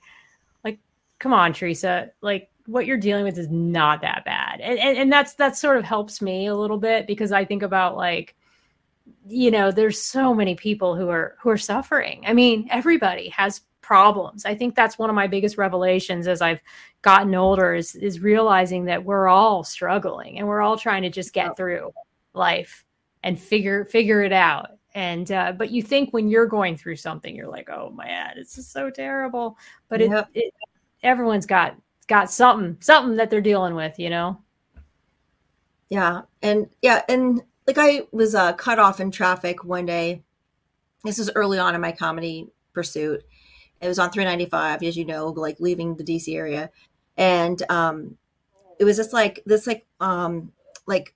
like 0.64 0.80
come 1.20 1.34
on 1.34 1.54
Teresa 1.54 2.12
like 2.22 2.50
what 2.66 2.86
you're 2.86 2.98
dealing 2.98 3.24
with 3.24 3.38
is 3.38 3.50
not 3.50 4.02
that 4.02 4.26
bad. 4.26 4.60
And, 4.60 4.80
and 4.80 4.98
and 4.98 5.12
that's 5.12 5.36
that 5.36 5.56
sort 5.56 5.78
of 5.78 5.84
helps 5.84 6.22
me 6.22 6.48
a 6.48 6.56
little 6.56 6.78
bit 6.78 7.06
because 7.08 7.32
I 7.32 7.46
think 7.46 7.64
about 7.64 7.96
like 7.96 8.36
you 9.28 9.52
know 9.52 9.72
there's 9.72 10.02
so 10.02 10.34
many 10.34 10.56
people 10.56 10.96
who 10.96 11.10
are 11.10 11.38
who 11.40 11.50
are 11.50 11.58
suffering. 11.58 12.24
I 12.26 12.34
mean 12.34 12.68
everybody 12.72 13.30
has 13.30 13.62
problems. 13.82 14.46
I 14.46 14.56
think 14.56 14.76
that's 14.76 14.98
one 14.98 15.10
of 15.10 15.16
my 15.16 15.28
biggest 15.28 15.58
revelations 15.58 16.28
as 16.28 16.42
I've 16.42 16.62
gotten 17.04 17.36
older 17.36 17.76
is 17.76 17.94
is 17.96 18.20
realizing 18.20 18.86
that 18.86 19.06
we're 19.06 19.28
all 19.28 19.64
struggling 19.64 20.40
and 20.40 20.48
we're 20.48 20.62
all 20.62 20.78
trying 20.78 21.04
to 21.04 21.10
just 21.10 21.34
get 21.34 21.56
through 21.56 21.92
life 22.34 22.84
and 23.28 23.38
figure 23.38 23.84
figure 23.84 24.24
it 24.24 24.32
out. 24.32 24.70
And 24.96 25.30
uh, 25.32 25.52
but 25.52 25.70
you 25.70 25.84
think 25.84 26.14
when 26.14 26.30
you're 26.30 26.48
going 26.48 26.78
through 26.78 26.96
something, 26.96 27.36
you're 27.36 27.50
like, 27.50 27.70
oh 27.70 27.92
man, 27.92 28.36
it's 28.38 28.56
just 28.56 28.72
so 28.72 28.90
terrible. 28.90 29.58
But 29.90 30.00
yep. 30.00 30.30
it, 30.34 30.46
it 30.46 30.54
everyone's 31.04 31.46
got 31.46 31.76
got 32.08 32.32
something 32.32 32.78
something 32.80 33.18
that 33.18 33.30
they're 33.30 33.42
dealing 33.42 33.76
with, 33.76 34.00
you 34.00 34.10
know. 34.10 34.42
Yeah, 35.90 36.22
and 36.42 36.70
yeah, 36.82 37.02
and 37.10 37.44
like 37.68 37.78
I 37.78 38.08
was 38.14 38.34
uh, 38.34 38.54
cut 38.54 38.80
off 38.80 39.02
in 39.02 39.12
traffic 39.12 39.66
one 39.66 39.86
day. 39.86 40.24
This 41.04 41.20
is 41.20 41.30
early 41.36 41.60
on 41.60 41.76
in 41.76 41.82
my 41.82 41.92
comedy 41.92 42.48
pursuit, 42.74 43.24
it 43.82 43.88
was 43.88 44.00
on 44.00 44.10
395, 44.10 44.84
as 44.84 44.98
you 44.98 45.06
know, 45.06 45.28
like 45.28 45.60
leaving 45.60 45.96
the 45.96 46.04
DC 46.04 46.34
area, 46.34 46.72
and 47.18 47.62
um, 47.70 48.18
it 48.80 48.86
was 48.86 48.96
just 48.96 49.12
like 49.12 49.44
this, 49.46 49.68
like 49.68 49.86
um, 50.00 50.54
like 50.88 51.14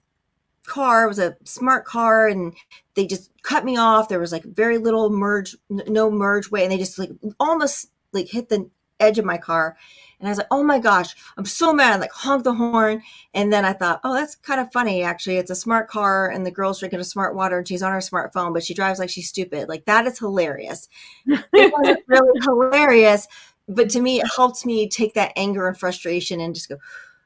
car 0.66 1.06
it 1.06 1.10
was 1.10 1.20
a 1.20 1.38
smart 1.44 1.86
car, 1.86 2.28
and 2.28 2.54
they 2.96 3.06
just 3.06 3.32
cut 3.44 3.66
me 3.66 3.78
off. 3.78 4.10
There 4.10 4.20
was 4.20 4.32
like 4.32 4.44
very 4.44 4.78
little 4.78 5.10
merge, 5.10 5.56
no 5.70 6.12
merge 6.12 6.50
way, 6.52 6.64
and 6.64 6.72
they 6.72 6.78
just 6.78 7.00
like 7.00 7.12
almost 7.40 7.92
like 8.14 8.30
hit 8.30 8.50
the 8.50 8.70
edge 9.00 9.20
of 9.20 9.26
my 9.26 9.38
car, 9.38 9.78
and 10.22 10.28
I 10.28 10.32
was 10.32 10.38
like, 10.38 10.48
oh 10.52 10.64
my 10.64 10.78
gosh, 10.78 11.16
I'm 11.36 11.46
so 11.46 11.74
mad. 11.74 11.94
I 11.94 11.98
like 11.98 12.12
honk 12.12 12.44
the 12.44 12.54
horn. 12.54 13.02
And 13.34 13.52
then 13.52 13.66
I 13.66 13.74
thought, 13.74 14.02
oh, 14.04 14.14
that's 14.14 14.36
kind 14.36 14.62
of 14.62 14.72
funny, 14.72 15.02
actually. 15.02 15.38
It's 15.38 15.50
a 15.50 15.56
smart 15.56 15.88
car 15.88 16.30
and 16.30 16.46
the 16.46 16.52
girl's 16.52 16.78
drinking 16.78 17.00
a 17.00 17.04
smart 17.04 17.36
water 17.36 17.58
and 17.58 17.68
she's 17.68 17.82
on 17.82 17.92
her 17.92 17.98
smartphone, 17.98 18.54
but 18.54 18.64
she 18.64 18.76
drives 18.76 19.00
like 19.00 19.10
she's 19.10 19.28
stupid. 19.28 19.68
Like 19.68 19.86
that 19.86 20.06
is 20.06 20.20
hilarious. 20.20 20.88
it 21.26 21.42
was 21.54 21.98
really 22.08 22.40
hilarious. 22.44 23.28
But 23.68 23.90
to 23.92 24.00
me, 24.00 24.20
it 24.22 24.30
helped 24.36 24.64
me 24.64 24.88
take 24.88 25.16
that 25.16 25.34
anger 25.36 25.68
and 25.68 25.78
frustration 25.78 26.40
and 26.40 26.54
just 26.54 26.70
go, 26.70 26.78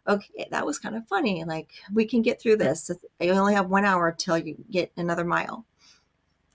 okay, 0.08 0.48
that 0.52 0.66
was 0.66 0.80
kind 0.80 0.96
of 0.96 1.08
funny. 1.08 1.44
Like 1.44 1.70
we 1.94 2.06
can 2.06 2.22
get 2.22 2.42
through 2.42 2.58
this. 2.58 2.92
I 3.22 3.30
only 3.30 3.54
have 3.54 3.70
one 3.70 3.86
hour 3.86 4.12
till 4.12 4.38
you 4.38 4.56
get 4.72 4.92
another 4.98 5.26
mile. 5.26 5.66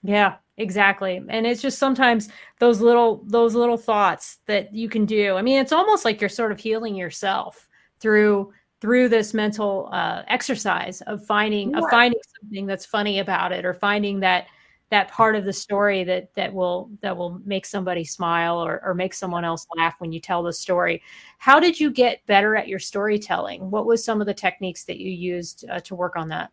Yeah, 0.02 0.36
exactly. 0.56 1.22
And 1.28 1.46
it's 1.46 1.62
just 1.62 1.78
sometimes 1.78 2.28
those 2.58 2.80
little 2.80 3.22
those 3.26 3.54
little 3.54 3.76
thoughts 3.76 4.38
that 4.46 4.74
you 4.74 4.88
can 4.88 5.04
do. 5.04 5.36
I 5.36 5.42
mean, 5.42 5.58
it's 5.58 5.72
almost 5.72 6.04
like 6.04 6.20
you're 6.20 6.30
sort 6.30 6.52
of 6.52 6.58
healing 6.58 6.94
yourself 6.94 7.68
through 8.00 8.52
through 8.80 9.10
this 9.10 9.34
mental 9.34 9.90
uh, 9.92 10.22
exercise 10.28 11.02
of 11.02 11.24
finding 11.26 11.74
of 11.74 11.84
finding 11.90 12.20
something 12.40 12.66
that's 12.66 12.86
funny 12.86 13.18
about 13.18 13.52
it 13.52 13.64
or 13.64 13.74
finding 13.74 14.20
that 14.20 14.46
that 14.90 15.10
part 15.10 15.36
of 15.36 15.44
the 15.44 15.52
story 15.52 16.04
that 16.04 16.34
that 16.34 16.52
will 16.52 16.90
that 17.00 17.16
will 17.16 17.40
make 17.44 17.64
somebody 17.64 18.04
smile 18.04 18.58
or, 18.58 18.82
or 18.84 18.94
make 18.94 19.14
someone 19.14 19.44
else 19.44 19.66
laugh 19.76 19.94
when 19.98 20.12
you 20.12 20.20
tell 20.20 20.42
the 20.42 20.52
story 20.52 21.02
how 21.38 21.60
did 21.60 21.78
you 21.78 21.90
get 21.90 22.24
better 22.26 22.56
at 22.56 22.68
your 22.68 22.78
storytelling 22.78 23.70
what 23.70 23.86
was 23.86 24.04
some 24.04 24.20
of 24.20 24.26
the 24.26 24.34
techniques 24.34 24.84
that 24.84 24.98
you 24.98 25.10
used 25.10 25.64
uh, 25.70 25.80
to 25.80 25.94
work 25.94 26.16
on 26.16 26.28
that 26.28 26.50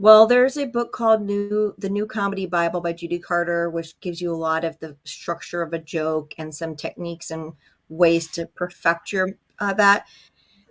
well, 0.00 0.28
there's 0.28 0.56
a 0.56 0.64
book 0.64 0.92
called 0.92 1.22
New 1.22 1.74
The 1.76 1.88
New 1.88 2.06
Comedy 2.06 2.46
Bible 2.46 2.80
by 2.80 2.92
Judy 2.92 3.18
Carter, 3.18 3.68
which 3.68 3.98
gives 3.98 4.20
you 4.20 4.32
a 4.32 4.36
lot 4.36 4.62
of 4.64 4.78
the 4.78 4.96
structure 5.04 5.60
of 5.60 5.72
a 5.72 5.78
joke 5.80 6.34
and 6.38 6.54
some 6.54 6.76
techniques 6.76 7.32
and 7.32 7.52
ways 7.88 8.28
to 8.28 8.46
perfect 8.46 9.12
your 9.12 9.30
uh, 9.58 9.72
that. 9.74 10.06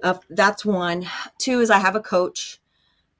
Uh, 0.01 0.13
that's 0.29 0.63
one. 0.63 1.05
Two 1.39 1.59
is 1.59 1.69
I 1.69 1.79
have 1.79 1.97
a 1.97 1.99
coach. 1.99 2.61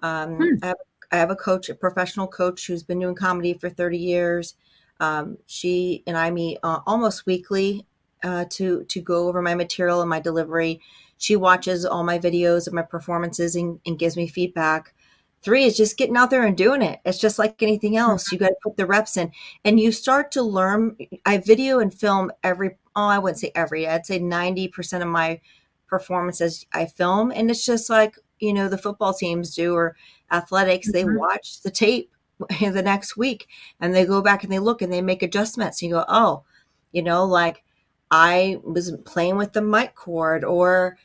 Um, 0.02 0.38
hmm. 0.38 0.44
I, 0.64 0.68
have, 0.68 0.78
I, 1.12 1.18
have, 1.18 1.32
a 1.32 1.36
coach, 1.36 1.70
a 1.70 1.76
professional 1.76 2.28
coach 2.28 2.68
who's 2.68 2.84
been 2.84 3.00
doing 3.00 3.16
comedy 3.16 3.54
for 3.54 3.70
30 3.70 3.98
years. 3.98 4.56
Um, 5.00 5.38
she 5.46 6.04
and 6.08 6.18
I 6.18 6.32
meet 6.32 6.58
uh, 6.64 6.80
almost 6.86 7.26
weekly 7.26 7.86
uh, 8.24 8.46
to 8.52 8.84
to 8.86 9.02
go 9.02 9.28
over 9.28 9.42
my 9.42 9.56
material 9.56 10.02
and 10.02 10.10
my 10.10 10.20
delivery. 10.20 10.82
She 11.18 11.36
watches 11.36 11.86
all 11.86 12.04
my 12.04 12.20
videos 12.20 12.68
of 12.68 12.74
my 12.74 12.82
performances 12.82 13.56
and, 13.56 13.80
and 13.86 14.00
gives 14.00 14.18
me 14.18 14.28
feedback. 14.28 14.94
Three 15.42 15.66
is 15.66 15.78
just 15.78 15.98
getting 15.98 16.18
out 16.18 16.30
there 16.30 16.46
and 16.46 16.58
doing 16.58 16.82
it. 16.82 17.00
It's 17.06 17.20
just 17.20 17.40
like 17.40 17.62
anything 17.62 17.96
else. 17.96 18.32
You 18.32 18.40
got 18.40 18.48
to 18.50 18.56
put 18.62 18.78
the 18.78 18.86
reps 18.86 19.18
in 19.18 19.32
and 19.64 19.80
you 19.80 19.92
start 19.92 20.32
to 20.32 20.42
learn. 20.42 20.98
I 21.26 21.38
video 21.38 21.80
and 21.80 21.94
film 21.94 22.32
every, 22.44 22.78
oh, 22.96 23.08
I 23.08 23.20
wouldn't 23.20 23.40
say 23.40 23.52
every, 23.56 23.88
I'd 23.88 24.06
say 24.06 24.20
90% 24.20 25.02
of 25.02 25.08
my 25.08 25.40
performances 25.88 26.66
I 26.74 26.86
film. 26.86 27.32
And 27.32 27.50
it's 27.52 27.66
just 27.66 27.90
like, 27.90 28.18
you 28.40 28.54
know, 28.54 28.68
the 28.68 28.78
football 28.78 29.14
teams 29.14 29.56
do 29.56 29.74
or 29.76 29.96
athletics, 30.32 30.88
mm-hmm. 30.88 31.10
they 31.10 31.18
watch 31.18 31.62
the 31.62 31.72
tape 31.72 32.12
the 32.60 32.82
next 32.82 33.18
week 33.18 33.48
and 33.80 33.94
they 33.94 34.06
go 34.06 34.22
back 34.22 34.44
and 34.44 34.52
they 34.52 34.60
look 34.60 34.82
and 34.82 34.92
they 34.92 35.02
make 35.02 35.24
adjustments. 35.24 35.82
You 35.82 35.92
go, 35.92 36.06
oh, 36.08 36.44
you 36.92 37.02
know, 37.02 37.26
like 37.26 37.64
I 38.12 38.60
was 38.64 38.96
playing 39.06 39.38
with 39.38 39.54
the 39.54 39.62
mic 39.62 39.96
cord 39.96 40.44
or 40.44 40.98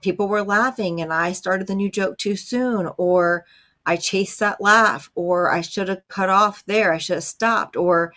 people 0.00 0.28
were 0.28 0.42
laughing 0.42 1.00
and 1.00 1.12
I 1.12 1.32
started 1.32 1.66
the 1.66 1.74
new 1.74 1.90
joke 1.90 2.18
too 2.18 2.36
soon 2.36 2.90
or 2.96 3.44
I 3.86 3.96
chased 3.96 4.38
that 4.40 4.60
laugh, 4.60 5.10
or 5.14 5.50
I 5.50 5.62
should 5.62 5.88
have 5.88 6.06
cut 6.08 6.28
off 6.28 6.64
there. 6.66 6.92
I 6.92 6.98
should 6.98 7.16
have 7.16 7.24
stopped, 7.24 7.76
or 7.76 8.12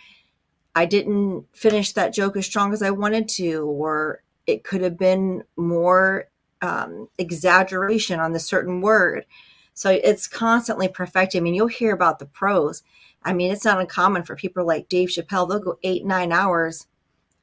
I 0.74 0.84
didn't 0.84 1.46
finish 1.52 1.92
that 1.92 2.14
joke 2.14 2.36
as 2.36 2.46
strong 2.46 2.72
as 2.72 2.82
I 2.82 2.90
wanted 2.90 3.28
to, 3.30 3.64
or 3.66 4.22
it 4.46 4.62
could 4.62 4.82
have 4.82 4.98
been 4.98 5.44
more 5.56 6.28
um, 6.60 7.08
exaggeration 7.18 8.20
on 8.20 8.32
the 8.32 8.40
certain 8.40 8.80
word. 8.82 9.26
So 9.74 9.90
it's 9.90 10.28
constantly 10.28 10.88
perfecting. 10.88 11.40
I 11.40 11.42
mean, 11.42 11.54
you'll 11.54 11.66
hear 11.66 11.92
about 11.92 12.20
the 12.20 12.26
pros. 12.26 12.82
I 13.24 13.32
mean, 13.32 13.50
it's 13.50 13.64
not 13.64 13.80
uncommon 13.80 14.22
for 14.22 14.36
people 14.36 14.64
like 14.64 14.88
Dave 14.88 15.08
Chappelle, 15.08 15.48
they'll 15.48 15.58
go 15.58 15.78
eight, 15.82 16.04
nine 16.04 16.32
hours 16.32 16.86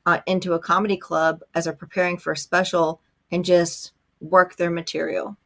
uh, 0.06 0.20
into 0.26 0.54
a 0.54 0.60
comedy 0.60 0.98
club 0.98 1.42
as 1.54 1.66
they're 1.66 1.74
preparing 1.74 2.18
for 2.18 2.34
a 2.34 2.38
special 2.38 3.02
and 3.32 3.44
just 3.44 3.92
work 4.20 4.56
their 4.56 4.72
material. 4.72 5.38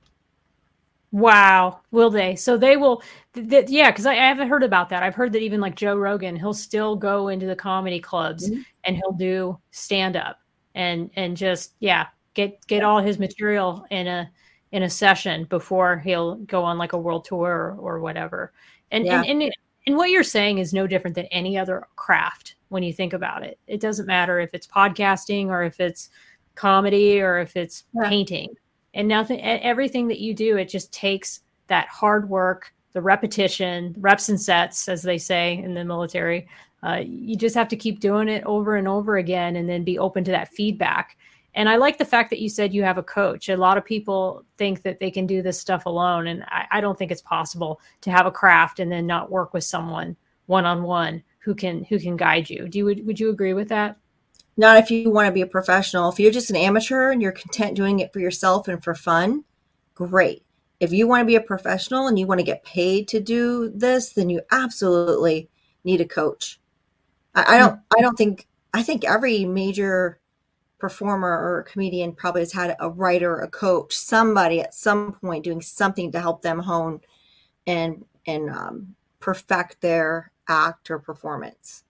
Wow, 1.12 1.80
will 1.92 2.10
they? 2.10 2.36
So 2.36 2.58
they 2.58 2.76
will, 2.76 3.02
th- 3.34 3.50
th- 3.50 3.70
yeah. 3.70 3.90
Because 3.90 4.06
I, 4.06 4.14
I, 4.14 4.28
haven't 4.28 4.50
heard 4.50 4.64
about 4.64 4.90
that. 4.90 5.02
I've 5.02 5.16
heard 5.16 5.32
that 5.34 5.42
even 5.42 5.62
like 5.62 5.76
Joe 5.76 5.96
Rogan, 5.96 6.36
he'll 6.36 6.54
still 6.54 6.96
go 6.96 7.30
into 7.30 7.46
the 7.46 7.56
comedy 7.56 8.02
clubs 8.02 8.50
mm-hmm. 8.50 8.62
and 8.84 8.98
he'll 8.98 9.14
do 9.14 9.58
stand 9.72 10.18
up 10.18 10.40
and 10.74 11.10
and 11.16 11.38
just 11.38 11.76
yeah, 11.80 12.08
get 12.34 12.66
get 12.68 12.84
all 12.84 13.00
his 13.00 13.18
material 13.18 13.86
in 13.92 14.08
a 14.08 14.30
in 14.76 14.84
a 14.84 14.90
session 14.90 15.46
before 15.46 16.00
he'll 16.00 16.36
go 16.36 16.62
on 16.62 16.78
like 16.78 16.92
a 16.92 16.98
world 16.98 17.24
tour 17.24 17.50
or, 17.50 17.76
or 17.80 18.00
whatever. 18.02 18.52
And, 18.92 19.06
yeah. 19.06 19.24
and 19.26 19.42
and 19.42 19.54
and 19.88 19.96
what 19.96 20.10
you're 20.10 20.24
saying 20.24 20.58
is 20.58 20.74
no 20.74 20.86
different 20.86 21.16
than 21.16 21.28
any 21.28 21.58
other 21.58 21.88
craft 21.96 22.56
when 22.70 22.84
you 22.84 22.92
think 22.92 23.14
about 23.14 23.44
it. 23.44 23.58
It 23.68 23.80
doesn't 23.80 24.06
matter 24.06 24.40
if 24.40 24.54
it's 24.54 24.68
podcasting 24.68 25.48
or 25.48 25.64
if 25.64 25.80
it's 25.80 26.10
comedy 26.56 27.22
or 27.22 27.40
if 27.40 27.56
it's 27.56 27.86
yeah. 27.94 28.10
painting 28.10 28.56
and 28.94 29.08
nothing 29.08 29.42
everything 29.42 30.08
that 30.08 30.20
you 30.20 30.34
do 30.34 30.58
it 30.58 30.70
just 30.70 30.92
takes 30.94 31.42
that 31.68 31.88
hard 31.88 32.30
work 32.30 32.74
the 32.94 33.02
repetition 33.02 33.94
reps 34.00 34.30
and 34.30 34.40
sets 34.42 34.88
as 34.88 35.04
they 35.04 35.18
say 35.18 35.58
in 35.58 35.74
the 35.74 35.84
military 35.84 36.48
uh, 36.82 37.02
you 37.06 37.36
just 37.36 37.56
have 37.56 37.68
to 37.68 37.76
keep 37.76 38.00
doing 38.00 38.30
it 38.30 38.42
over 38.46 38.78
and 38.78 38.88
over 38.88 39.18
again 39.18 39.58
and 39.58 39.68
then 39.68 39.84
be 39.84 40.00
open 40.00 40.24
to 40.24 40.32
that 40.32 40.48
feedback 40.54 41.18
and 41.56 41.68
i 41.68 41.76
like 41.76 41.98
the 41.98 42.06
fact 42.06 42.30
that 42.30 42.40
you 42.40 42.50
said 42.50 42.74
you 42.74 42.84
have 42.84 42.98
a 42.98 43.04
coach 43.04 43.50
a 43.50 43.58
lot 43.58 43.78
of 43.78 43.84
people 43.84 44.44
think 44.58 44.84
that 44.84 45.00
they 45.00 45.10
can 45.10 45.26
do 45.26 45.42
this 45.42 45.60
stuff 45.60 45.86
alone 45.86 46.28
and 46.28 46.44
i, 46.44 46.66
I 46.72 46.82
don't 46.82 46.98
think 46.98 47.12
it's 47.12 47.22
possible 47.22 47.82
to 48.02 48.12
have 48.12 48.26
a 48.26 48.32
craft 48.32 48.80
and 48.80 48.92
then 48.92 49.08
not 49.08 49.32
work 49.32 49.54
with 49.54 49.64
someone 49.64 50.16
one-on-one 50.46 51.24
who 51.40 51.56
can 51.56 51.84
who 51.86 52.00
can 52.00 52.16
guide 52.16 52.50
you 52.50 52.68
do 52.68 52.78
you 52.78 52.86
would, 52.86 53.06
would 53.06 53.20
you 53.20 53.30
agree 53.30 53.54
with 53.54 53.70
that 53.70 53.98
not 54.58 54.78
if 54.78 54.90
you 54.90 55.10
want 55.10 55.28
to 55.28 55.34
be 55.34 55.42
a 55.42 55.48
professional. 55.48 56.10
If 56.10 56.20
you're 56.20 56.32
just 56.32 56.50
an 56.50 56.56
amateur 56.56 57.12
and 57.12 57.22
you're 57.22 57.32
content 57.32 57.76
doing 57.76 58.00
it 58.00 58.14
for 58.14 58.20
yourself 58.20 58.68
and 58.68 58.82
for 58.84 58.96
fun, 58.96 59.44
great. 59.94 60.44
If 60.80 60.94
you 60.94 61.08
want 61.08 61.22
to 61.22 61.26
be 61.26 61.36
a 61.36 61.42
professional 61.42 62.08
and 62.08 62.18
you 62.18 62.28
want 62.28 62.40
to 62.40 62.46
get 62.46 62.64
paid 62.64 63.08
to 63.10 63.20
do 63.20 63.70
this, 63.70 64.12
then 64.12 64.30
you 64.30 64.42
absolutely 64.52 65.50
need 65.84 66.02
a 66.02 66.06
coach. 66.06 66.60
I, 67.34 67.56
I 67.56 67.58
don't. 67.58 67.80
I 67.98 68.02
don't 68.02 68.18
think. 68.18 68.48
I 68.74 68.84
think 68.84 69.06
every 69.06 69.46
major 69.46 70.20
performer 70.86 71.30
or 71.30 71.64
comedian 71.64 72.12
probably 72.12 72.42
has 72.42 72.54
had 72.54 72.76
a 72.80 72.88
writer, 72.88 73.40
a 73.40 73.48
coach, 73.48 73.96
somebody 73.96 74.62
at 74.62 74.76
some 74.76 75.14
point 75.14 75.44
doing 75.44 75.60
something 75.60 76.12
to 76.12 76.20
help 76.20 76.44
them 76.44 76.60
hone 76.60 77.02
and 77.66 78.06
and 78.28 78.52
um, 78.52 78.96
perfect 79.20 79.82
their 79.82 80.32
act 80.48 80.92
or 80.92 81.00
performance. 81.00 81.84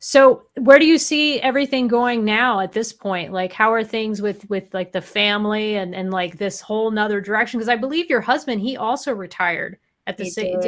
So 0.00 0.42
where 0.58 0.80
do 0.80 0.86
you 0.86 0.98
see 0.98 1.40
everything 1.40 1.86
going 1.86 2.24
now 2.24 2.58
at 2.58 2.72
this 2.72 2.92
point? 2.92 3.32
Like 3.32 3.52
how 3.52 3.72
are 3.72 3.84
things 3.84 4.20
with 4.20 4.50
with 4.50 4.74
like 4.74 4.90
the 4.90 5.00
family 5.00 5.76
and 5.76 5.94
and 5.94 6.10
like 6.10 6.38
this 6.38 6.60
whole 6.60 6.90
nother 6.90 7.20
direction? 7.20 7.58
Because 7.58 7.68
I 7.68 7.76
believe 7.76 8.10
your 8.10 8.20
husband, 8.20 8.60
he 8.60 8.76
also 8.76 9.12
retired 9.12 9.78
at 10.08 10.16
the 10.16 10.28
same 10.28 10.60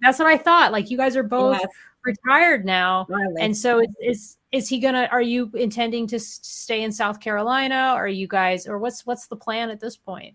that's 0.00 0.18
what 0.20 0.28
I 0.28 0.38
thought. 0.38 0.70
Like 0.70 0.90
you 0.90 0.96
guys 0.96 1.16
are 1.16 1.24
both 1.24 1.58
yes. 1.60 1.68
retired 2.04 2.64
now. 2.64 3.06
Really? 3.08 3.42
And 3.42 3.54
so 3.54 3.80
it's, 3.80 3.94
is 4.00 4.36
is 4.52 4.68
he 4.68 4.78
gonna 4.78 5.08
are 5.10 5.22
you 5.22 5.50
intending 5.54 6.06
to 6.08 6.18
stay 6.18 6.82
in 6.82 6.92
South 6.92 7.20
Carolina? 7.20 7.74
Are 7.74 8.08
you 8.08 8.26
guys 8.26 8.66
or 8.66 8.78
what's 8.78 9.06
what's 9.06 9.26
the 9.26 9.36
plan 9.36 9.70
at 9.70 9.80
this 9.80 9.96
point? 9.96 10.34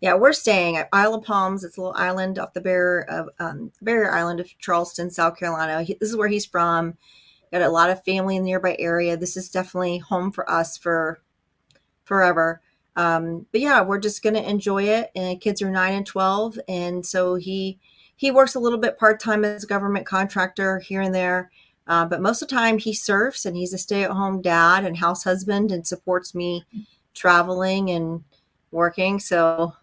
Yeah, 0.00 0.14
we're 0.14 0.34
staying 0.34 0.76
at 0.76 0.90
Isle 0.92 1.14
of 1.14 1.24
Palms. 1.24 1.64
It's 1.64 1.78
a 1.78 1.80
little 1.80 1.96
island 1.96 2.38
off 2.38 2.52
the 2.52 2.60
barrier 2.60 3.06
of 3.08 3.30
um, 3.38 3.72
barrier 3.80 4.12
island 4.12 4.40
of 4.40 4.58
Charleston, 4.58 5.10
South 5.10 5.38
Carolina. 5.38 5.82
He, 5.82 5.94
this 5.94 6.10
is 6.10 6.16
where 6.16 6.28
he's 6.28 6.44
from 6.44 6.96
got 7.52 7.62
a 7.62 7.68
lot 7.68 7.90
of 7.90 8.04
family 8.04 8.36
in 8.36 8.42
the 8.42 8.50
nearby 8.50 8.76
area. 8.78 9.16
This 9.16 9.36
is 9.36 9.48
definitely 9.48 9.98
home 9.98 10.32
for 10.32 10.48
us 10.50 10.76
for 10.76 11.20
forever. 12.04 12.60
Um, 12.96 13.46
but 13.52 13.60
yeah, 13.60 13.82
we're 13.82 13.98
just 13.98 14.22
to 14.22 14.48
enjoy 14.48 14.84
it. 14.84 15.10
And 15.14 15.40
kids 15.40 15.60
are 15.62 15.70
nine 15.70 15.94
and 15.94 16.06
12. 16.06 16.58
And 16.68 17.04
so 17.04 17.34
he, 17.34 17.78
he 18.16 18.30
works 18.30 18.54
a 18.54 18.60
little 18.60 18.78
bit 18.78 18.98
part-time 18.98 19.44
as 19.44 19.64
a 19.64 19.66
government 19.66 20.06
contractor 20.06 20.78
here 20.78 21.02
and 21.02 21.14
there. 21.14 21.50
Uh, 21.86 22.04
but 22.04 22.20
most 22.20 22.42
of 22.42 22.48
the 22.48 22.54
time 22.54 22.78
he 22.78 22.92
surfs 22.92 23.44
and 23.44 23.56
he's 23.56 23.72
a 23.72 23.78
stay-at-home 23.78 24.42
dad 24.42 24.84
and 24.84 24.96
house 24.96 25.24
husband 25.24 25.70
and 25.70 25.86
supports 25.86 26.34
me 26.34 26.64
traveling 27.14 27.90
and 27.90 28.24
working. 28.70 29.20
So 29.20 29.74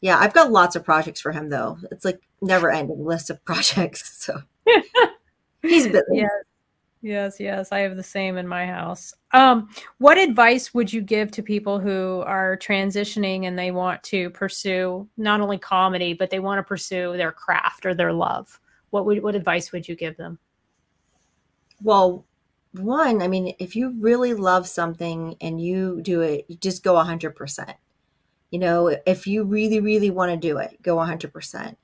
yeah, 0.00 0.18
I've 0.18 0.34
got 0.34 0.52
lots 0.52 0.76
of 0.76 0.84
projects 0.84 1.20
for 1.20 1.32
him 1.32 1.48
though. 1.48 1.78
It's 1.90 2.04
like 2.04 2.20
never 2.40 2.70
ending 2.70 3.04
list 3.04 3.30
of 3.30 3.44
projects. 3.44 4.24
So 4.24 4.42
he's 5.62 5.86
busy. 5.86 6.02
Yeah. 6.12 6.28
Yes, 7.02 7.40
yes, 7.40 7.72
I 7.72 7.78
have 7.78 7.96
the 7.96 8.02
same 8.02 8.36
in 8.36 8.46
my 8.46 8.66
house. 8.66 9.14
Um, 9.32 9.70
what 9.96 10.18
advice 10.18 10.74
would 10.74 10.92
you 10.92 11.00
give 11.00 11.30
to 11.30 11.42
people 11.42 11.78
who 11.78 12.22
are 12.26 12.58
transitioning 12.58 13.44
and 13.44 13.58
they 13.58 13.70
want 13.70 14.02
to 14.02 14.28
pursue 14.30 15.08
not 15.16 15.40
only 15.40 15.56
comedy 15.56 16.12
but 16.12 16.28
they 16.28 16.40
want 16.40 16.58
to 16.58 16.62
pursue 16.62 17.16
their 17.16 17.32
craft 17.32 17.86
or 17.86 17.94
their 17.94 18.12
love? 18.12 18.60
What 18.90 19.06
would 19.06 19.22
what 19.22 19.34
advice 19.34 19.72
would 19.72 19.88
you 19.88 19.96
give 19.96 20.18
them? 20.18 20.38
Well, 21.82 22.24
one, 22.72 23.22
I 23.22 23.28
mean, 23.28 23.54
if 23.58 23.74
you 23.74 23.90
really 23.98 24.34
love 24.34 24.66
something 24.68 25.36
and 25.40 25.60
you 25.60 26.00
do 26.02 26.20
it, 26.20 26.44
you 26.48 26.56
just 26.56 26.82
go 26.82 26.94
100%. 26.94 27.74
You 28.50 28.58
know, 28.60 28.96
if 29.06 29.26
you 29.26 29.44
really 29.44 29.80
really 29.80 30.10
want 30.10 30.32
to 30.32 30.36
do 30.36 30.58
it, 30.58 30.82
go 30.82 30.96
100% 30.96 31.76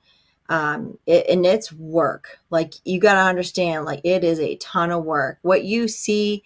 um 0.49 0.97
it, 1.05 1.25
and 1.29 1.45
it's 1.45 1.73
work. 1.73 2.39
Like 2.49 2.75
you 2.85 2.99
got 3.01 3.15
to 3.15 3.19
understand 3.21 3.85
like 3.85 4.01
it 4.05 4.23
is 4.23 4.39
a 4.39 4.55
ton 4.57 4.91
of 4.91 5.03
work. 5.05 5.39
What 5.41 5.63
you 5.65 5.87
see 5.87 6.43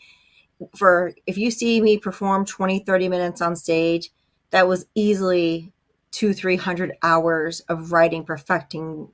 for 0.75 1.13
if 1.27 1.37
you 1.37 1.51
see 1.51 1.81
me 1.81 1.97
perform 1.97 2.45
20 2.45 2.79
30 2.79 3.09
minutes 3.09 3.41
on 3.41 3.55
stage 3.55 4.11
that 4.51 4.67
was 4.67 4.85
easily 4.95 5.71
two 6.11 6.33
300 6.33 6.93
hours 7.03 7.61
of 7.61 7.91
writing 7.91 8.23
perfecting 8.23 9.09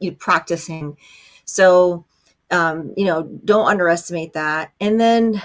you 0.00 0.12
practicing. 0.12 0.96
So 1.44 2.04
um 2.54 2.92
you 2.96 3.04
know 3.04 3.22
don't 3.44 3.66
underestimate 3.66 4.32
that 4.32 4.72
and 4.80 5.00
then 5.00 5.42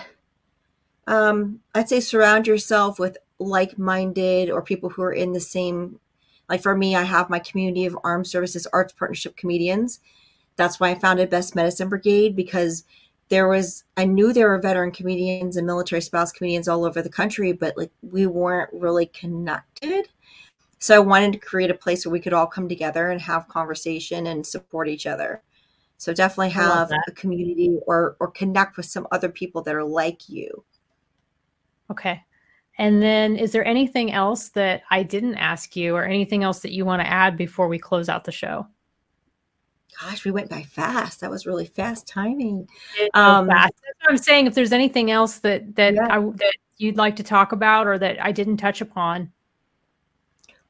um 1.08 1.60
i'd 1.76 1.90
say 1.90 2.00
surround 2.00 2.48
yourself 2.48 3.00
with 3.00 3.18
like-minded 3.40 4.50
or 4.50 4.62
people 4.62 4.90
who 4.90 5.02
are 5.02 5.14
in 5.14 5.34
the 5.34 5.40
same 5.40 6.00
like 6.50 6.64
for 6.64 6.76
me, 6.76 6.96
I 6.96 7.04
have 7.04 7.30
my 7.30 7.40
community 7.40 7.86
of 7.86 7.98
armed 8.04 8.28
services 8.28 8.68
arts 8.74 8.92
partnership 8.92 9.38
comedians. 9.38 10.00
That's 10.56 10.80
why 10.80 10.90
I 10.90 10.96
founded 10.96 11.30
Best 11.30 11.56
Medicine 11.56 11.88
Brigade 11.88 12.36
because 12.36 12.84
there 13.30 13.48
was 13.48 13.84
I 13.96 14.06
knew 14.06 14.34
there 14.34 14.50
were 14.50 14.58
veteran 14.58 14.92
comedians 14.92 15.56
and 15.56 15.68
military 15.68 16.02
spouse 16.02 16.32
comedians 16.32 16.68
all 16.68 16.84
over 16.84 17.02
the 17.02 17.10
country, 17.10 17.52
but 17.52 17.78
like 17.78 17.92
we 18.02 18.26
weren't 18.26 18.72
really 18.74 19.06
connected. 19.06 20.10
So 20.80 20.96
I 20.96 21.00
wanted 21.00 21.34
to 21.34 21.40
create 21.40 21.70
a 21.70 21.76
place 21.76 22.06
where 22.06 22.12
we 22.12 22.20
could 22.20 22.34
all 22.34 22.48
come 22.48 22.68
together 22.68 23.12
and 23.12 23.22
have 23.22 23.48
conversation 23.48 24.26
and 24.28 24.46
support 24.46 24.90
each 24.90 25.06
other. 25.06 25.44
So 26.00 26.14
definitely 26.14 26.52
have 26.52 26.92
a 26.92 27.12
community 27.12 27.78
or 27.86 28.16
or 28.22 28.32
connect 28.32 28.78
with 28.78 28.86
some 28.86 29.06
other 29.12 29.28
people 29.28 29.62
that 29.64 29.76
are 29.76 29.84
like 29.84 30.30
you. 30.30 30.64
Okay. 31.92 32.24
And 32.78 33.02
then, 33.02 33.36
is 33.36 33.52
there 33.52 33.66
anything 33.66 34.14
else 34.14 34.48
that 34.52 34.84
I 34.90 35.04
didn't 35.04 35.36
ask 35.36 35.76
you, 35.76 35.98
or 35.98 36.06
anything 36.06 36.46
else 36.46 36.60
that 36.60 36.72
you 36.72 36.86
want 36.86 37.02
to 37.02 37.08
add 37.08 37.36
before 37.36 37.68
we 37.68 37.78
close 37.78 38.08
out 38.08 38.24
the 38.24 38.32
show? 38.32 38.66
Gosh, 40.00 40.24
we 40.24 40.32
went 40.32 40.50
by 40.50 40.64
fast. 40.64 41.20
That 41.20 41.30
was 41.30 41.46
really 41.46 41.66
fast 41.66 42.08
timing. 42.08 42.70
Um, 43.14 43.48
fast. 43.48 43.74
I'm 44.08 44.18
saying. 44.18 44.48
If 44.48 44.56
there's 44.56 44.72
anything 44.72 45.12
else 45.12 45.40
that 45.40 45.76
that, 45.76 45.96
yeah. 45.96 46.08
I, 46.10 46.20
that 46.22 46.54
you'd 46.78 46.96
like 46.96 47.18
to 47.18 47.24
talk 47.24 47.52
about, 47.52 47.88
or 47.88 47.98
that 47.98 48.24
I 48.24 48.32
didn't 48.32 48.56
touch 48.56 48.80
upon. 48.80 49.34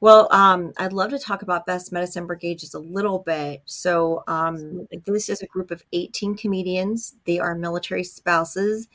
Well, 0.00 0.28
um, 0.32 0.72
I'd 0.78 0.94
love 0.94 1.10
to 1.10 1.18
talk 1.18 1.42
about 1.42 1.66
Best 1.66 1.92
Medicine 1.92 2.26
Brigade 2.26 2.58
just 2.58 2.74
a 2.74 2.78
little 2.78 3.18
bit. 3.18 3.62
So, 3.66 4.24
um, 4.26 4.88
this 5.04 5.28
is 5.28 5.42
a 5.42 5.46
group 5.46 5.70
of 5.70 5.84
18 5.92 6.36
comedians. 6.36 7.16
They 7.26 7.38
are 7.38 7.54
military 7.54 8.04
spouses 8.04 8.88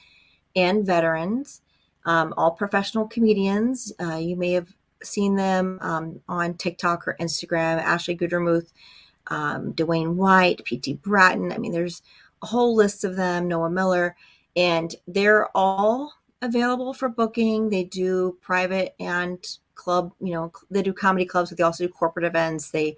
and 0.55 0.85
veterans 0.85 1.61
um, 2.05 2.33
all 2.37 2.51
professional 2.51 3.07
comedians. 3.07 3.91
Uh, 3.99 4.17
you 4.17 4.35
may 4.35 4.51
have 4.51 4.73
seen 5.03 5.35
them 5.35 5.79
um, 5.81 6.21
on 6.27 6.53
TikTok 6.55 7.07
or 7.07 7.17
Instagram. 7.19 7.77
Ashley 7.79 8.15
Gutermuth, 8.15 8.71
um, 9.27 9.73
Dwayne 9.73 10.15
White, 10.15 10.63
P.T. 10.63 10.95
Bratton. 10.95 11.51
I 11.51 11.57
mean, 11.57 11.71
there's 11.71 12.01
a 12.41 12.47
whole 12.47 12.75
list 12.75 13.03
of 13.03 13.15
them. 13.15 13.47
Noah 13.47 13.69
Miller, 13.69 14.15
and 14.55 14.95
they're 15.07 15.49
all 15.55 16.13
available 16.41 16.93
for 16.93 17.09
booking. 17.09 17.69
They 17.69 17.83
do 17.83 18.37
private 18.41 18.95
and 18.99 19.43
club. 19.75 20.11
You 20.19 20.33
know, 20.33 20.51
they 20.71 20.81
do 20.81 20.93
comedy 20.93 21.25
clubs, 21.25 21.49
but 21.49 21.57
they 21.57 21.63
also 21.63 21.85
do 21.85 21.93
corporate 21.93 22.25
events. 22.25 22.71
They 22.71 22.97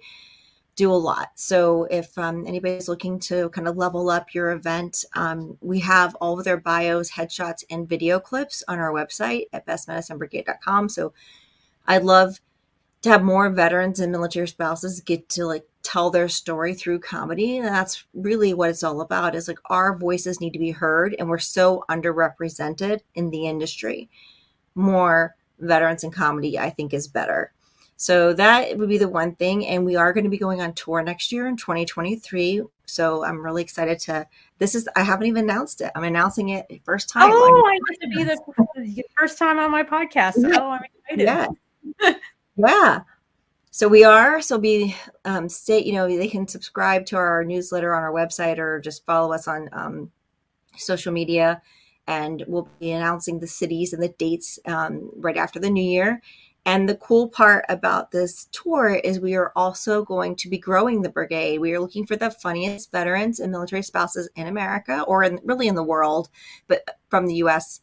do 0.78 0.92
a 0.92 0.94
lot. 0.94 1.30
So 1.34 1.84
if 1.90 2.16
um, 2.16 2.46
anybody's 2.46 2.88
looking 2.88 3.18
to 3.20 3.48
kind 3.48 3.66
of 3.66 3.76
level 3.76 4.08
up 4.10 4.32
your 4.32 4.52
event, 4.52 5.04
um, 5.14 5.58
we 5.60 5.80
have 5.80 6.14
all 6.16 6.38
of 6.38 6.44
their 6.44 6.56
bios, 6.56 7.10
headshots, 7.10 7.64
and 7.68 7.88
video 7.88 8.20
clips 8.20 8.62
on 8.68 8.78
our 8.78 8.92
website 8.92 9.46
at 9.52 9.66
bestmedicinebrigade.com. 9.66 10.88
So 10.88 11.12
I'd 11.88 12.04
love 12.04 12.40
to 13.02 13.10
have 13.10 13.22
more 13.22 13.50
veterans 13.50 14.00
and 14.00 14.12
military 14.12 14.46
spouses 14.46 15.00
get 15.00 15.28
to 15.30 15.46
like 15.46 15.64
tell 15.82 16.10
their 16.10 16.28
story 16.28 16.74
through 16.74 16.98
comedy 16.98 17.56
and 17.58 17.66
that's 17.66 18.04
really 18.12 18.52
what 18.52 18.70
it's 18.70 18.82
all 18.82 19.00
about 19.00 19.34
is 19.34 19.48
like 19.48 19.58
our 19.66 19.96
voices 19.96 20.40
need 20.40 20.52
to 20.52 20.58
be 20.58 20.72
heard 20.72 21.14
and 21.18 21.28
we're 21.28 21.38
so 21.38 21.84
underrepresented 21.88 23.00
in 23.14 23.30
the 23.30 23.46
industry 23.46 24.10
more 24.74 25.34
veterans 25.60 26.04
in 26.04 26.10
comedy 26.10 26.58
i 26.58 26.70
think 26.70 26.92
is 26.94 27.08
better 27.08 27.52
so 28.00 28.32
that 28.34 28.78
would 28.78 28.88
be 28.88 28.96
the 28.96 29.08
one 29.08 29.34
thing. 29.34 29.66
And 29.66 29.84
we 29.84 29.96
are 29.96 30.12
going 30.12 30.22
to 30.22 30.30
be 30.30 30.38
going 30.38 30.60
on 30.60 30.72
tour 30.72 31.02
next 31.02 31.32
year 31.32 31.48
in 31.48 31.56
2023. 31.56 32.62
So 32.86 33.24
I'm 33.24 33.44
really 33.44 33.60
excited 33.60 33.98
to. 34.02 34.24
This 34.58 34.76
is 34.76 34.88
I 34.94 35.02
haven't 35.02 35.26
even 35.26 35.44
announced 35.44 35.80
it. 35.80 35.90
I'm 35.96 36.04
announcing 36.04 36.50
it 36.50 36.66
first 36.84 37.08
time. 37.08 37.28
Oh, 37.32 37.64
I 37.66 37.78
get 37.90 38.00
to 38.02 38.16
be 38.16 38.22
the 38.22 39.04
first 39.18 39.36
time 39.36 39.58
on 39.58 39.72
my 39.72 39.82
podcast. 39.82 40.34
Oh, 40.36 40.70
I'm 40.70 40.82
excited. 40.84 41.24
Yeah. 42.00 42.12
yeah. 42.56 43.00
So 43.72 43.88
we 43.88 44.04
are. 44.04 44.40
So 44.42 44.58
be 44.58 44.94
um, 45.24 45.48
stay. 45.48 45.82
You 45.82 45.94
know, 45.94 46.06
they 46.06 46.28
can 46.28 46.46
subscribe 46.46 47.04
to 47.06 47.16
our 47.16 47.42
newsletter 47.42 47.96
on 47.96 48.04
our 48.04 48.12
website 48.12 48.58
or 48.58 48.80
just 48.80 49.04
follow 49.06 49.32
us 49.32 49.48
on 49.48 49.68
um, 49.72 50.12
social 50.76 51.12
media, 51.12 51.60
and 52.08 52.42
we'll 52.48 52.68
be 52.80 52.90
announcing 52.90 53.38
the 53.38 53.46
cities 53.46 53.92
and 53.92 54.02
the 54.02 54.08
dates 54.08 54.58
um, 54.64 55.10
right 55.14 55.36
after 55.36 55.60
the 55.60 55.70
new 55.70 55.84
year. 55.84 56.22
And 56.64 56.88
the 56.88 56.96
cool 56.96 57.28
part 57.28 57.64
about 57.68 58.10
this 58.10 58.48
tour 58.50 58.94
is 59.04 59.20
we 59.20 59.36
are 59.36 59.52
also 59.54 60.02
going 60.04 60.34
to 60.36 60.48
be 60.48 60.58
growing 60.58 61.02
the 61.02 61.10
brigade. 61.10 61.60
We 61.60 61.74
are 61.74 61.80
looking 61.80 62.06
for 62.06 62.16
the 62.16 62.30
funniest 62.30 62.90
veterans 62.90 63.38
and 63.38 63.52
military 63.52 63.82
spouses 63.82 64.28
in 64.34 64.46
America 64.46 65.02
or 65.02 65.22
in, 65.22 65.38
really 65.44 65.68
in 65.68 65.74
the 65.76 65.84
world, 65.84 66.30
but 66.66 66.98
from 67.08 67.26
the 67.26 67.36
US 67.36 67.80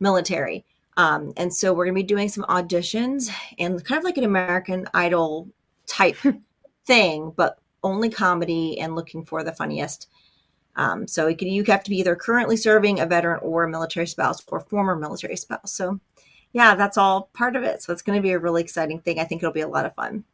military. 0.00 0.64
Um, 0.96 1.32
and 1.36 1.54
so 1.54 1.72
we're 1.72 1.84
going 1.84 1.94
to 1.94 2.02
be 2.02 2.06
doing 2.06 2.28
some 2.28 2.44
auditions 2.44 3.30
and 3.58 3.82
kind 3.84 3.98
of 3.98 4.04
like 4.04 4.18
an 4.18 4.24
American 4.24 4.88
Idol 4.92 5.48
type 5.86 6.18
thing, 6.84 7.32
but 7.36 7.60
only 7.84 8.10
comedy 8.10 8.78
and 8.80 8.96
looking 8.96 9.24
for 9.24 9.44
the 9.44 9.52
funniest 9.52 10.08
Um, 10.78 11.06
so 11.06 11.34
can, 11.34 11.48
you 11.48 11.64
have 11.64 11.84
to 11.84 11.90
be 11.90 11.98
either 11.98 12.16
currently 12.16 12.56
serving 12.56 13.00
a 13.00 13.06
veteran 13.06 13.40
or 13.42 13.64
a 13.64 13.68
military 13.68 14.06
spouse 14.06 14.42
or 14.48 14.60
former 14.60 14.96
military 14.96 15.36
spouse. 15.36 15.72
So 15.72 16.00
yeah, 16.52 16.74
that's 16.74 16.96
all 16.96 17.30
part 17.34 17.56
of 17.56 17.64
it. 17.64 17.82
So 17.82 17.92
it's 17.92 18.00
going 18.00 18.16
to 18.16 18.22
be 18.22 18.32
a 18.32 18.38
really 18.38 18.62
exciting 18.62 19.00
thing. 19.00 19.18
I 19.18 19.24
think 19.24 19.42
it'll 19.42 19.52
be 19.52 19.60
a 19.60 19.68
lot 19.68 19.84
of 19.84 19.94
fun. 19.94 20.24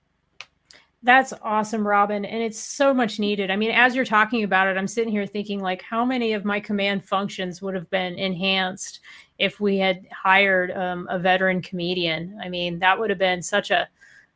That's 1.03 1.34
awesome, 1.42 1.86
Robin. 1.86 2.24
And 2.24 2.42
it's 2.42 2.59
so 2.59 2.95
much 2.95 3.18
needed. 3.18 3.51
I 3.51 3.57
mean, 3.57 3.70
as 3.70 3.95
you're 3.95 4.07
talking 4.07 4.42
about 4.42 4.68
it, 4.68 4.78
I'm 4.78 4.86
sitting 4.86 5.11
here 5.11 5.26
thinking, 5.26 5.61
like, 5.61 5.82
how 5.82 6.03
many 6.03 6.32
of 6.32 6.47
my 6.47 6.61
command 6.61 7.05
functions 7.05 7.61
would 7.61 7.74
have 7.74 7.90
been 7.90 8.18
enhanced 8.18 9.01
if 9.38 9.61
we 9.61 9.76
had 9.76 10.07
hired 10.11 10.70
um, 10.70 11.07
a 11.11 11.18
veteran 11.18 11.61
comedian? 11.61 12.38
I 12.42 12.49
mean, 12.49 12.78
that 12.78 12.99
would 12.99 13.11
have 13.11 13.18
been 13.18 13.42
such 13.42 13.70
a 13.70 13.88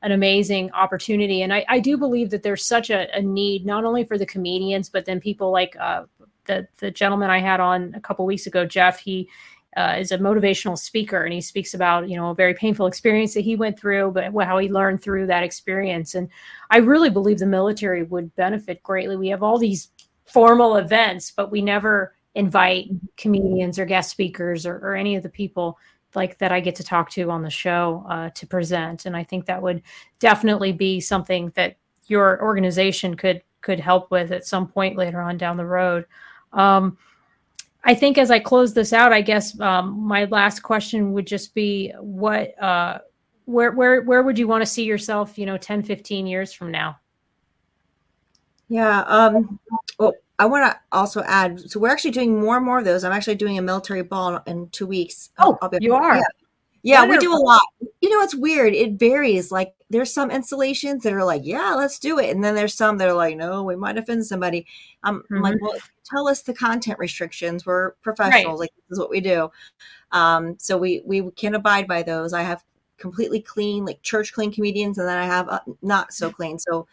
an 0.02 0.12
amazing 0.12 0.70
opportunity. 0.72 1.42
And 1.42 1.52
I, 1.52 1.64
I 1.68 1.80
do 1.80 1.96
believe 1.96 2.30
that 2.30 2.42
there's 2.42 2.64
such 2.64 2.90
a, 2.90 3.08
a, 3.16 3.20
need, 3.20 3.66
not 3.66 3.84
only 3.84 4.04
for 4.04 4.16
the 4.16 4.26
comedians, 4.26 4.88
but 4.88 5.04
then 5.04 5.20
people 5.20 5.50
like 5.50 5.76
uh, 5.80 6.04
the, 6.44 6.68
the 6.78 6.90
gentleman 6.90 7.30
I 7.30 7.40
had 7.40 7.60
on 7.60 7.94
a 7.94 8.00
couple 8.00 8.24
weeks 8.24 8.46
ago, 8.46 8.64
Jeff, 8.64 9.00
he 9.00 9.28
uh, 9.76 9.96
is 9.98 10.12
a 10.12 10.18
motivational 10.18 10.78
speaker 10.78 11.24
and 11.24 11.32
he 11.32 11.40
speaks 11.40 11.74
about, 11.74 12.08
you 12.08 12.16
know, 12.16 12.30
a 12.30 12.34
very 12.34 12.54
painful 12.54 12.86
experience 12.86 13.34
that 13.34 13.42
he 13.42 13.56
went 13.56 13.78
through, 13.78 14.12
but 14.12 14.32
how 14.44 14.58
he 14.58 14.68
learned 14.68 15.02
through 15.02 15.26
that 15.26 15.42
experience. 15.42 16.14
And 16.14 16.28
I 16.70 16.78
really 16.78 17.10
believe 17.10 17.38
the 17.38 17.46
military 17.46 18.02
would 18.04 18.34
benefit 18.36 18.82
greatly. 18.82 19.16
We 19.16 19.28
have 19.28 19.42
all 19.42 19.58
these 19.58 19.90
formal 20.24 20.76
events, 20.76 21.32
but 21.36 21.50
we 21.50 21.60
never 21.60 22.14
invite 22.34 22.88
comedians 23.16 23.78
or 23.78 23.84
guest 23.84 24.10
speakers 24.10 24.64
or, 24.64 24.76
or 24.76 24.94
any 24.94 25.16
of 25.16 25.22
the 25.22 25.28
people 25.28 25.78
like 26.14 26.38
that 26.38 26.52
I 26.52 26.60
get 26.60 26.74
to 26.76 26.84
talk 26.84 27.10
to 27.10 27.30
on 27.30 27.42
the 27.42 27.50
show 27.50 28.04
uh, 28.08 28.30
to 28.30 28.46
present. 28.46 29.06
And 29.06 29.16
I 29.16 29.24
think 29.24 29.46
that 29.46 29.62
would 29.62 29.82
definitely 30.18 30.72
be 30.72 31.00
something 31.00 31.52
that 31.54 31.76
your 32.06 32.42
organization 32.42 33.16
could 33.16 33.42
could 33.60 33.80
help 33.80 34.10
with 34.10 34.30
at 34.30 34.46
some 34.46 34.66
point 34.68 34.96
later 34.96 35.20
on 35.20 35.36
down 35.36 35.56
the 35.56 35.66
road. 35.66 36.06
Um, 36.52 36.96
I 37.84 37.94
think 37.94 38.18
as 38.18 38.30
I 38.30 38.38
close 38.38 38.74
this 38.74 38.92
out, 38.92 39.12
I 39.12 39.20
guess 39.20 39.58
um, 39.60 40.00
my 40.00 40.24
last 40.26 40.60
question 40.60 41.12
would 41.12 41.26
just 41.26 41.54
be 41.54 41.92
what 42.00 42.60
uh, 42.62 42.98
where 43.44 43.72
where 43.72 44.02
where 44.02 44.22
would 44.22 44.38
you 44.38 44.48
want 44.48 44.62
to 44.62 44.66
see 44.66 44.84
yourself, 44.84 45.38
you 45.38 45.46
know, 45.46 45.56
10, 45.56 45.82
15 45.82 46.26
years 46.26 46.52
from 46.52 46.70
now? 46.70 46.98
Yeah. 48.68 49.00
Um, 49.02 49.58
well, 49.98 50.12
I 50.38 50.46
want 50.46 50.70
to 50.70 50.78
also 50.92 51.22
add. 51.22 51.70
So 51.70 51.80
we're 51.80 51.90
actually 51.90 52.12
doing 52.12 52.40
more 52.40 52.56
and 52.56 52.64
more 52.64 52.78
of 52.78 52.84
those. 52.84 53.04
I'm 53.04 53.12
actually 53.12 53.34
doing 53.34 53.58
a 53.58 53.62
military 53.62 54.02
ball 54.02 54.40
in 54.46 54.68
two 54.70 54.86
weeks. 54.86 55.30
Oh, 55.38 55.58
I'll 55.60 55.70
you 55.80 55.94
are. 55.94 56.16
Yeah. 56.16 56.22
Yeah, 56.82 57.04
we 57.04 57.18
do 57.18 57.34
a 57.34 57.36
lot. 57.36 57.60
You 58.00 58.08
know, 58.08 58.22
it's 58.22 58.34
weird. 58.34 58.72
It 58.72 58.92
varies. 58.92 59.50
Like 59.50 59.74
there's 59.90 60.12
some 60.12 60.30
installations 60.30 61.02
that 61.02 61.12
are 61.12 61.24
like, 61.24 61.42
yeah, 61.44 61.74
let's 61.74 61.98
do 61.98 62.18
it. 62.18 62.30
And 62.30 62.42
then 62.42 62.54
there's 62.54 62.74
some 62.74 62.98
that 62.98 63.08
are 63.08 63.14
like, 63.14 63.36
no, 63.36 63.62
we 63.62 63.76
might 63.76 63.98
offend 63.98 64.24
somebody. 64.24 64.66
Um, 65.02 65.22
mm-hmm. 65.22 65.34
I'm 65.34 65.42
like, 65.42 65.60
well, 65.60 65.74
tell 66.04 66.28
us 66.28 66.42
the 66.42 66.54
content 66.54 66.98
restrictions. 66.98 67.66
We're 67.66 67.92
professionals. 68.02 68.60
Right. 68.60 68.60
Like 68.60 68.70
this 68.88 68.96
is 68.96 68.98
what 68.98 69.10
we 69.10 69.20
do. 69.20 69.50
Um, 70.12 70.56
so 70.58 70.78
we 70.78 71.02
we 71.04 71.30
can 71.32 71.54
abide 71.54 71.88
by 71.88 72.02
those. 72.02 72.32
I 72.32 72.42
have 72.42 72.64
completely 72.96 73.40
clean, 73.40 73.84
like 73.84 74.02
church 74.02 74.32
clean 74.32 74.52
comedians, 74.52 74.98
and 74.98 75.08
then 75.08 75.18
I 75.18 75.26
have 75.26 75.48
uh, 75.48 75.60
not 75.82 76.12
so 76.12 76.30
clean. 76.30 76.58
So 76.58 76.86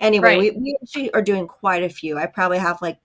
anyway, 0.00 0.36
right. 0.36 0.54
we, 0.54 0.60
we 0.60 0.78
actually 0.82 1.12
are 1.12 1.22
doing 1.22 1.46
quite 1.46 1.82
a 1.82 1.88
few. 1.88 2.18
I 2.18 2.26
probably 2.26 2.58
have 2.58 2.80
like 2.82 2.98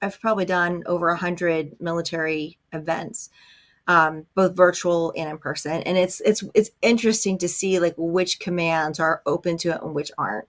I've 0.00 0.20
probably 0.20 0.44
done 0.44 0.84
over 0.86 1.08
a 1.08 1.16
hundred 1.16 1.80
military 1.80 2.58
events, 2.72 3.30
um, 3.86 4.26
both 4.34 4.56
virtual 4.56 5.12
and 5.16 5.30
in 5.30 5.38
person. 5.38 5.82
And 5.82 5.98
it's 5.98 6.20
it's 6.20 6.44
it's 6.54 6.70
interesting 6.82 7.38
to 7.38 7.48
see 7.48 7.78
like 7.78 7.94
which 7.96 8.38
commands 8.38 9.00
are 9.00 9.22
open 9.26 9.56
to 9.58 9.70
it 9.70 9.82
and 9.82 9.94
which 9.94 10.12
aren't. 10.18 10.48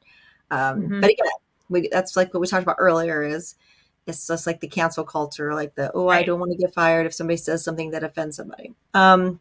Um, 0.51 0.81
mm-hmm. 0.81 1.01
But 1.01 1.11
again, 1.11 1.31
we, 1.69 1.89
that's 1.91 2.15
like 2.15 2.33
what 2.33 2.41
we 2.41 2.47
talked 2.47 2.63
about 2.63 2.77
earlier. 2.79 3.23
Is 3.23 3.55
it's 4.05 4.27
just 4.27 4.47
like 4.47 4.59
the 4.59 4.67
cancel 4.67 5.03
culture, 5.03 5.53
like 5.53 5.75
the 5.75 5.91
oh, 5.93 6.07
right. 6.07 6.19
I 6.19 6.23
don't 6.23 6.39
want 6.39 6.51
to 6.51 6.57
get 6.57 6.73
fired 6.73 7.05
if 7.05 7.13
somebody 7.13 7.37
says 7.37 7.63
something 7.63 7.91
that 7.91 8.03
offends 8.03 8.37
somebody. 8.37 8.73
Um, 8.93 9.39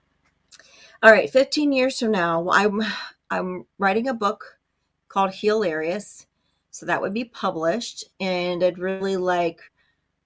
all 1.02 1.12
right, 1.12 1.30
15 1.30 1.72
years 1.72 2.00
from 2.00 2.10
now, 2.10 2.48
I'm 2.50 2.82
I'm 3.30 3.66
writing 3.78 4.08
a 4.08 4.14
book 4.14 4.58
called 5.08 5.34
Hilarious 5.34 6.26
so 6.78 6.86
that 6.86 7.00
would 7.00 7.12
be 7.12 7.24
published. 7.24 8.04
And 8.20 8.62
I'd 8.62 8.78
really 8.78 9.16
like 9.16 9.60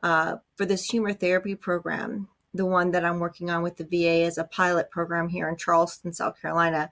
uh, 0.02 0.36
for 0.56 0.66
this 0.66 0.84
humor 0.84 1.14
therapy 1.14 1.54
program, 1.54 2.28
the 2.52 2.66
one 2.66 2.90
that 2.90 3.06
I'm 3.06 3.20
working 3.20 3.48
on 3.48 3.62
with 3.62 3.78
the 3.78 3.84
VA 3.84 4.26
as 4.26 4.36
a 4.36 4.44
pilot 4.44 4.90
program 4.90 5.28
here 5.28 5.48
in 5.48 5.56
Charleston, 5.56 6.12
South 6.12 6.38
Carolina, 6.42 6.90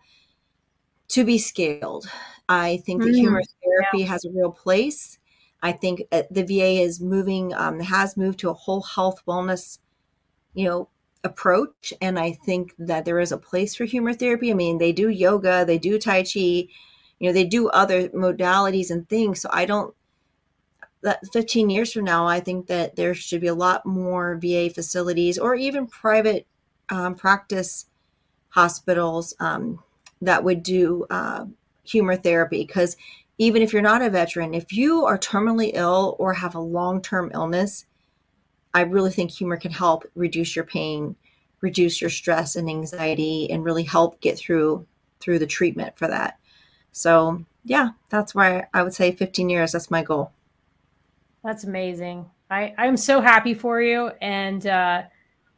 to 1.09 1.25
be 1.25 1.37
scaled. 1.37 2.09
I 2.49 2.79
think 2.87 3.03
mm-hmm. 3.03 3.13
the 3.13 3.19
humor 3.19 3.43
therapy 3.63 3.99
yeah. 3.99 4.07
has 4.07 4.25
a 4.25 4.31
real 4.31 4.51
place. 4.51 5.19
I 5.63 5.73
think 5.73 6.05
uh, 6.11 6.23
the 6.31 6.45
VA 6.45 6.81
is 6.81 6.99
moving, 6.99 7.53
um, 7.53 7.81
has 7.81 8.17
moved 8.17 8.39
to 8.39 8.49
a 8.49 8.55
whole 8.55 8.81
health 8.81 9.21
wellness, 9.29 9.79
you 10.55 10.65
know, 10.65 10.89
approach. 11.23 11.93
And 12.01 12.19
I 12.19 12.33
think 12.33 12.73
that 12.79 13.05
there 13.05 13.21
is 13.21 13.31
a 13.31 13.37
place 13.37 13.75
for 13.75 13.85
humor 13.85 14.15
therapy. 14.15 14.51
I 14.51 14.55
mean, 14.55 14.79
they 14.79 14.93
do 14.93 15.11
yoga, 15.11 15.67
they 15.67 15.77
do 15.77 15.99
Tai 15.99 16.23
Chi, 16.23 16.69
you 17.21 17.29
know 17.29 17.33
they 17.33 17.45
do 17.45 17.68
other 17.68 18.09
modalities 18.09 18.91
and 18.91 19.09
things. 19.09 19.41
So 19.41 19.49
i 19.53 19.64
don't 19.64 19.95
that 21.03 21.21
15 21.33 21.71
years 21.71 21.93
from 21.93 22.05
now 22.05 22.27
i 22.27 22.41
think 22.41 22.66
that 22.66 22.97
there 22.97 23.14
should 23.14 23.41
be 23.41 23.47
a 23.47 23.55
lot 23.55 23.87
more 23.87 24.39
va 24.43 24.68
facilities 24.68 25.39
or 25.39 25.55
even 25.55 25.87
private 25.87 26.47
um, 26.91 27.14
practice 27.14 27.87
hospitals 28.51 29.35
um, 29.39 29.79
that 30.21 30.43
would 30.43 30.62
do 30.64 31.07
uh, 31.09 31.45
humor 31.85 32.16
therapy. 32.16 32.64
Because 32.66 32.97
even 33.41 33.62
if 33.62 33.73
you're 33.73 33.81
not 33.81 34.03
a 34.03 34.11
veteran 34.11 34.53
if 34.53 34.73
you 34.73 35.07
are 35.07 35.18
terminally 35.18 35.71
ill 35.73 36.14
or 36.18 36.35
have 36.35 36.55
a 36.55 36.61
long-term 36.61 37.31
illness 37.33 37.87
i 38.75 38.83
really 38.83 39.11
think 39.11 39.31
humor 39.31 39.57
can 39.57 39.73
help 39.73 40.05
reduce 40.14 40.55
your 40.55 40.64
pain 40.64 41.16
reduce 41.62 42.01
your 42.01 42.11
stress 42.11 42.55
and 42.55 42.68
anxiety 42.68 43.51
and 43.51 43.64
really 43.64 43.85
help 43.85 44.21
get 44.21 44.39
through 44.39 44.87
through 45.21 45.39
the 45.39 45.47
treatment 45.47 45.97
for 45.99 46.07
that 46.07 46.39
so 46.93 47.45
yeah, 47.64 47.91
that's 48.09 48.34
why 48.34 48.66
I 48.72 48.82
would 48.82 48.95
say 48.95 49.12
15 49.12 49.49
years. 49.49 49.72
That's 49.72 49.91
my 49.91 50.03
goal. 50.03 50.32
That's 51.45 51.64
amazing. 51.64 52.26
I, 52.51 52.74
I'm 52.78 52.97
so 52.97 53.20
happy 53.20 53.55
for 53.55 53.80
you. 53.80 54.11
And 54.20 54.66
uh, 54.66 55.03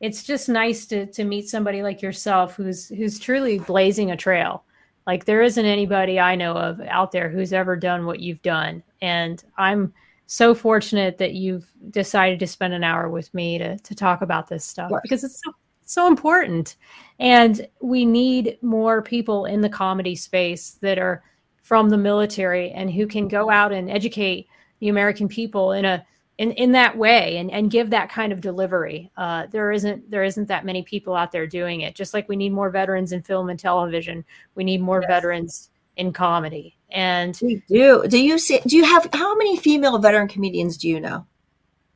it's 0.00 0.22
just 0.22 0.48
nice 0.48 0.86
to, 0.86 1.06
to 1.06 1.24
meet 1.24 1.48
somebody 1.48 1.82
like 1.82 2.02
yourself 2.02 2.54
who's, 2.54 2.88
who's 2.88 3.18
truly 3.18 3.58
blazing 3.58 4.10
a 4.10 4.16
trail. 4.16 4.64
Like 5.06 5.24
there 5.24 5.42
isn't 5.42 5.64
anybody 5.64 6.20
I 6.20 6.36
know 6.36 6.52
of 6.52 6.80
out 6.82 7.12
there 7.12 7.28
who's 7.28 7.52
ever 7.52 7.76
done 7.76 8.06
what 8.06 8.20
you've 8.20 8.42
done. 8.42 8.82
And 9.00 9.42
I'm 9.56 9.92
so 10.26 10.54
fortunate 10.54 11.18
that 11.18 11.34
you've 11.34 11.70
decided 11.90 12.38
to 12.40 12.46
spend 12.46 12.74
an 12.74 12.84
hour 12.84 13.08
with 13.08 13.32
me 13.34 13.58
to, 13.58 13.78
to 13.78 13.94
talk 13.94 14.22
about 14.22 14.48
this 14.48 14.64
stuff 14.64 14.90
because 15.02 15.24
it's 15.24 15.40
so 15.42 15.52
so 15.92 16.06
important. 16.06 16.76
And 17.18 17.68
we 17.80 18.04
need 18.04 18.58
more 18.62 19.02
people 19.02 19.44
in 19.44 19.60
the 19.60 19.68
comedy 19.68 20.16
space 20.16 20.72
that 20.80 20.98
are 20.98 21.22
from 21.62 21.88
the 21.88 21.98
military 21.98 22.70
and 22.72 22.90
who 22.90 23.06
can 23.06 23.28
go 23.28 23.50
out 23.50 23.72
and 23.72 23.90
educate 23.90 24.48
the 24.80 24.88
American 24.88 25.28
people 25.28 25.72
in 25.72 25.84
a 25.84 26.04
in, 26.38 26.50
in 26.52 26.72
that 26.72 26.96
way 26.96 27.36
and, 27.36 27.50
and 27.52 27.70
give 27.70 27.90
that 27.90 28.10
kind 28.10 28.32
of 28.32 28.40
delivery. 28.40 29.10
Uh, 29.16 29.46
there 29.50 29.70
isn't 29.70 30.10
there 30.10 30.24
isn't 30.24 30.48
that 30.48 30.64
many 30.64 30.82
people 30.82 31.14
out 31.14 31.30
there 31.30 31.46
doing 31.46 31.82
it. 31.82 31.94
Just 31.94 32.14
like 32.14 32.28
we 32.28 32.36
need 32.36 32.52
more 32.52 32.70
veterans 32.70 33.12
in 33.12 33.22
film 33.22 33.48
and 33.48 33.58
television, 33.58 34.24
we 34.54 34.64
need 34.64 34.80
more 34.80 35.00
yes. 35.02 35.08
veterans 35.08 35.70
in 35.96 36.12
comedy. 36.12 36.76
And 36.90 37.38
we 37.42 37.62
do. 37.68 38.06
Do 38.08 38.18
you 38.18 38.38
see? 38.38 38.60
Do 38.66 38.76
you 38.76 38.84
have 38.84 39.08
how 39.12 39.34
many 39.36 39.56
female 39.56 39.98
veteran 39.98 40.28
comedians 40.28 40.76
do 40.76 40.88
you 40.88 41.00
know? 41.00 41.26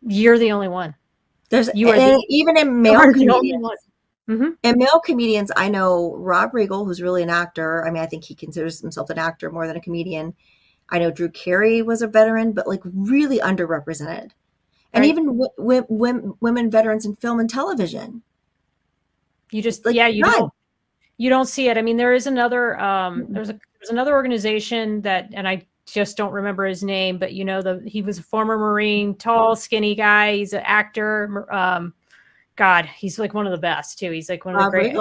You're 0.03 0.39
the 0.39 0.53
only 0.53 0.69
one. 0.69 0.95
There's 1.49 1.71
you 1.75 1.89
are 1.91 1.97
the, 1.97 2.27
even 2.29 2.57
in 2.57 2.83
male 2.83 3.01
comedians. 3.13 3.69
Mm-hmm. 4.29 4.51
And 4.65 4.77
male 4.77 5.01
comedians, 5.05 5.53
I 5.57 5.69
know 5.69 6.17
Rob 6.17 6.51
Riggle, 6.53 6.85
who's 6.85 7.01
really 7.01 7.23
an 7.23 7.31
actor. 7.31 7.87
I 7.87 7.91
mean, 7.93 8.03
I 8.03 8.07
think 8.07 8.25
he 8.25 8.35
considers 8.35 8.81
himself 8.81 9.09
an 9.11 9.19
actor 9.19 9.51
more 9.51 9.69
than 9.69 9.77
a 9.77 9.81
comedian. 9.81 10.35
I 10.91 10.99
know 10.99 11.13
Drew 11.13 11.29
Carey 11.29 11.83
was 11.83 12.03
a 12.03 12.09
veteran, 12.09 12.53
but 12.53 12.67
like 12.67 12.81
really 12.85 13.39
underrepresented. 13.39 14.31
And 14.93 15.03
right. 15.03 15.05
even 15.05 15.27
w- 15.27 15.51
w- 15.57 15.87
w- 15.89 16.37
women 16.41 16.71
veterans 16.71 17.07
in 17.07 17.15
film 17.17 17.39
and 17.39 17.49
television. 17.49 18.23
You 19.53 19.63
just 19.63 19.85
like, 19.87 19.95
yeah, 19.95 20.09
you 20.09 20.23
none. 20.23 20.33
don't 20.33 20.53
you 21.19 21.31
don't 21.31 21.47
see 21.47 21.69
it. 21.69 21.79
I 21.79 21.83
mean, 21.83 21.97
there 21.97 22.13
is 22.13 22.27
another 22.27 22.79
um, 22.81 23.27
there's 23.31 23.51
a 23.51 23.59
there's 23.79 23.91
another 23.91 24.15
organization 24.15 25.03
that, 25.03 25.31
and 25.35 25.47
I 25.47 25.67
just 25.87 26.17
don't 26.17 26.33
remember 26.33 26.67
his 26.67 26.83
name, 26.83 27.19
but 27.19 27.33
you 27.33 27.45
know, 27.45 27.63
the 27.63 27.83
he 27.87 28.03
was 28.03 28.19
a 28.19 28.23
former 28.23 28.59
Marine, 28.59 29.15
tall, 29.15 29.55
skinny 29.55 29.95
guy. 29.95 30.37
He's 30.37 30.53
an 30.53 30.63
actor. 30.65 31.47
Um, 31.53 31.95
God, 32.57 32.87
he's 32.87 33.19
like 33.19 33.35
one 33.35 33.47
of 33.47 33.53
the 33.53 33.59
best 33.59 33.99
too. 33.99 34.11
He's 34.11 34.29
like 34.29 34.45
one 34.45 34.57
of 34.57 34.63
the 34.63 34.71
great. 34.71 34.97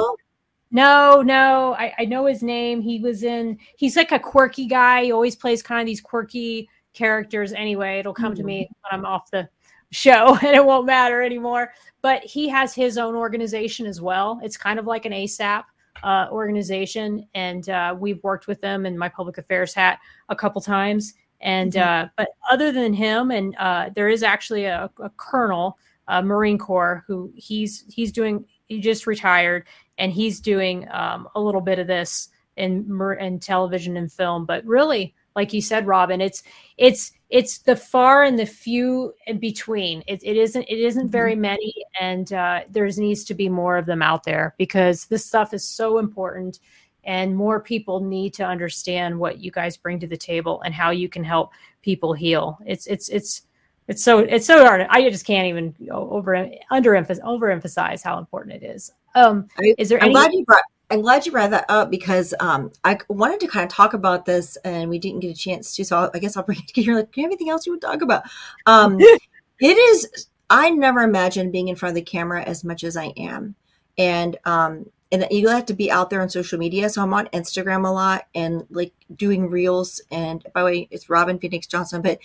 No, 0.72 1.22
no, 1.22 1.74
I, 1.74 1.94
I 2.00 2.06
know 2.06 2.26
his 2.26 2.44
name. 2.44 2.82
He 2.82 3.00
was 3.00 3.24
in. 3.24 3.58
He's 3.78 3.96
like 3.96 4.12
a 4.12 4.20
quirky 4.20 4.68
guy. 4.68 5.06
He 5.06 5.12
always 5.12 5.36
plays 5.36 5.64
kind 5.64 5.82
of 5.82 5.88
these 5.88 6.02
quirky 6.02 6.70
characters. 6.94 7.54
Anyway, 7.54 8.00
it'll 8.00 8.14
come 8.14 8.34
mm-hmm. 8.34 8.42
to 8.42 8.44
me 8.44 8.70
when 8.82 9.00
I'm 9.00 9.06
off 9.06 9.32
the 9.32 9.50
show, 9.92 10.36
and 10.42 10.56
it 10.56 10.64
won't 10.64 10.86
matter 10.86 11.22
anymore. 11.22 11.72
But 12.02 12.24
he 12.24 12.48
has 12.50 12.76
his 12.76 12.98
own 12.98 13.16
organization 13.16 13.86
as 13.86 14.02
well. 14.02 14.40
It's 14.44 14.58
kind 14.58 14.78
of 14.78 14.86
like 14.86 15.06
an 15.06 15.14
ASAP 15.14 15.64
uh, 16.04 16.28
organization, 16.32 17.28
and 17.34 17.70
uh, 17.70 17.96
we've 17.98 18.24
worked 18.24 18.48
with 18.48 18.62
them 18.62 18.86
in 18.86 18.98
my 18.98 19.10
public 19.10 19.38
affairs 19.38 19.74
hat 19.74 20.00
a 20.30 20.36
couple 20.36 20.62
times. 20.62 21.14
And 21.42 21.74
mm-hmm. 21.74 22.06
uh, 22.06 22.10
but 22.18 22.30
other 22.50 22.72
than 22.72 22.94
him, 22.94 23.32
and 23.32 23.56
uh, 23.58 23.90
there 23.96 24.10
is 24.10 24.24
actually 24.24 24.66
a, 24.66 24.90
a 25.00 25.10
colonel, 25.18 25.78
a 26.08 26.22
Marine 26.22 26.58
Corps, 26.58 27.04
who 27.08 27.32
he's 27.36 27.86
he's 27.90 28.12
doing. 28.12 28.46
He 28.68 28.80
just 28.82 29.06
retired, 29.06 29.68
and 29.98 30.12
he's 30.12 30.40
doing 30.40 30.88
um, 30.92 31.28
a 31.36 31.42
little 31.42 31.62
bit 31.62 31.78
of 31.78 31.88
this 31.88 32.30
in 32.58 33.00
in 33.20 33.40
television 33.40 33.98
and 33.98 34.12
film. 34.12 34.46
But 34.46 34.66
really, 34.66 35.14
like 35.36 35.54
you 35.54 35.62
said, 35.62 35.88
Robin, 35.88 36.22
it's 36.22 36.44
it's 36.78 37.12
it's 37.30 37.60
the 37.60 37.76
far 37.76 38.24
and 38.24 38.38
the 38.38 38.46
few 38.46 39.14
in 39.26 39.40
between. 39.40 40.04
It, 40.08 40.24
it 40.24 40.38
isn't 40.38 40.64
it 40.64 40.80
isn't 40.80 41.10
very 41.10 41.34
mm-hmm. 41.34 41.42
many, 41.42 41.74
and 42.00 42.32
uh, 42.34 42.62
there 42.70 42.86
needs 42.86 43.24
to 43.26 43.34
be 43.34 43.50
more 43.50 43.78
of 43.78 43.86
them 43.86 44.02
out 44.02 44.24
there 44.24 44.54
because 44.58 45.06
this 45.06 45.26
stuff 45.26 45.54
is 45.54 45.68
so 45.68 45.98
important, 45.98 46.60
and 47.04 47.36
more 47.36 47.60
people 47.60 48.00
need 48.00 48.34
to 48.36 48.44
understand 48.44 49.18
what 49.18 49.40
you 49.40 49.52
guys 49.52 49.78
bring 49.78 50.00
to 50.00 50.08
the 50.08 50.18
table 50.18 50.62
and 50.62 50.74
how 50.74 50.92
you 50.92 51.10
can 51.10 51.24
help 51.24 51.52
people 51.82 52.14
heal. 52.14 52.60
It's 52.66 52.86
it's 52.88 53.10
it's 53.10 53.42
it's 53.88 54.04
so 54.04 54.20
it's 54.20 54.46
so 54.46 54.64
hard. 54.66 54.86
I 54.90 55.10
just 55.10 55.26
can't 55.26 55.48
even 55.48 55.76
over 55.92 56.50
underemphasize 56.72 57.22
overemphasize 57.22 58.04
how 58.04 58.20
important 58.20 58.64
it 58.64 58.66
is. 58.66 58.92
Um, 59.16 59.48
is 59.78 59.90
there? 59.90 60.00
I'm 60.00 60.06
any- 60.06 60.14
glad 60.14 60.34
you 60.34 60.46
brought 60.46 60.64
I'm 60.90 61.02
glad 61.02 61.26
you 61.26 61.32
brought 61.32 61.50
that 61.50 61.66
up 61.68 61.90
because 61.90 62.34
um, 62.40 62.72
I 62.84 63.00
wanted 63.10 63.40
to 63.40 63.48
kind 63.48 63.64
of 63.64 63.72
talk 63.72 63.94
about 63.94 64.26
this 64.26 64.56
and 64.58 64.90
we 64.90 65.00
didn't 65.00 65.22
get 65.22 65.32
a 65.32 65.40
chance 65.40 65.76
to. 65.76 65.86
So 65.86 65.98
I'll, 65.98 66.12
i 66.14 66.20
guess 66.20 66.38
I'll 66.38 66.44
bring 66.44 66.60
it 66.60 66.68
to 66.74 66.82
you. 66.82 66.96
Like, 66.96 67.12
do 67.12 67.22
you 67.22 67.26
have 67.26 67.32
anything 67.32 67.50
else 67.50 67.66
you 67.66 67.72
would 67.74 67.82
talk 67.82 68.02
about? 68.02 68.24
Um, 68.66 69.00
it 69.60 69.78
is, 69.78 70.28
I 70.50 70.70
never 70.70 71.02
imagined 71.02 71.52
being 71.52 71.70
in 71.70 71.76
front 71.76 71.92
of 71.92 71.96
the 71.96 72.02
camera 72.02 72.44
as 72.44 72.64
much 72.64 72.84
as 72.84 72.96
I 72.96 73.14
am. 73.18 73.56
And, 73.98 74.38
um, 74.46 74.90
and 75.12 75.26
you 75.32 75.48
have 75.48 75.66
to 75.68 75.74
be 75.74 75.90
out 75.90 76.10
there 76.10 76.22
on 76.22 76.30
social 76.30 76.60
media. 76.60 76.90
So 76.90 77.02
I'm 77.02 77.14
on 77.14 77.28
Instagram 77.28 77.88
a 77.88 77.92
lot 77.92 78.28
and 78.36 78.66
like 78.70 78.94
doing 79.16 79.50
reels. 79.50 80.02
And 80.12 80.46
by 80.54 80.62
the 80.62 80.66
way, 80.66 80.88
it's 80.92 81.10
Robin 81.10 81.40
Phoenix 81.40 81.68
Johnson, 81.68 82.02
but 82.02 82.20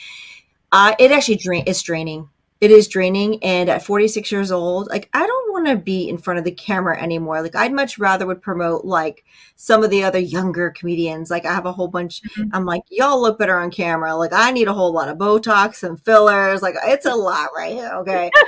uh, 0.72 0.94
it 0.98 1.12
actually 1.12 1.36
drain, 1.36 1.64
it's 1.66 1.82
draining 1.82 2.28
it 2.60 2.70
is 2.70 2.88
draining 2.88 3.42
and 3.42 3.70
at 3.70 3.82
46 3.82 4.30
years 4.30 4.52
old 4.52 4.88
like 4.88 5.08
i 5.14 5.26
don't 5.26 5.52
want 5.52 5.66
to 5.66 5.76
be 5.76 6.08
in 6.08 6.18
front 6.18 6.38
of 6.38 6.44
the 6.44 6.50
camera 6.50 7.00
anymore. 7.00 7.42
Like 7.42 7.56
i'd 7.56 7.72
much 7.72 7.98
rather 7.98 8.26
would 8.26 8.42
promote 8.42 8.84
like 8.84 9.24
some 9.56 9.82
of 9.82 9.90
the 9.90 10.04
other 10.04 10.18
younger 10.18 10.70
comedians. 10.70 11.30
Like 11.30 11.44
i 11.46 11.52
have 11.52 11.66
a 11.66 11.72
whole 11.72 11.88
bunch 11.88 12.22
mm-hmm. 12.22 12.50
i'm 12.52 12.64
like 12.64 12.82
y'all 12.90 13.20
look 13.20 13.38
better 13.38 13.58
on 13.58 13.70
camera. 13.70 14.14
Like 14.14 14.32
i 14.32 14.50
need 14.50 14.68
a 14.68 14.74
whole 14.74 14.92
lot 14.92 15.08
of 15.08 15.18
botox 15.18 15.82
and 15.82 16.02
fillers. 16.02 16.62
Like 16.62 16.74
it's 16.84 17.06
a 17.06 17.14
lot 17.14 17.48
right 17.56 17.72
here 17.72 17.92
okay? 17.96 18.30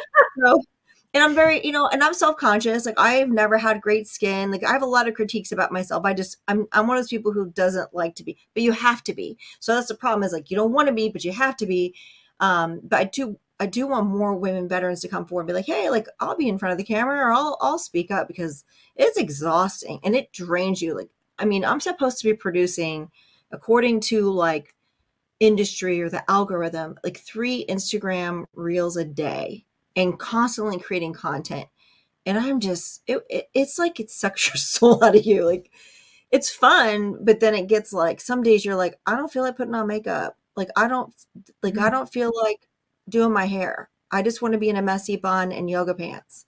So 0.43 0.63
and 1.15 1.23
i'm 1.23 1.35
very 1.35 1.65
you 1.65 1.73
know 1.73 1.89
and 1.89 2.03
i'm 2.03 2.15
self-conscious. 2.15 2.87
Like 2.87 2.99
i've 2.99 3.29
never 3.29 3.59
had 3.59 3.81
great 3.81 4.09
skin. 4.09 4.51
Like 4.51 4.65
i 4.65 4.73
have 4.73 4.83
a 4.83 4.87
lot 4.87 5.09
of 5.09 5.15
critiques 5.15 5.53
about 5.53 5.73
myself. 5.73 6.05
I 6.05 6.15
just 6.15 6.39
i'm 6.49 6.67
i'm 6.73 6.87
one 6.87 6.97
of 6.97 7.03
those 7.03 7.11
people 7.11 7.33
who 7.33 7.51
doesn't 7.51 7.95
like 7.95 8.15
to 8.17 8.25
be 8.25 8.37
but 8.55 8.63
you 8.63 8.73
have 8.73 9.03
to 9.05 9.15
be. 9.15 9.39
So 9.61 9.75
that's 9.75 9.89
the 9.89 9.95
problem 9.95 10.23
is 10.23 10.33
like 10.33 10.51
you 10.51 10.57
don't 10.57 10.73
want 10.73 10.89
to 10.89 10.95
be 10.95 11.09
but 11.09 11.25
you 11.25 11.33
have 11.33 11.57
to 11.57 11.67
be. 11.67 11.95
Um 12.41 12.81
but 12.83 12.99
i 12.99 13.05
do 13.05 13.39
I 13.63 13.67
do 13.67 13.87
want 13.87 14.09
more 14.09 14.35
women 14.35 14.67
veterans 14.67 15.03
to 15.03 15.09
come 15.09 15.25
forward 15.25 15.43
and 15.43 15.47
be 15.47 15.53
like, 15.53 15.67
hey, 15.67 15.89
like 15.89 16.09
I'll 16.19 16.37
be 16.37 16.49
in 16.49 16.59
front 16.59 16.73
of 16.73 16.79
the 16.79 16.85
camera 16.85 17.19
or 17.19 17.33
I'll 17.33 17.57
I'll 17.61 17.79
speak 17.79 18.11
up 18.11 18.27
because 18.27 18.65
it's 18.97 19.17
exhausting 19.17 20.01
and 20.03 20.17
it 20.17 20.33
drains 20.33 20.83
you. 20.83 20.97
Like, 20.97 21.11
I 21.39 21.45
mean, 21.45 21.65
I'm 21.65 21.79
supposed 21.79 22.19
to 22.19 22.25
be 22.25 22.35
producing 22.35 23.13
according 23.53 24.01
to 24.01 24.29
like 24.33 24.75
industry 25.39 26.03
or 26.03 26.11
the 26.11 26.29
algorithm, 26.29 26.97
like 27.05 27.19
three 27.19 27.65
Instagram 27.69 28.47
reels 28.53 28.97
a 28.97 29.05
day 29.05 29.65
and 29.95 30.19
constantly 30.19 30.81
creating 30.81 31.13
content. 31.13 31.69
And 32.27 32.39
I'm 32.39 32.59
just 32.59 33.03
it, 33.07 33.21
it 33.31 33.49
it's 33.55 33.79
like 33.79 34.01
it 34.01 34.11
sucks 34.11 34.49
your 34.49 34.57
soul 34.57 35.05
out 35.05 35.15
of 35.15 35.25
you. 35.25 35.47
Like 35.47 35.71
it's 36.33 36.51
fun, 36.51 37.17
but 37.25 37.39
then 37.39 37.55
it 37.55 37.69
gets 37.69 37.93
like 37.93 38.21
some 38.21 38.43
days 38.43 38.65
you're 38.65 38.75
like, 38.75 38.99
I 39.07 39.15
don't 39.15 39.33
feel 39.33 39.45
like 39.45 39.57
putting 39.57 39.77
on 39.77 39.87
makeup. 39.87 40.37
Like 40.57 40.71
I 40.75 40.89
don't 40.89 41.15
like 41.63 41.75
mm-hmm. 41.75 41.85
I 41.85 41.91
don't 41.91 42.13
feel 42.13 42.33
like 42.43 42.67
doing 43.09 43.33
my 43.33 43.47
hair. 43.47 43.91
I 44.11 44.23
just 44.23 44.43
want 44.43 44.53
to 44.53 44.59
be 44.59 44.69
in 44.69 44.77
a 44.77 44.83
messy 44.83 45.17
bun 45.17 45.53
and 45.53 45.69
yoga 45.69 45.95
pants. 45.95 46.47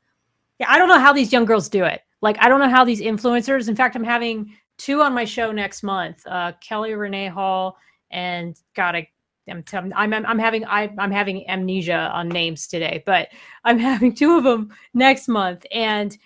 Yeah, 0.59 0.71
I 0.71 0.79
don't 0.79 0.89
know 0.89 1.01
how 1.01 1.13
these 1.13 1.33
young 1.33 1.45
girls 1.45 1.69
do 1.69 1.85
it. 1.85 2.03
Like, 2.21 2.37
I 2.41 2.49
don't 2.49 2.61
know 2.61 2.69
how 2.69 2.85
these 2.85 3.01
influencers. 3.01 3.69
In 3.69 3.77
fact, 3.77 3.97
I'm 3.97 4.05
having 4.05 4.55
two 4.79 5.03
on 5.03 5.15
my 5.15 5.25
show 5.25 5.53
next 5.53 5.83
month. 5.83 6.27
Uh, 6.27 6.53
Kelly 6.61 6.95
Renee 6.95 7.29
Hall 7.29 7.77
and 8.11 8.57
God, 8.75 8.95
I, 8.95 9.09
I'm, 9.49 9.65
I'm, 9.95 10.13
I'm 10.15 10.39
having 10.39 10.65
I, 10.65 10.91
I'm 10.99 11.11
having 11.11 11.49
amnesia 11.51 12.11
on 12.15 12.29
names 12.29 12.67
today, 12.67 13.03
but 13.05 13.29
I'm 13.65 13.79
having 13.79 14.15
two 14.15 14.37
of 14.39 14.45
them 14.45 14.73
next 14.95 15.29
month, 15.29 15.67
and 15.73 16.17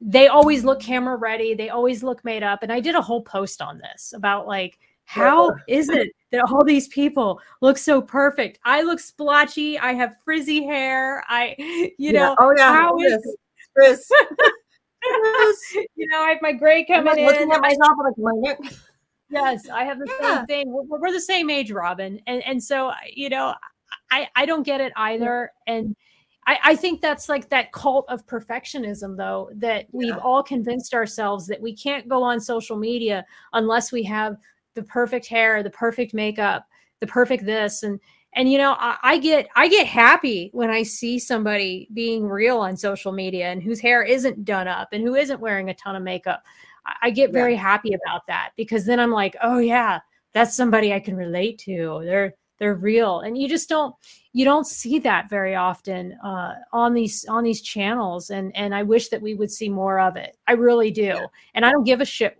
they 0.00 0.28
always 0.28 0.64
look 0.64 0.80
camera 0.80 1.16
ready. 1.16 1.54
They 1.54 1.70
always 1.70 2.02
look 2.02 2.24
made 2.24 2.42
up. 2.42 2.62
And 2.62 2.70
I 2.70 2.80
did 2.80 2.94
a 2.94 3.00
whole 3.00 3.22
post 3.22 3.62
on 3.62 3.78
this 3.78 4.12
about 4.14 4.46
like 4.46 4.78
how 5.06 5.54
is 5.68 5.88
it 5.88 6.10
that 6.32 6.42
all 6.50 6.64
these 6.64 6.88
people 6.88 7.40
look 7.62 7.78
so 7.78 8.02
perfect? 8.02 8.58
I 8.64 8.82
look 8.82 8.98
splotchy. 9.00 9.78
I 9.78 9.94
have 9.94 10.16
frizzy 10.24 10.64
hair. 10.64 11.24
I, 11.28 11.54
you 11.58 11.94
yeah. 11.98 12.12
know, 12.12 12.36
oh 12.38 12.52
yeah, 12.56 12.72
how 12.72 12.98
is 12.98 13.12
it? 13.12 13.40
Frizz. 13.74 14.06
you 15.96 16.08
know, 16.08 16.20
I 16.20 16.30
have 16.30 16.42
my 16.42 16.52
gray 16.52 16.84
coming 16.84 17.08
I'm 17.08 17.18
in. 17.18 17.26
Looking 17.26 17.52
at 17.52 17.60
myself 17.60 17.92
like 18.02 18.18
my. 18.18 18.56
Yes, 19.30 19.68
I 19.68 19.84
have 19.84 19.98
the 19.98 20.12
yeah. 20.20 20.38
same 20.38 20.46
thing. 20.46 20.64
We're, 20.72 20.98
we're, 20.98 21.12
the 21.12 21.20
same 21.20 21.50
age, 21.50 21.70
Robin, 21.70 22.20
and 22.26 22.42
and 22.44 22.62
so 22.62 22.92
you 23.12 23.28
know, 23.28 23.54
I 24.10 24.28
I 24.34 24.44
don't 24.44 24.64
get 24.64 24.80
it 24.80 24.92
either, 24.96 25.50
and. 25.66 25.96
I, 26.48 26.58
I 26.62 26.76
think 26.76 27.00
that's 27.00 27.28
like 27.28 27.48
that 27.48 27.72
cult 27.72 28.04
of 28.08 28.24
perfectionism, 28.24 29.16
though, 29.16 29.50
that 29.56 29.86
we've 29.90 30.16
all 30.16 30.44
convinced 30.44 30.94
ourselves 30.94 31.48
that 31.48 31.60
we 31.60 31.74
can't 31.74 32.06
go 32.06 32.22
on 32.22 32.38
social 32.38 32.76
media 32.76 33.26
unless 33.52 33.90
we 33.90 34.04
have 34.04 34.36
the 34.76 34.84
perfect 34.84 35.26
hair, 35.26 35.64
the 35.64 35.70
perfect 35.70 36.14
makeup, 36.14 36.66
the 37.00 37.06
perfect 37.08 37.44
this. 37.44 37.82
And 37.82 37.98
and 38.34 38.52
you 38.52 38.58
know 38.58 38.76
I, 38.78 38.98
I, 39.02 39.18
get 39.18 39.48
i 39.56 39.66
get 39.66 39.86
happy 39.86 40.50
when 40.52 40.70
i 40.70 40.82
see 40.82 41.18
somebody 41.18 41.88
being 41.94 42.28
real 42.28 42.58
on 42.58 42.76
social 42.76 43.10
media 43.10 43.50
and 43.50 43.62
whose 43.62 43.80
hair 43.80 44.02
isn't 44.02 44.44
done 44.44 44.68
up 44.68 44.88
and 44.92 45.02
who 45.02 45.14
isn't 45.14 45.40
wearing 45.40 45.70
a 45.70 45.74
ton 45.74 45.96
of 45.96 46.02
makeup. 46.02 46.42
I, 46.84 46.94
I 47.04 47.10
get 47.10 47.32
very 47.32 47.54
yeah. 47.54 47.62
happy 47.62 47.94
about 47.94 48.26
that 48.28 48.50
because 48.56 48.84
then 48.84 49.00
i'm 49.00 49.10
like 49.10 49.36
oh 49.42 49.58
yeah 49.58 50.00
that's 50.32 50.54
somebody 50.54 50.92
i 50.92 51.00
can 51.00 51.16
relate 51.16 51.58
to. 51.60 52.02
They're 52.04 52.34
they're 52.58 52.74
real. 52.74 53.20
And 53.20 53.36
you 53.36 53.48
just 53.48 53.68
don't 53.68 53.94
you 54.32 54.44
don't 54.44 54.66
see 54.66 54.98
that 55.00 55.30
very 55.30 55.54
often 55.54 56.12
uh, 56.24 56.54
on 56.72 56.92
these 56.94 57.24
on 57.26 57.42
these 57.42 57.62
channels. 57.62 58.30
And 58.30 58.54
and 58.54 58.74
i 58.74 58.82
wish 58.82 59.08
that 59.08 59.22
we 59.22 59.34
would 59.34 59.50
see 59.50 59.68
more 59.68 59.98
of 59.98 60.16
it. 60.16 60.36
I 60.46 60.52
really 60.52 60.90
do. 60.90 61.16
And 61.54 61.64
i 61.64 61.70
don't 61.70 61.84
give 61.84 62.00
a 62.00 62.04
shit 62.04 62.38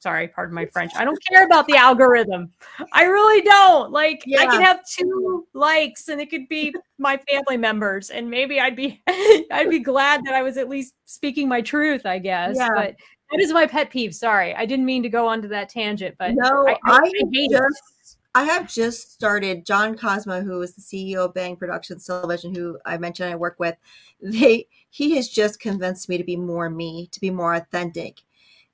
sorry, 0.00 0.28
pardon 0.28 0.54
my 0.54 0.66
French. 0.66 0.92
I 0.96 1.04
don't 1.04 1.18
care 1.26 1.44
about 1.44 1.66
the 1.66 1.76
algorithm. 1.76 2.52
I 2.92 3.04
really 3.04 3.42
don't. 3.42 3.92
Like 3.92 4.22
yeah. 4.26 4.40
I 4.40 4.46
can 4.46 4.62
have 4.62 4.80
two 4.86 5.46
likes 5.54 6.08
and 6.08 6.20
it 6.20 6.30
could 6.30 6.48
be 6.48 6.74
my 6.98 7.18
family 7.30 7.56
members 7.56 8.10
and 8.10 8.28
maybe 8.28 8.60
I'd 8.60 8.76
be 8.76 9.02
I'd 9.52 9.70
be 9.70 9.80
glad 9.80 10.22
that 10.24 10.34
I 10.34 10.42
was 10.42 10.56
at 10.56 10.68
least 10.68 10.94
speaking 11.04 11.48
my 11.48 11.60
truth, 11.60 12.06
I 12.06 12.18
guess. 12.18 12.56
Yeah. 12.56 12.70
But 12.74 12.96
that 13.30 13.40
is 13.40 13.52
my 13.52 13.66
pet 13.66 13.90
peeve. 13.90 14.14
Sorry. 14.14 14.54
I 14.54 14.66
didn't 14.66 14.86
mean 14.86 15.02
to 15.04 15.08
go 15.08 15.26
onto 15.28 15.48
that 15.48 15.68
tangent, 15.68 16.16
but 16.18 16.34
no, 16.34 16.66
I, 16.66 16.76
I, 16.84 16.96
I 16.96 17.10
hate 17.32 17.50
just, 17.50 17.62
it. 17.62 18.16
I 18.34 18.44
have 18.44 18.72
just 18.72 19.12
started 19.12 19.66
John 19.66 19.96
Cosmo, 19.96 20.42
who 20.42 20.62
is 20.62 20.74
the 20.74 20.82
CEO 20.82 21.26
of 21.26 21.34
Bang 21.34 21.56
Productions 21.56 22.06
Television, 22.06 22.54
who 22.54 22.78
I 22.84 22.96
mentioned 22.96 23.32
I 23.32 23.36
work 23.36 23.58
with. 23.58 23.76
They 24.20 24.66
he 24.90 25.14
has 25.16 25.28
just 25.28 25.60
convinced 25.60 26.08
me 26.08 26.18
to 26.18 26.24
be 26.24 26.36
more 26.36 26.68
me, 26.68 27.08
to 27.12 27.20
be 27.20 27.30
more 27.30 27.54
authentic. 27.54 28.22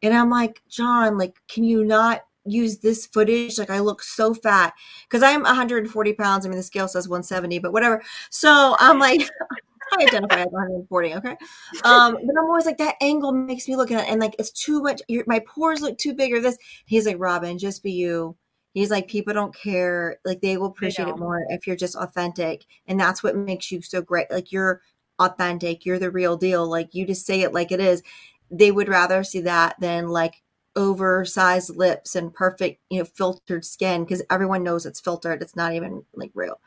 And 0.02 0.14
I'm 0.14 0.30
like, 0.30 0.62
John, 0.68 1.18
like, 1.18 1.36
can 1.48 1.64
you 1.64 1.84
not 1.84 2.22
use 2.44 2.78
this 2.78 3.06
footage? 3.06 3.58
Like, 3.58 3.70
I 3.70 3.80
look 3.80 4.02
so 4.02 4.34
fat 4.34 4.74
because 5.08 5.22
I'm 5.22 5.42
140 5.42 6.12
pounds. 6.14 6.46
I 6.46 6.48
mean, 6.48 6.58
the 6.58 6.62
scale 6.62 6.88
says 6.88 7.08
170, 7.08 7.58
but 7.58 7.72
whatever. 7.72 8.02
So 8.30 8.76
I'm 8.78 8.98
like, 8.98 9.28
I 9.98 10.04
identify 10.04 10.40
as 10.40 10.48
140. 10.50 11.14
Okay. 11.14 11.36
Um, 11.84 12.14
but 12.14 12.38
I'm 12.38 12.44
always 12.46 12.66
like, 12.66 12.78
that 12.78 12.96
angle 13.00 13.32
makes 13.32 13.68
me 13.68 13.76
look 13.76 13.90
at 13.90 14.04
it 14.04 14.10
and 14.10 14.20
like, 14.20 14.34
it's 14.38 14.50
too 14.50 14.82
much. 14.82 15.00
my 15.26 15.40
pores 15.40 15.80
look 15.80 15.96
too 15.98 16.14
big 16.14 16.32
or 16.32 16.40
this. 16.40 16.58
He's 16.86 17.06
like, 17.06 17.16
Robin, 17.18 17.58
just 17.58 17.82
be 17.82 17.92
you. 17.92 18.36
He's 18.72 18.90
like, 18.90 19.08
people 19.08 19.32
don't 19.32 19.54
care. 19.54 20.18
Like, 20.24 20.42
they 20.42 20.58
will 20.58 20.66
appreciate 20.66 21.08
it 21.08 21.18
more 21.18 21.46
if 21.48 21.66
you're 21.66 21.76
just 21.76 21.96
authentic. 21.96 22.66
And 22.86 23.00
that's 23.00 23.22
what 23.22 23.34
makes 23.34 23.72
you 23.72 23.80
so 23.80 24.02
great. 24.02 24.30
Like, 24.30 24.52
you're 24.52 24.82
authentic. 25.18 25.86
You're 25.86 25.98
the 25.98 26.10
real 26.10 26.36
deal. 26.36 26.68
Like, 26.68 26.94
you 26.94 27.06
just 27.06 27.24
say 27.24 27.40
it 27.40 27.54
like 27.54 27.72
it 27.72 27.80
is 27.80 28.02
they 28.50 28.70
would 28.70 28.88
rather 28.88 29.24
see 29.24 29.40
that 29.42 29.78
than 29.80 30.08
like 30.08 30.42
oversized 30.74 31.74
lips 31.74 32.14
and 32.14 32.34
perfect, 32.34 32.80
you 32.90 32.98
know, 32.98 33.04
filtered 33.04 33.64
skin 33.64 34.04
because 34.04 34.22
everyone 34.30 34.62
knows 34.62 34.86
it's 34.86 35.00
filtered. 35.00 35.42
It's 35.42 35.56
not 35.56 35.72
even 35.72 36.04
like 36.14 36.30
real. 36.34 36.60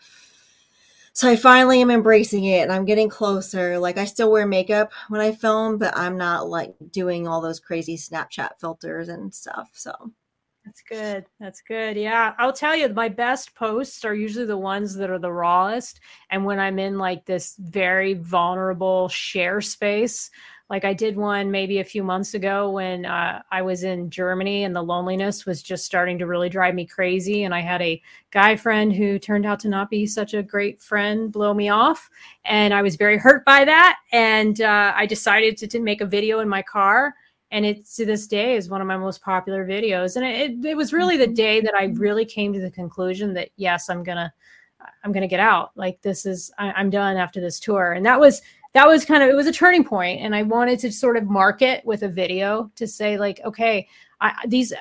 So 1.13 1.29
I 1.29 1.35
finally 1.35 1.81
am 1.81 1.91
embracing 1.91 2.45
it 2.45 2.61
and 2.61 2.71
I'm 2.71 2.85
getting 2.85 3.09
closer. 3.09 3.77
Like 3.77 3.97
I 3.97 4.05
still 4.05 4.31
wear 4.31 4.45
makeup 4.45 4.91
when 5.09 5.21
I 5.21 5.31
film, 5.31 5.77
but 5.77 5.95
I'm 5.97 6.17
not 6.17 6.49
like 6.49 6.73
doing 6.91 7.27
all 7.27 7.41
those 7.41 7.59
crazy 7.59 7.97
Snapchat 7.97 8.51
filters 8.59 9.09
and 9.09 9.33
stuff. 9.33 9.69
So 9.73 9.93
that's 10.65 10.81
good. 10.81 11.25
That's 11.39 11.61
good. 11.61 11.97
Yeah. 11.97 12.35
I'll 12.37 12.53
tell 12.53 12.75
you, 12.75 12.89
my 12.89 13.09
best 13.09 13.55
posts 13.55 14.05
are 14.05 14.13
usually 14.13 14.45
the 14.45 14.57
ones 14.57 14.93
that 14.95 15.09
are 15.09 15.19
the 15.19 15.31
rawest. 15.31 15.99
And 16.29 16.45
when 16.45 16.59
I'm 16.59 16.79
in 16.79 16.97
like 16.97 17.25
this 17.25 17.55
very 17.59 18.13
vulnerable 18.13 19.09
share 19.09 19.61
space, 19.61 20.29
Like 20.69 20.85
I 20.85 20.93
did 20.93 21.17
one 21.17 21.49
maybe 21.49 21.79
a 21.79 21.83
few 21.83 22.03
months 22.03 22.35
ago 22.35 22.69
when 22.69 23.05
uh, 23.05 23.41
I 23.51 23.61
was 23.61 23.83
in 23.83 24.09
Germany 24.09 24.65
and 24.65 24.75
the 24.75 24.83
loneliness 24.83 25.45
was 25.45 25.63
just 25.63 25.83
starting 25.83 26.19
to 26.19 26.27
really 26.27 26.49
drive 26.49 26.75
me 26.75 26.85
crazy. 26.85 27.43
And 27.43 27.55
I 27.55 27.61
had 27.61 27.81
a 27.81 28.01
guy 28.31 28.55
friend 28.55 28.93
who 28.93 29.17
turned 29.17 29.45
out 29.45 29.59
to 29.61 29.69
not 29.69 29.89
be 29.89 30.05
such 30.05 30.35
a 30.35 30.43
great 30.43 30.79
friend 30.79 31.31
blow 31.31 31.53
me 31.53 31.69
off. 31.69 32.09
And 32.45 32.73
I 32.73 32.83
was 32.83 32.97
very 32.97 33.17
hurt 33.17 33.43
by 33.45 33.65
that. 33.65 33.97
And 34.11 34.61
uh, 34.61 34.93
I 34.95 35.07
decided 35.07 35.57
to, 35.57 35.67
to 35.67 35.79
make 35.79 36.01
a 36.01 36.05
video 36.05 36.39
in 36.39 36.47
my 36.47 36.61
car 36.61 37.15
and 37.51 37.65
it 37.65 37.85
to 37.87 38.05
this 38.05 38.27
day 38.27 38.55
is 38.55 38.69
one 38.69 38.81
of 38.81 38.87
my 38.87 38.97
most 38.97 39.21
popular 39.21 39.65
videos 39.65 40.15
and 40.15 40.25
it, 40.25 40.63
it, 40.63 40.77
was 40.77 40.93
really 40.93 41.17
the 41.17 41.25
mm-hmm. 41.25 41.33
day 41.33 41.61
that 41.61 41.73
i 41.73 41.85
really 41.95 42.25
came 42.25 42.53
to 42.53 42.59
the 42.59 42.71
conclusion 42.71 43.33
that 43.33 43.49
yes 43.55 43.89
i'm 43.89 44.03
gonna 44.03 44.31
i'm 45.03 45.11
gonna 45.11 45.27
get 45.27 45.39
out 45.39 45.71
like 45.75 46.01
this 46.01 46.25
is 46.25 46.51
I, 46.57 46.79
am 46.79 46.89
done 46.89 47.17
after 47.17 47.41
this 47.41 47.59
tour 47.59 47.93
and 47.93 48.05
that 48.05 48.19
was 48.19 48.41
that 48.73 48.87
was 48.87 49.05
kind 49.05 49.23
of 49.23 49.29
it 49.29 49.35
was 49.35 49.47
a 49.47 49.51
turning 49.51 49.83
point 49.83 50.21
and 50.21 50.35
i 50.35 50.43
wanted 50.43 50.79
to 50.79 50.91
sort 50.91 51.17
of 51.17 51.25
mark 51.25 51.61
it 51.61 51.85
with 51.85 52.03
a 52.03 52.09
video 52.09 52.71
to 52.75 52.87
say 52.87 53.17
like 53.17 53.39
okay 53.45 53.87
I, 54.21 54.33
these 54.47 54.73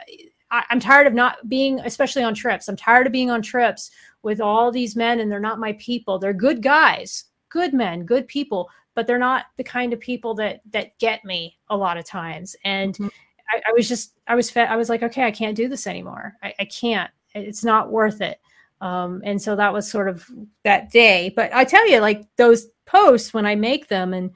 I, 0.50 0.64
i'm 0.70 0.80
tired 0.80 1.06
of 1.06 1.14
not 1.14 1.48
being 1.48 1.80
especially 1.80 2.22
on 2.22 2.34
trips 2.34 2.68
i'm 2.68 2.76
tired 2.76 3.06
of 3.06 3.12
being 3.12 3.30
on 3.30 3.42
trips 3.42 3.90
with 4.22 4.40
all 4.40 4.70
these 4.70 4.96
men 4.96 5.20
and 5.20 5.30
they're 5.30 5.40
not 5.40 5.60
my 5.60 5.74
people. 5.74 6.18
They're 6.18 6.32
good 6.32 6.62
guys 6.62 7.24
good 7.50 7.72
men 7.72 8.04
good 8.04 8.28
people 8.28 8.68
but 8.94 9.06
they're 9.06 9.16
not 9.16 9.46
the 9.56 9.64
kind 9.64 9.92
of 9.92 10.00
people 10.00 10.34
that 10.34 10.60
that 10.70 10.98
get 10.98 11.24
me 11.24 11.56
a 11.70 11.76
lot 11.76 11.96
of 11.96 12.04
times. 12.04 12.54
And 12.64 12.94
mm-hmm. 12.94 13.08
I, 13.50 13.62
I, 13.68 13.72
was 13.72 13.88
just 13.88 14.14
i 14.26 14.34
was 14.34 14.50
fed 14.50 14.68
i 14.68 14.76
was 14.76 14.90
like 14.90 15.02
okay 15.02 15.24
i 15.24 15.30
can't 15.30 15.56
do 15.56 15.68
this 15.68 15.86
anymore. 15.86 16.34
I, 16.42 16.52
I 16.58 16.64
can't. 16.66 17.10
It's 17.34 17.64
not 17.64 17.90
worth 17.90 18.20
it 18.20 18.38
um, 18.80 19.20
and 19.24 19.40
so 19.40 19.56
that 19.56 19.72
was 19.72 19.90
sort 19.90 20.08
of 20.08 20.26
that 20.64 20.90
day 20.90 21.32
but 21.34 21.52
i 21.52 21.64
tell 21.64 21.88
you 21.88 22.00
like 22.00 22.24
those 22.36 22.66
posts 22.86 23.34
when 23.34 23.46
i 23.46 23.54
make 23.54 23.88
them 23.88 24.12
and 24.12 24.30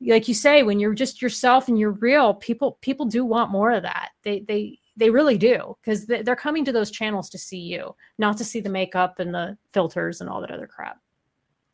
like 0.00 0.28
you 0.28 0.34
say 0.34 0.62
when 0.62 0.78
you're 0.78 0.94
just 0.94 1.20
yourself 1.20 1.68
and 1.68 1.78
you're 1.78 1.92
real 1.92 2.34
people 2.34 2.78
people 2.80 3.06
do 3.06 3.24
want 3.24 3.50
more 3.50 3.72
of 3.72 3.82
that 3.82 4.10
they 4.22 4.40
they 4.40 4.78
they 4.96 5.10
really 5.10 5.38
do 5.38 5.76
because 5.80 6.06
they're 6.06 6.36
coming 6.36 6.64
to 6.64 6.72
those 6.72 6.90
channels 6.90 7.28
to 7.30 7.38
see 7.38 7.58
you 7.58 7.94
not 8.18 8.36
to 8.36 8.44
see 8.44 8.60
the 8.60 8.68
makeup 8.68 9.18
and 9.18 9.34
the 9.34 9.56
filters 9.72 10.20
and 10.20 10.28
all 10.28 10.40
that 10.40 10.50
other 10.50 10.66
crap 10.66 10.98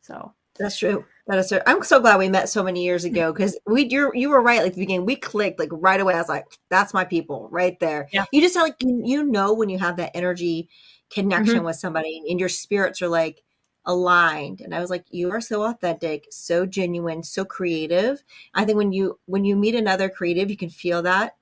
so 0.01 0.33
that's 0.57 0.77
true 0.77 1.05
that 1.27 1.39
is, 1.39 1.51
I'm 1.65 1.81
so 1.83 1.99
glad 1.99 2.19
we 2.19 2.29
met 2.29 2.49
so 2.49 2.63
many 2.63 2.83
years 2.83 3.03
ago 3.03 3.33
because 3.33 3.57
we 3.65 3.87
you 3.89 4.11
you 4.13 4.29
were 4.29 4.41
right 4.41 4.61
like 4.61 4.75
the 4.75 4.81
beginning. 4.81 5.05
We 5.05 5.15
clicked 5.15 5.57
like 5.57 5.69
right 5.71 5.99
away. 5.99 6.13
I 6.13 6.19
was 6.19 6.29
like, 6.29 6.45
that's 6.69 6.93
my 6.93 7.03
people 7.03 7.47
right 7.51 7.79
there. 7.79 8.07
Yeah. 8.13 8.25
You 8.31 8.41
just 8.41 8.55
like 8.55 8.75
you, 8.79 9.01
you 9.03 9.23
know 9.23 9.51
when 9.51 9.69
you 9.69 9.79
have 9.79 9.97
that 9.97 10.11
energy 10.15 10.69
connection 11.11 11.57
mm-hmm. 11.57 11.65
with 11.65 11.75
somebody 11.75 12.23
and 12.29 12.39
your 12.39 12.49
spirits 12.49 13.01
are 13.01 13.07
like 13.07 13.43
aligned. 13.85 14.61
And 14.61 14.73
I 14.73 14.79
was 14.79 14.89
like, 14.89 15.05
you 15.09 15.31
are 15.31 15.41
so 15.41 15.63
authentic, 15.63 16.27
so 16.31 16.65
genuine, 16.65 17.23
so 17.23 17.45
creative. 17.45 18.23
I 18.53 18.65
think 18.65 18.77
when 18.77 18.91
you 18.91 19.19
when 19.25 19.45
you 19.45 19.55
meet 19.55 19.75
another 19.75 20.09
creative, 20.09 20.49
you 20.49 20.57
can 20.57 20.69
feel 20.69 21.01
that. 21.03 21.35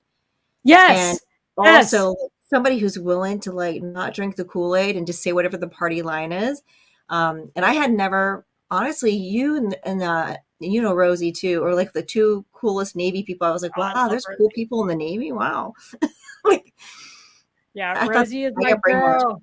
Yes. 0.62 1.20
And 1.58 1.68
also 1.68 2.14
yes. 2.18 2.30
somebody 2.42 2.78
who's 2.78 2.98
willing 2.98 3.40
to 3.40 3.52
like 3.52 3.82
not 3.82 4.14
drink 4.14 4.36
the 4.36 4.44
Kool 4.44 4.76
Aid 4.76 4.96
and 4.96 5.06
just 5.06 5.22
say 5.22 5.32
whatever 5.32 5.56
the 5.56 5.68
party 5.68 6.02
line 6.02 6.32
is. 6.32 6.62
Um, 7.08 7.50
and 7.54 7.64
I 7.64 7.72
had 7.72 7.92
never 7.92 8.46
honestly, 8.70 9.12
you 9.12 9.56
and, 9.56 9.76
and 9.84 10.02
uh, 10.02 10.36
you 10.60 10.80
know 10.80 10.94
Rosie 10.94 11.32
too, 11.32 11.62
or 11.62 11.74
like 11.74 11.92
the 11.92 12.02
two 12.02 12.44
coolest 12.52 12.96
Navy 12.96 13.22
people. 13.22 13.46
I 13.46 13.50
was 13.50 13.62
like, 13.62 13.72
oh, 13.76 13.80
wow, 13.80 14.08
there's 14.08 14.26
cool 14.38 14.50
people 14.54 14.82
in 14.82 14.88
the 14.88 14.96
Navy. 14.96 15.32
Wow. 15.32 15.74
like, 16.44 16.72
yeah, 17.74 17.94
I 17.96 18.06
Rosie 18.06 18.44
is 18.44 18.52
my 18.56 18.74
girl. 18.82 19.42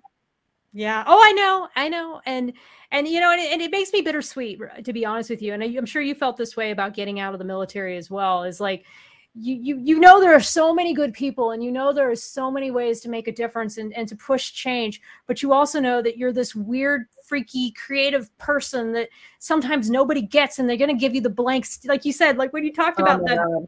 Yeah. 0.73 1.03
Oh, 1.05 1.21
I 1.21 1.31
know. 1.33 1.67
I 1.75 1.89
know. 1.89 2.21
And 2.25 2.53
and 2.91 3.07
you 3.07 3.19
know, 3.19 3.31
and 3.31 3.41
it, 3.41 3.51
and 3.51 3.61
it, 3.61 3.71
makes 3.71 3.91
me 3.91 4.01
bittersweet 4.01 4.59
to 4.83 4.93
be 4.93 5.05
honest 5.05 5.29
with 5.29 5.41
you. 5.41 5.53
And 5.53 5.63
I, 5.63 5.67
I'm 5.67 5.85
sure 5.85 6.01
you 6.01 6.15
felt 6.15 6.37
this 6.37 6.55
way 6.55 6.71
about 6.71 6.93
getting 6.93 7.19
out 7.19 7.33
of 7.33 7.39
the 7.39 7.45
military 7.45 7.97
as 7.97 8.09
well. 8.09 8.43
Is 8.43 8.59
like 8.59 8.85
you 9.33 9.55
you 9.55 9.79
you 9.81 9.99
know 9.99 10.19
there 10.19 10.35
are 10.35 10.41
so 10.41 10.73
many 10.73 10.93
good 10.93 11.13
people 11.13 11.51
and 11.51 11.63
you 11.63 11.71
know 11.71 11.93
there 11.93 12.09
are 12.11 12.15
so 12.15 12.51
many 12.51 12.69
ways 12.69 12.99
to 12.99 13.09
make 13.09 13.29
a 13.29 13.31
difference 13.31 13.77
and, 13.77 13.93
and 13.93 14.07
to 14.07 14.15
push 14.17 14.51
change 14.51 15.01
but 15.25 15.41
you 15.41 15.53
also 15.53 15.79
know 15.79 16.01
that 16.01 16.17
you're 16.17 16.33
this 16.33 16.53
weird 16.53 17.05
freaky 17.25 17.71
creative 17.71 18.35
person 18.37 18.91
that 18.91 19.07
sometimes 19.39 19.89
nobody 19.89 20.21
gets 20.21 20.59
and 20.59 20.67
they're 20.67 20.75
going 20.75 20.93
to 20.93 20.99
give 20.99 21.15
you 21.15 21.21
the 21.21 21.29
blank 21.29 21.65
like 21.85 22.03
you 22.03 22.11
said 22.11 22.37
like 22.37 22.51
when 22.51 22.65
you 22.65 22.73
talked 22.73 22.99
oh 22.99 23.03
about 23.03 23.25
the 23.25 23.67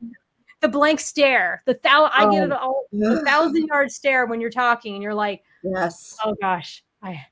the 0.59 0.67
blank 0.67 0.99
stare 0.99 1.63
the 1.65 1.79
thou 1.81 2.09
i 2.13 2.29
get 2.29 2.43
it 2.43 2.51
oh, 2.51 2.57
all 2.57 2.85
the 2.91 3.21
thousand 3.25 3.65
yard 3.67 3.89
stare 3.89 4.25
when 4.25 4.41
you're 4.41 4.49
talking 4.49 4.95
and 4.95 5.03
you're 5.03 5.13
like 5.13 5.43
yes 5.63 6.17
oh 6.25 6.35
gosh 6.41 6.83
I, 7.03 7.25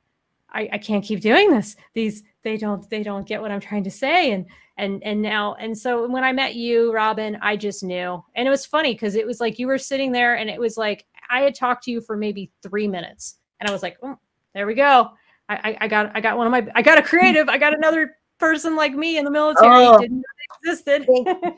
I 0.52 0.70
i 0.74 0.78
can't 0.78 1.04
keep 1.04 1.22
doing 1.22 1.52
this. 1.52 1.76
These 1.94 2.24
they 2.44 2.58
don't 2.58 2.88
they 2.90 3.04
don't 3.04 3.28
get 3.28 3.42
what 3.42 3.52
i'm 3.52 3.60
trying 3.60 3.84
to 3.86 3.92
say. 3.92 4.32
And 4.32 4.46
and 4.78 5.04
and 5.04 5.22
now 5.22 5.56
and 5.56 5.78
so 5.78 6.08
when 6.08 6.24
i 6.24 6.32
met 6.32 6.56
you 6.56 6.94
robin 6.94 7.38
i 7.42 7.56
just 7.56 7.84
knew. 7.84 8.24
And 8.36 8.48
it 8.48 8.52
was 8.52 8.66
funny 8.66 8.94
because 8.94 9.16
it 9.16 9.26
was 9.26 9.40
like 9.40 9.60
you 9.60 9.68
were 9.68 9.78
sitting 9.78 10.12
there 10.12 10.36
and 10.36 10.50
it 10.50 10.60
was 10.60 10.78
like 10.78 11.06
i 11.30 11.42
had 11.42 11.56
talked 11.56 11.84
to 11.86 11.92
you 11.92 12.02
for 12.02 12.18
maybe 12.18 12.52
three 12.62 12.88
minutes. 12.88 13.38
And 13.60 13.70
i 13.70 13.74
was 13.74 13.84
like 13.84 13.98
oh, 14.04 14.18
there 14.54 14.68
we 14.68 14.76
go. 14.76 15.10
I, 15.50 15.78
I 15.82 15.88
got 15.88 16.12
i 16.16 16.22
got 16.22 16.38
one 16.38 16.48
of 16.48 16.52
my 16.52 16.68
i 16.76 16.82
got 16.82 16.98
a 16.98 17.04
creative. 17.04 17.50
I 17.50 17.58
got 17.58 17.74
another 17.74 18.18
person 18.40 18.76
like 18.76 18.94
me 18.94 19.18
in 19.18 19.26
the 19.26 19.32
military 19.32 19.86
oh, 19.86 20.00
didn't 20.00 20.18
know 20.18 20.24
existed. 20.64 21.08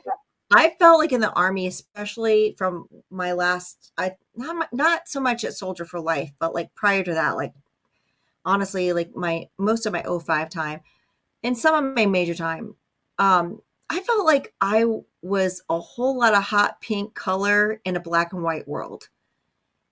I 0.52 0.74
felt 0.78 0.98
like 0.98 1.12
in 1.12 1.20
the 1.20 1.32
army 1.32 1.66
especially 1.66 2.54
from 2.56 2.86
my 3.10 3.32
last 3.32 3.92
i 3.98 4.12
not 4.36 4.72
not 4.72 5.08
so 5.08 5.20
much 5.20 5.44
at 5.44 5.54
soldier 5.54 5.84
for 5.84 6.00
life 6.00 6.30
but 6.38 6.54
like 6.54 6.72
prior 6.74 7.02
to 7.02 7.14
that 7.14 7.36
like 7.36 7.52
honestly 8.44 8.92
like 8.92 9.14
my 9.14 9.48
most 9.58 9.86
of 9.86 9.92
my 9.92 10.02
05 10.02 10.48
time 10.50 10.80
and 11.42 11.56
some 11.56 11.74
of 11.74 11.94
my 11.94 12.06
major 12.06 12.34
time 12.34 12.74
um, 13.18 13.60
I 13.90 14.00
felt 14.00 14.24
like 14.24 14.52
I 14.60 14.84
was 15.22 15.62
a 15.68 15.78
whole 15.78 16.18
lot 16.18 16.34
of 16.34 16.42
hot 16.42 16.80
pink 16.80 17.14
color 17.14 17.80
in 17.84 17.96
a 17.96 18.00
black 18.00 18.32
and 18.32 18.42
white 18.42 18.66
world. 18.66 19.08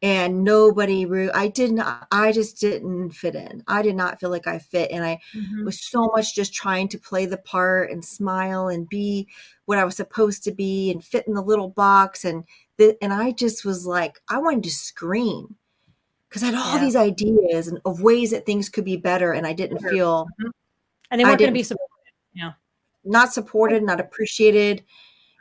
And 0.05 0.43
nobody, 0.43 1.07
re- 1.07 1.31
I 1.31 1.47
didn't, 1.47 1.81
I 2.11 2.33
just 2.33 2.59
didn't 2.59 3.11
fit 3.11 3.37
in. 3.37 3.63
I 3.69 3.83
did 3.83 3.95
not 3.95 4.19
feel 4.19 4.31
like 4.31 4.49
I 4.49 4.59
fit. 4.59 4.91
And 4.91 5.05
I 5.05 5.21
mm-hmm. 5.33 5.65
was 5.65 5.81
so 5.81 6.11
much 6.13 6.35
just 6.35 6.53
trying 6.53 6.89
to 6.89 6.99
play 6.99 7.25
the 7.25 7.37
part 7.37 7.93
and 7.93 8.05
smile 8.05 8.67
and 8.67 8.89
be 8.89 9.29
what 9.67 9.79
I 9.79 9.85
was 9.85 9.95
supposed 9.95 10.43
to 10.45 10.53
be 10.53 10.91
and 10.91 11.05
fit 11.05 11.29
in 11.29 11.35
the 11.35 11.43
little 11.43 11.69
box. 11.69 12.25
And, 12.25 12.43
the, 12.79 12.97
and 13.01 13.13
I 13.13 13.31
just 13.31 13.65
was 13.65 13.87
like, 13.87 14.21
I 14.29 14.39
wanted 14.39 14.65
to 14.65 14.71
scream 14.71 15.55
because 16.33 16.43
I 16.43 16.47
had 16.47 16.55
all 16.55 16.77
yeah. 16.77 16.85
these 16.85 16.97
ideas 16.97 17.69
and 17.69 17.79
of 17.85 18.01
ways 18.01 18.31
that 18.31 18.47
things 18.47 18.69
could 18.69 18.85
be 18.85 18.97
better. 18.97 19.33
And 19.33 19.47
I 19.47 19.53
didn't 19.53 19.81
feel, 19.81 20.25
mm-hmm. 20.41 20.51
and 21.11 21.21
they 21.21 21.25
weren't 21.25 21.39
going 21.39 21.51
to 21.51 21.55
be 21.55 21.63
supported. 21.63 21.89
Yeah 22.33 22.53
not 23.05 23.33
supported, 23.33 23.83
not 23.83 24.01
appreciated. 24.01 24.85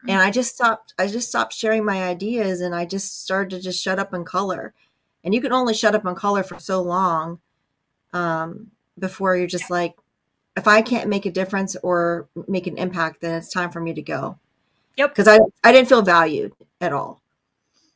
And 0.08 0.20
I 0.20 0.32
just 0.32 0.56
stopped, 0.56 0.96
I 0.98 1.06
just 1.06 1.30
stopped 1.30 1.54
sharing 1.54 1.86
my 1.86 2.04
ideas 2.04 2.62
and 2.62 2.74
I 2.74 2.86
just 2.86 3.22
started 3.22 3.52
to 3.52 3.62
just 3.62 3.82
shut 3.84 4.00
up 4.00 4.14
and 4.14 4.26
color. 4.26 4.74
And 5.24 5.34
you 5.34 5.42
can 5.42 5.54
only 5.54 5.76
shut 5.76 5.94
up 5.94 6.06
and 6.06 6.18
color 6.18 6.42
for 6.42 6.60
so 6.60 6.82
long 6.82 7.40
um, 8.12 8.72
before 8.98 9.38
you're 9.38 9.46
just 9.46 9.70
like, 9.70 9.96
if 10.58 10.68
I 10.68 10.82
can't 10.82 11.08
make 11.08 11.28
a 11.28 11.32
difference 11.32 11.76
or 11.84 12.28
make 12.48 12.66
an 12.66 12.80
impact, 12.80 13.22
then 13.22 13.36
it's 13.36 13.50
time 13.50 13.70
for 13.70 13.80
me 13.80 13.94
to 13.94 14.02
go. 14.02 14.40
Yep. 14.98 15.12
Because 15.12 15.28
I, 15.28 15.40
I 15.64 15.72
didn't 15.72 15.88
feel 15.88 16.02
valued 16.02 16.54
at 16.82 16.94
all. 16.94 17.21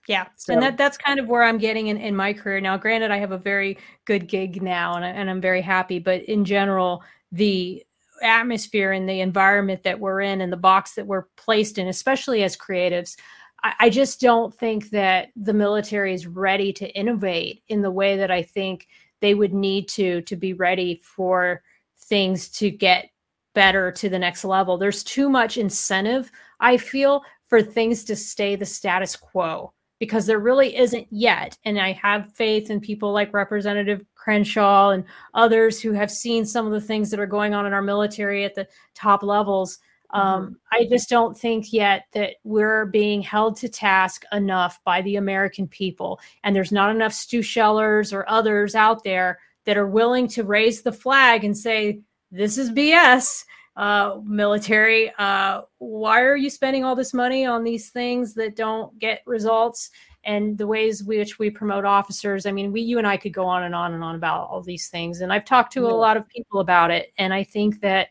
Yeah. 0.07 0.27
So. 0.35 0.53
And 0.53 0.61
that, 0.61 0.77
that's 0.77 0.97
kind 0.97 1.19
of 1.19 1.27
where 1.27 1.43
I'm 1.43 1.57
getting 1.57 1.87
in, 1.87 1.97
in 1.97 2.15
my 2.15 2.33
career. 2.33 2.61
Now, 2.61 2.77
granted, 2.77 3.11
I 3.11 3.17
have 3.17 3.31
a 3.31 3.37
very 3.37 3.77
good 4.05 4.27
gig 4.27 4.61
now 4.61 4.95
and, 4.95 5.03
I, 5.03 5.09
and 5.09 5.29
I'm 5.29 5.41
very 5.41 5.61
happy, 5.61 5.99
but 5.99 6.23
in 6.23 6.45
general, 6.45 7.03
the 7.31 7.83
atmosphere 8.21 8.91
and 8.91 9.09
the 9.09 9.21
environment 9.21 9.83
that 9.83 9.99
we're 9.99 10.21
in 10.21 10.41
and 10.41 10.51
the 10.51 10.57
box 10.57 10.93
that 10.93 11.07
we're 11.07 11.25
placed 11.35 11.77
in, 11.77 11.87
especially 11.87 12.43
as 12.43 12.55
creatives, 12.55 13.17
I, 13.63 13.73
I 13.79 13.89
just 13.89 14.21
don't 14.21 14.53
think 14.53 14.91
that 14.91 15.29
the 15.35 15.53
military 15.53 16.13
is 16.13 16.27
ready 16.27 16.71
to 16.73 16.89
innovate 16.89 17.63
in 17.67 17.81
the 17.81 17.91
way 17.91 18.17
that 18.17 18.31
I 18.31 18.43
think 18.43 18.87
they 19.21 19.33
would 19.33 19.53
need 19.53 19.87
to 19.89 20.21
to 20.21 20.35
be 20.35 20.53
ready 20.53 21.01
for 21.03 21.63
things 21.97 22.49
to 22.49 22.69
get 22.69 23.09
better 23.53 23.91
to 23.91 24.09
the 24.09 24.19
next 24.19 24.45
level. 24.45 24.77
There's 24.77 25.03
too 25.03 25.29
much 25.29 25.57
incentive, 25.57 26.31
I 26.59 26.77
feel, 26.77 27.23
for 27.47 27.61
things 27.61 28.03
to 28.05 28.15
stay 28.15 28.55
the 28.55 28.65
status 28.65 29.15
quo 29.15 29.73
because 30.05 30.25
there 30.25 30.39
really 30.39 30.77
isn't 30.77 31.07
yet. 31.09 31.57
And 31.65 31.79
I 31.79 31.93
have 31.93 32.31
faith 32.33 32.69
in 32.69 32.79
people 32.79 33.11
like 33.11 33.33
Representative 33.33 34.05
Crenshaw 34.13 34.91
and 34.91 35.03
others 35.33 35.81
who 35.81 35.91
have 35.93 36.11
seen 36.11 36.45
some 36.45 36.65
of 36.65 36.71
the 36.71 36.81
things 36.81 37.09
that 37.09 37.19
are 37.19 37.25
going 37.25 37.53
on 37.53 37.65
in 37.65 37.73
our 37.73 37.81
military 37.81 38.45
at 38.45 38.55
the 38.55 38.67
top 38.93 39.23
levels. 39.23 39.79
Um, 40.11 40.43
mm-hmm. 40.43 40.53
I 40.71 40.87
just 40.89 41.09
don't 41.09 41.37
think 41.37 41.73
yet 41.73 42.05
that 42.13 42.35
we're 42.43 42.85
being 42.85 43.21
held 43.21 43.57
to 43.57 43.69
task 43.69 44.23
enough 44.31 44.79
by 44.85 45.01
the 45.01 45.15
American 45.15 45.67
people. 45.67 46.19
And 46.43 46.55
there's 46.55 46.71
not 46.71 46.91
enough 46.91 47.13
Stu 47.13 47.41
Schellers 47.41 48.13
or 48.13 48.29
others 48.29 48.75
out 48.75 49.03
there 49.03 49.39
that 49.65 49.77
are 49.77 49.87
willing 49.87 50.27
to 50.29 50.43
raise 50.43 50.83
the 50.83 50.91
flag 50.91 51.43
and 51.43 51.57
say, 51.57 51.99
this 52.31 52.57
is 52.57 52.69
BS 52.69 53.43
uh, 53.75 54.19
military. 54.23 55.11
Uh, 55.17 55.61
why 55.79 56.21
are 56.21 56.37
you 56.37 56.49
spending 56.49 56.83
all 56.83 56.95
this 56.95 57.13
money 57.13 57.45
on 57.45 57.63
these 57.63 57.89
things 57.89 58.33
that 58.35 58.55
don't 58.55 58.97
get 58.99 59.21
results? 59.25 59.91
And 60.23 60.57
the 60.57 60.65
ways 60.65 61.03
which 61.03 61.37
we 61.37 61.51
promote 61.51 61.85
officers. 61.85 62.47
I 62.47 62.51
mean, 62.51 62.71
we, 62.71 62.81
you 62.81 62.97
and 62.97 63.05
I 63.05 63.15
could 63.15 63.33
go 63.33 63.45
on 63.45 63.63
and 63.63 63.75
on 63.75 63.93
and 63.93 64.03
on 64.03 64.15
about 64.15 64.49
all 64.49 64.61
these 64.61 64.87
things. 64.87 65.21
And 65.21 65.31
I've 65.31 65.45
talked 65.45 65.71
to 65.73 65.85
a 65.85 65.89
lot 65.89 66.17
of 66.17 66.27
people 66.27 66.61
about 66.61 66.89
it. 66.89 67.13
And 67.19 67.31
I 67.31 67.43
think 67.43 67.79
that 67.81 68.07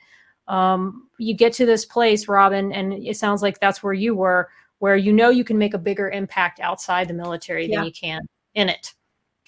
um, 0.47 1.09
you 1.19 1.35
get 1.35 1.53
to 1.55 1.67
this 1.67 1.85
place, 1.85 2.29
Robin, 2.29 2.73
and 2.73 2.93
it 2.93 3.17
sounds 3.17 3.43
like 3.43 3.59
that's 3.59 3.83
where 3.83 3.95
you 3.95 4.15
were, 4.15 4.49
where 4.79 4.97
you 4.97 5.13
know 5.13 5.31
you 5.31 5.43
can 5.43 5.59
make 5.59 5.75
a 5.75 5.79
bigger 5.79 6.09
impact 6.09 6.61
outside 6.61 7.09
the 7.09 7.15
military 7.15 7.67
yeah. 7.67 7.79
than 7.79 7.87
you 7.87 7.93
can 7.93 8.23
in 8.55 8.69
it. 8.69 8.95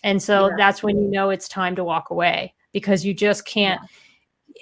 And 0.03 0.21
so 0.21 0.49
yeah. 0.49 0.55
that's 0.59 0.83
when 0.83 0.99
you 0.99 1.09
know 1.09 1.31
it's 1.31 1.49
time 1.49 1.77
to 1.77 1.85
walk 1.85 2.11
away 2.11 2.53
because 2.73 3.05
you 3.05 3.15
just 3.15 3.47
can't. 3.47 3.81
Yeah 3.81 3.89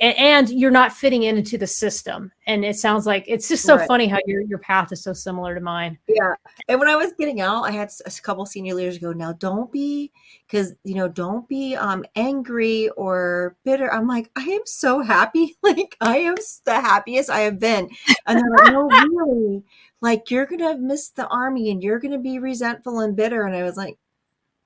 and 0.00 0.50
you're 0.50 0.70
not 0.70 0.92
fitting 0.92 1.22
into 1.22 1.56
the 1.56 1.66
system. 1.66 2.32
And 2.46 2.64
it 2.64 2.76
sounds 2.76 3.06
like 3.06 3.24
it's 3.26 3.48
just 3.48 3.64
so 3.64 3.76
right. 3.76 3.86
funny 3.86 4.06
how 4.06 4.18
your 4.26 4.40
your 4.42 4.58
path 4.58 4.92
is 4.92 5.02
so 5.02 5.12
similar 5.12 5.54
to 5.54 5.60
mine. 5.60 5.98
Yeah. 6.08 6.34
And 6.68 6.78
when 6.78 6.88
I 6.88 6.96
was 6.96 7.12
getting 7.18 7.40
out, 7.40 7.62
I 7.62 7.70
had 7.70 7.90
a 8.04 8.10
couple 8.22 8.44
senior 8.46 8.74
leaders 8.74 8.98
go, 8.98 9.12
"Now 9.12 9.32
don't 9.32 9.70
be 9.70 10.12
cuz 10.48 10.74
you 10.84 10.94
know, 10.94 11.08
don't 11.08 11.48
be 11.48 11.76
um 11.76 12.04
angry 12.16 12.88
or 12.90 13.56
bitter." 13.64 13.92
I'm 13.92 14.08
like, 14.08 14.30
"I 14.36 14.42
am 14.42 14.62
so 14.64 15.00
happy. 15.00 15.56
Like 15.62 15.96
I 16.00 16.18
am 16.18 16.34
the 16.64 16.74
happiest 16.74 17.30
I 17.30 17.40
have 17.40 17.58
been." 17.58 17.88
And 18.26 18.38
they're 18.38 18.50
like, 18.50 18.72
"No, 18.72 18.88
really. 18.88 19.62
Like 20.00 20.30
you're 20.30 20.46
going 20.46 20.60
to 20.60 20.76
miss 20.76 21.08
the 21.10 21.26
army 21.28 21.70
and 21.70 21.82
you're 21.82 21.98
going 21.98 22.12
to 22.12 22.18
be 22.18 22.38
resentful 22.38 23.00
and 23.00 23.16
bitter." 23.16 23.46
And 23.46 23.56
I 23.56 23.62
was 23.62 23.76
like, 23.76 23.98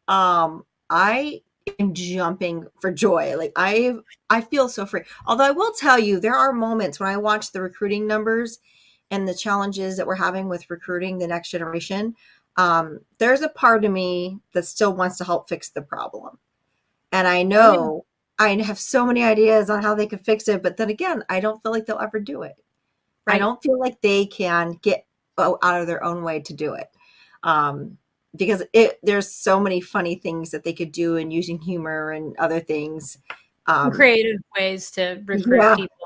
um 0.08 0.64
I 0.90 1.42
am 1.78 1.94
jumping 1.94 2.66
for 2.80 2.92
joy. 2.92 3.36
Like 3.36 3.52
I 3.56 3.94
I 4.30 4.40
feel 4.40 4.68
so 4.68 4.86
free. 4.86 5.02
Although 5.26 5.44
I 5.44 5.50
will 5.50 5.72
tell 5.72 5.98
you 5.98 6.20
there 6.20 6.36
are 6.36 6.52
moments 6.52 7.00
when 7.00 7.08
I 7.08 7.16
watch 7.16 7.52
the 7.52 7.62
recruiting 7.62 8.06
numbers 8.06 8.58
and 9.10 9.26
the 9.26 9.34
challenges 9.34 9.96
that 9.96 10.06
we're 10.06 10.14
having 10.14 10.48
with 10.48 10.68
recruiting 10.70 11.18
the 11.18 11.26
next 11.26 11.50
generation. 11.50 12.14
Um, 12.56 13.00
there's 13.18 13.42
a 13.42 13.48
part 13.48 13.84
of 13.84 13.92
me 13.92 14.40
that 14.52 14.66
still 14.66 14.94
wants 14.94 15.16
to 15.18 15.24
help 15.24 15.48
fix 15.48 15.70
the 15.70 15.82
problem. 15.82 16.38
And 17.12 17.26
I 17.26 17.42
know. 17.42 18.04
I 18.38 18.50
have 18.62 18.78
so 18.78 19.04
many 19.04 19.24
ideas 19.24 19.68
on 19.68 19.82
how 19.82 19.94
they 19.94 20.06
could 20.06 20.24
fix 20.24 20.46
it, 20.46 20.62
but 20.62 20.76
then 20.76 20.90
again, 20.90 21.24
I 21.28 21.40
don't 21.40 21.60
feel 21.60 21.72
like 21.72 21.86
they'll 21.86 21.98
ever 21.98 22.20
do 22.20 22.42
it. 22.42 22.54
Right. 23.26 23.34
I 23.34 23.38
don't 23.38 23.60
feel 23.60 23.78
like 23.80 24.00
they 24.00 24.26
can 24.26 24.78
get 24.80 25.06
out 25.38 25.58
of 25.62 25.86
their 25.86 26.04
own 26.04 26.22
way 26.22 26.40
to 26.40 26.54
do 26.54 26.74
it. 26.74 26.88
Um, 27.42 27.98
because 28.36 28.62
it 28.72 28.98
there's 29.02 29.30
so 29.30 29.58
many 29.58 29.80
funny 29.80 30.14
things 30.16 30.50
that 30.50 30.64
they 30.64 30.72
could 30.72 30.92
do 30.92 31.16
and 31.16 31.32
using 31.32 31.58
humor 31.58 32.12
and 32.12 32.36
other 32.38 32.60
things 32.60 33.18
um, 33.66 33.90
creative 33.90 34.40
ways 34.56 34.90
to 34.92 35.22
recruit 35.26 35.60
yeah. 35.60 35.76
people. 35.76 35.96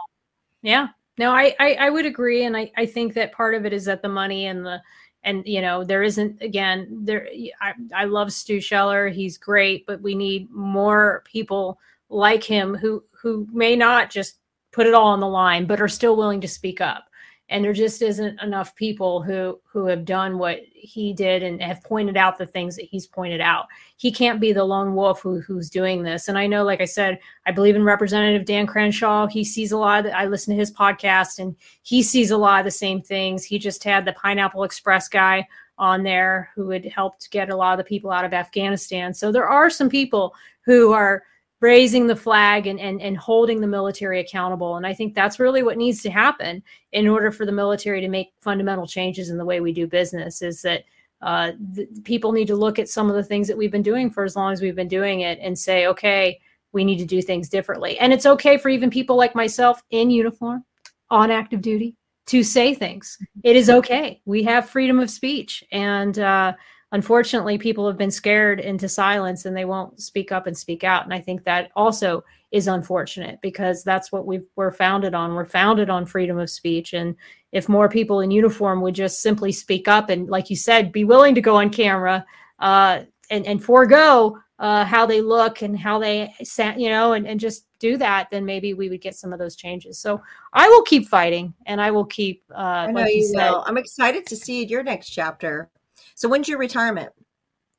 Yeah. 0.63 0.89
No 1.19 1.31
I, 1.33 1.55
I, 1.61 1.75
I 1.75 1.91
would 1.91 2.07
agree 2.07 2.45
and 2.45 2.57
I, 2.57 2.71
I 2.77 2.87
think 2.87 3.15
that 3.15 3.33
part 3.33 3.55
of 3.55 3.67
it 3.67 3.73
is 3.73 3.85
that 3.85 4.03
the 4.03 4.09
money 4.09 4.47
and 4.47 4.65
the 4.65 4.81
and 5.25 5.47
you 5.47 5.61
know 5.61 5.85
there 5.85 6.03
isn't 6.03 6.41
again 6.43 6.89
there 7.05 7.29
I, 7.61 7.75
I 7.95 8.05
love 8.05 8.33
stu 8.33 8.61
scheller 8.61 9.09
he's 9.09 9.39
great 9.39 9.87
but 9.87 10.01
we 10.01 10.15
need 10.15 10.51
more 10.51 11.23
people 11.25 11.79
like 12.09 12.43
him 12.43 12.75
who 12.75 13.05
who 13.11 13.47
may 13.53 13.77
not 13.77 14.11
just 14.11 14.39
put 14.73 14.87
it 14.87 14.95
all 14.95 15.09
on 15.09 15.21
the 15.21 15.29
line 15.29 15.67
but 15.67 15.81
are 15.81 15.89
still 15.89 16.17
willing 16.17 16.41
to 16.41 16.49
speak 16.49 16.81
up 16.81 17.05
and 17.53 17.63
there 17.63 17.75
just 17.75 18.01
isn't 18.01 18.41
enough 18.41 18.75
people 18.75 19.21
who 19.21 19.61
who 19.71 19.87
have 19.87 20.07
done 20.07 20.39
what 20.39 20.61
he 20.73 21.13
did 21.13 21.43
and 21.43 21.63
have 21.63 21.85
pointed 21.85 22.17
out 22.17 22.39
the 22.39 22.47
things 22.47 22.75
that 22.77 22.87
he's 22.87 23.07
pointed 23.07 23.43
out. 23.43 23.67
He 23.99 24.11
can't 24.11 24.41
be 24.41 24.53
the 24.53 24.65
lone 24.65 24.95
wolf 24.95 25.21
who, 25.21 25.41
who's 25.41 25.69
doing 25.69 26.03
this. 26.03 26.29
And 26.29 26.39
i 26.39 26.47
know 26.47 26.65
like 26.65 26.81
i 26.81 26.87
said 26.87 27.21
i 27.47 27.53
believe 27.53 27.77
in 27.77 27.85
representative 27.85 28.47
dan 28.47 28.67
crenshaw. 28.67 29.27
He 29.27 29.45
sees 29.45 29.71
a 29.71 29.77
lot 29.77 30.05
the, 30.05 30.17
i 30.17 30.27
listen 30.27 30.55
to 30.55 30.59
his 30.59 30.73
podcast 30.73 31.39
and 31.39 31.55
he 31.83 32.03
sees 32.03 32.31
a 32.31 32.39
lot 32.39 32.61
of 32.61 32.65
the 32.65 32.71
same 32.71 33.03
things. 33.03 33.45
He 33.45 33.59
just 33.59 33.85
had 33.85 34.07
the 34.07 34.15
pineapple 34.15 34.65
express 34.65 35.09
guy 35.09 35.47
on 35.79 36.03
there 36.03 36.51
who 36.55 36.71
had 36.71 36.87
helped 36.87 37.31
get 37.31 37.51
a 37.51 37.57
lot 37.57 37.73
of 37.73 37.79
the 37.79 37.89
people 37.89 38.11
out 38.11 38.25
of 38.25 38.33
afghanistan. 38.33 39.13
So 39.13 39.31
there 39.31 39.49
are 39.49 39.69
some 39.69 39.91
people 39.91 40.35
who 40.65 40.93
are 40.93 41.25
raising 41.63 42.09
the 42.09 42.17
flag 42.17 42.67
and, 42.67 42.81
and, 42.81 43.01
and 43.01 43.17
holding 43.17 43.61
the 43.61 43.67
military 43.69 44.19
accountable. 44.19 44.77
And 44.77 44.85
I 44.85 44.93
think 44.93 45.15
that's 45.15 45.39
really 45.39 45.63
what 45.63 45.79
needs 45.79 46.03
to 46.03 46.11
happen 46.11 46.61
in 46.91 47.07
order 47.07 47.31
for 47.31 47.47
the 47.47 47.53
military 47.53 48.01
to 48.01 48.09
make 48.09 48.33
fundamental 48.41 48.87
changes 48.87 49.31
in 49.31 49.39
the 49.39 49.45
way 49.45 49.61
we 49.61 49.73
do 49.73 49.87
business 49.87 50.43
is 50.43 50.61
that 50.63 50.83
uh, 51.23 51.53
the, 51.75 51.87
people 52.03 52.33
need 52.33 52.49
to 52.49 52.57
look 52.57 52.81
at 52.81 52.89
some 52.89 53.09
of 53.09 53.15
the 53.15 53.23
things 53.23 53.47
that 53.47 53.57
we've 53.57 53.71
been 53.71 53.81
doing 53.81 54.11
for 54.11 54.25
as 54.25 54.35
long 54.35 54.53
as 54.53 54.61
we've 54.61 54.75
been 54.75 54.89
doing 54.89 55.21
it 55.21 55.39
and 55.41 55.57
say, 55.57 55.87
okay, 55.87 56.37
we 56.73 56.85
need 56.85 56.99
to 56.99 57.05
do 57.05 57.23
things 57.23 57.49
differently. 57.49 57.97
And 58.01 58.13
it's 58.13 58.27
okay 58.27 58.59
for 58.59 58.69
even 58.69 58.91
people 58.91 59.15
like 59.15 59.37
myself 59.37 59.81
in 59.91 60.11
uniform, 60.11 60.65
on 61.11 61.31
active 61.31 61.63
duty, 61.63 61.95
to 62.27 62.43
say 62.43 62.75
things. 62.75 63.19
It 63.45 63.55
is 63.55 63.71
okay. 63.71 64.21
We 64.25 64.43
have 64.43 64.69
freedom 64.69 64.99
of 64.99 65.11
speech. 65.11 65.63
And, 65.71 66.19
uh, 66.19 66.55
unfortunately 66.93 67.59
people 67.59 67.87
have 67.87 67.99
been 67.99 68.11
scared 68.11 68.61
into 68.61 68.89
silence 68.89 69.47
and 69.47 69.57
they 69.57 69.65
won't 69.65 70.01
speak 70.01 70.31
up 70.31 70.47
and 70.47 70.57
speak 70.57 70.85
out. 70.85 71.05
And 71.05 71.13
i 71.13 71.21
think 71.21 71.45
that 71.45 71.71
also 71.75 72.23
is 72.53 72.69
unfortunate 72.69 73.41
because 73.41 73.83
that's 73.83 74.13
what 74.13 74.27
we 74.27 74.43
we're 74.57 74.71
founded 74.71 75.15
on. 75.15 75.35
We're 75.35 75.47
founded 75.47 75.89
on 75.91 76.05
freedom 76.07 76.39
of 76.39 76.51
speech. 76.51 76.93
And 76.93 77.17
if 77.51 77.69
more 77.69 77.89
people 77.89 78.21
in 78.21 78.31
uniform 78.31 78.83
would 78.83 78.95
just 78.95 79.23
simply 79.23 79.53
speak 79.53 79.89
up 79.89 80.11
and 80.11 80.29
like 80.29 80.51
you 80.51 80.57
said 80.57 80.93
be 80.93 81.05
willing 81.05 81.35
to 81.35 81.41
go 81.41 81.57
on 81.57 81.71
camera 81.71 82.25
uh, 82.61 83.01
and 83.31 83.47
and 83.47 83.65
forego 83.65 84.39
uh, 84.59 84.85
how 84.85 85.07
they 85.07 85.21
look 85.21 85.63
and 85.63 85.77
how 85.77 85.99
they 85.99 86.33
you 86.77 86.89
know 86.91 87.15
and, 87.15 87.27
and 87.27 87.41
just 87.41 87.67
do 87.79 87.97
that 87.97 88.29
then 88.31 88.45
maybe 88.45 88.75
we 88.75 88.89
would 88.89 89.01
get 89.01 89.17
some 89.17 89.33
of 89.33 89.39
those 89.39 89.57
changes. 89.57 89.99
So 89.99 90.21
i 90.53 90.69
will 90.69 90.83
keep 90.83 91.09
fighting 91.09 91.55
and 91.67 91.81
i 91.81 91.91
will 91.91 92.05
keep 92.05 92.45
uh, 92.55 92.87
i 92.89 92.93
know 92.93 93.01
like 93.01 93.15
you, 93.15 93.23
you 93.23 93.33
will. 93.35 93.65
I'm 93.67 93.79
excited 93.79 94.27
to 94.27 94.37
see 94.37 94.67
your 94.67 94.83
next 94.83 95.09
chapter 95.09 95.71
so 96.15 96.29
when's 96.29 96.49
your 96.49 96.59
retirement? 96.59 97.11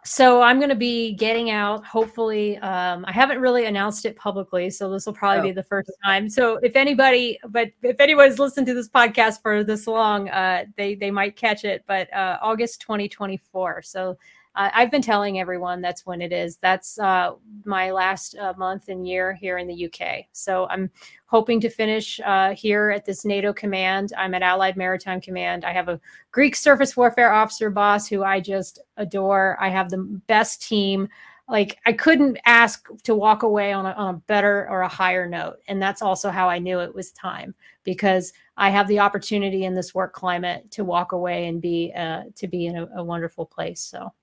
So 0.06 0.42
I'm 0.42 0.58
going 0.58 0.70
to 0.70 0.76
be 0.76 1.14
getting 1.14 1.50
out. 1.50 1.86
Hopefully, 1.86 2.58
um, 2.58 3.06
I 3.08 3.14
haven't 3.14 3.40
really 3.40 3.66
announced 3.66 4.06
it 4.06 4.18
publicly, 4.18 4.70
so 4.70 4.92
this 4.92 5.06
will 5.06 5.14
probably 5.14 5.40
oh. 5.40 5.44
be 5.44 5.52
the 5.54 5.64
first 5.64 5.90
time. 6.04 6.30
So 6.30 6.58
if 6.62 6.76
anybody, 6.76 7.40
but 7.48 7.70
if 7.84 8.00
anyone's 8.02 8.38
listened 8.38 8.68
to 8.68 8.74
this 8.74 8.90
podcast 8.90 9.42
for 9.42 9.64
this 9.64 9.88
long, 9.88 10.30
uh, 10.30 10.66
they 10.76 10.96
they 10.96 11.10
might 11.10 11.38
catch 11.38 11.64
it. 11.64 11.86
But 11.88 12.14
uh, 12.14 12.38
August 12.42 12.82
2024. 12.82 13.82
So 13.84 14.18
uh, 14.56 14.70
I've 14.74 14.92
been 14.92 15.02
telling 15.02 15.40
everyone 15.40 15.82
that's 15.82 16.06
when 16.06 16.22
it 16.22 16.32
is. 16.32 16.58
That's 16.58 17.00
uh, 17.00 17.34
my 17.66 17.92
last 17.92 18.36
uh, 18.38 18.54
month 18.56 18.88
and 18.88 19.08
year 19.08 19.34
here 19.34 19.58
in 19.58 19.68
the 19.68 19.86
UK. 19.86 20.26
So 20.32 20.68
I'm 20.70 20.92
hoping 21.26 21.60
to 21.62 21.70
finish 21.70 22.20
uh, 22.24 22.54
here 22.54 22.92
at 22.92 23.06
this 23.06 23.26
NATO 23.26 23.52
command. 23.52 24.14
I'm 24.16 24.36
at 24.36 24.44
Allied 24.44 24.78
Maritime 24.78 25.22
Command. 25.22 25.66
I 25.66 25.74
have 25.74 25.90
a 25.90 26.00
Greek 26.32 26.56
surface 26.56 26.96
warfare 26.96 27.34
officer 27.34 27.72
boss 27.72 28.08
who 28.08 28.24
I 28.24 28.40
just 28.40 28.80
adore. 28.98 29.58
I 29.60 29.70
have 29.70 29.90
the 29.90 30.22
best 30.28 30.62
team. 30.62 31.10
Like 31.50 31.80
I 31.88 31.94
couldn't 31.94 32.38
ask 32.46 32.88
to 33.04 33.16
walk 33.16 33.42
away 33.42 33.74
on 33.74 33.88
a, 33.88 33.92
on 33.92 34.16
a 34.16 34.18
better 34.28 34.68
or 34.70 34.82
a 34.82 34.88
higher 34.88 35.28
note. 35.28 35.58
And 35.68 35.82
that's 35.82 36.04
also 36.04 36.30
how 36.30 36.48
I 36.48 36.60
knew 36.60 36.80
it 36.80 36.94
was 36.94 37.12
time 37.12 37.56
because 37.84 38.34
I 38.56 38.70
have 38.70 38.88
the 38.88 39.00
opportunity 39.00 39.66
in 39.66 39.74
this 39.74 39.96
work 39.96 40.14
climate 40.14 40.70
to 40.72 40.86
walk 40.86 41.12
away 41.12 41.48
and 41.48 41.60
be 41.60 41.92
uh, 41.96 42.26
to 42.36 42.48
be 42.48 42.68
in 42.68 42.78
a, 42.78 42.88
a 42.98 43.04
wonderful 43.04 43.48
place. 43.48 43.82
So 43.82 44.14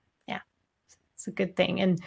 it's 1.21 1.27
a 1.27 1.31
good 1.31 1.55
thing. 1.55 1.81
And 1.81 2.01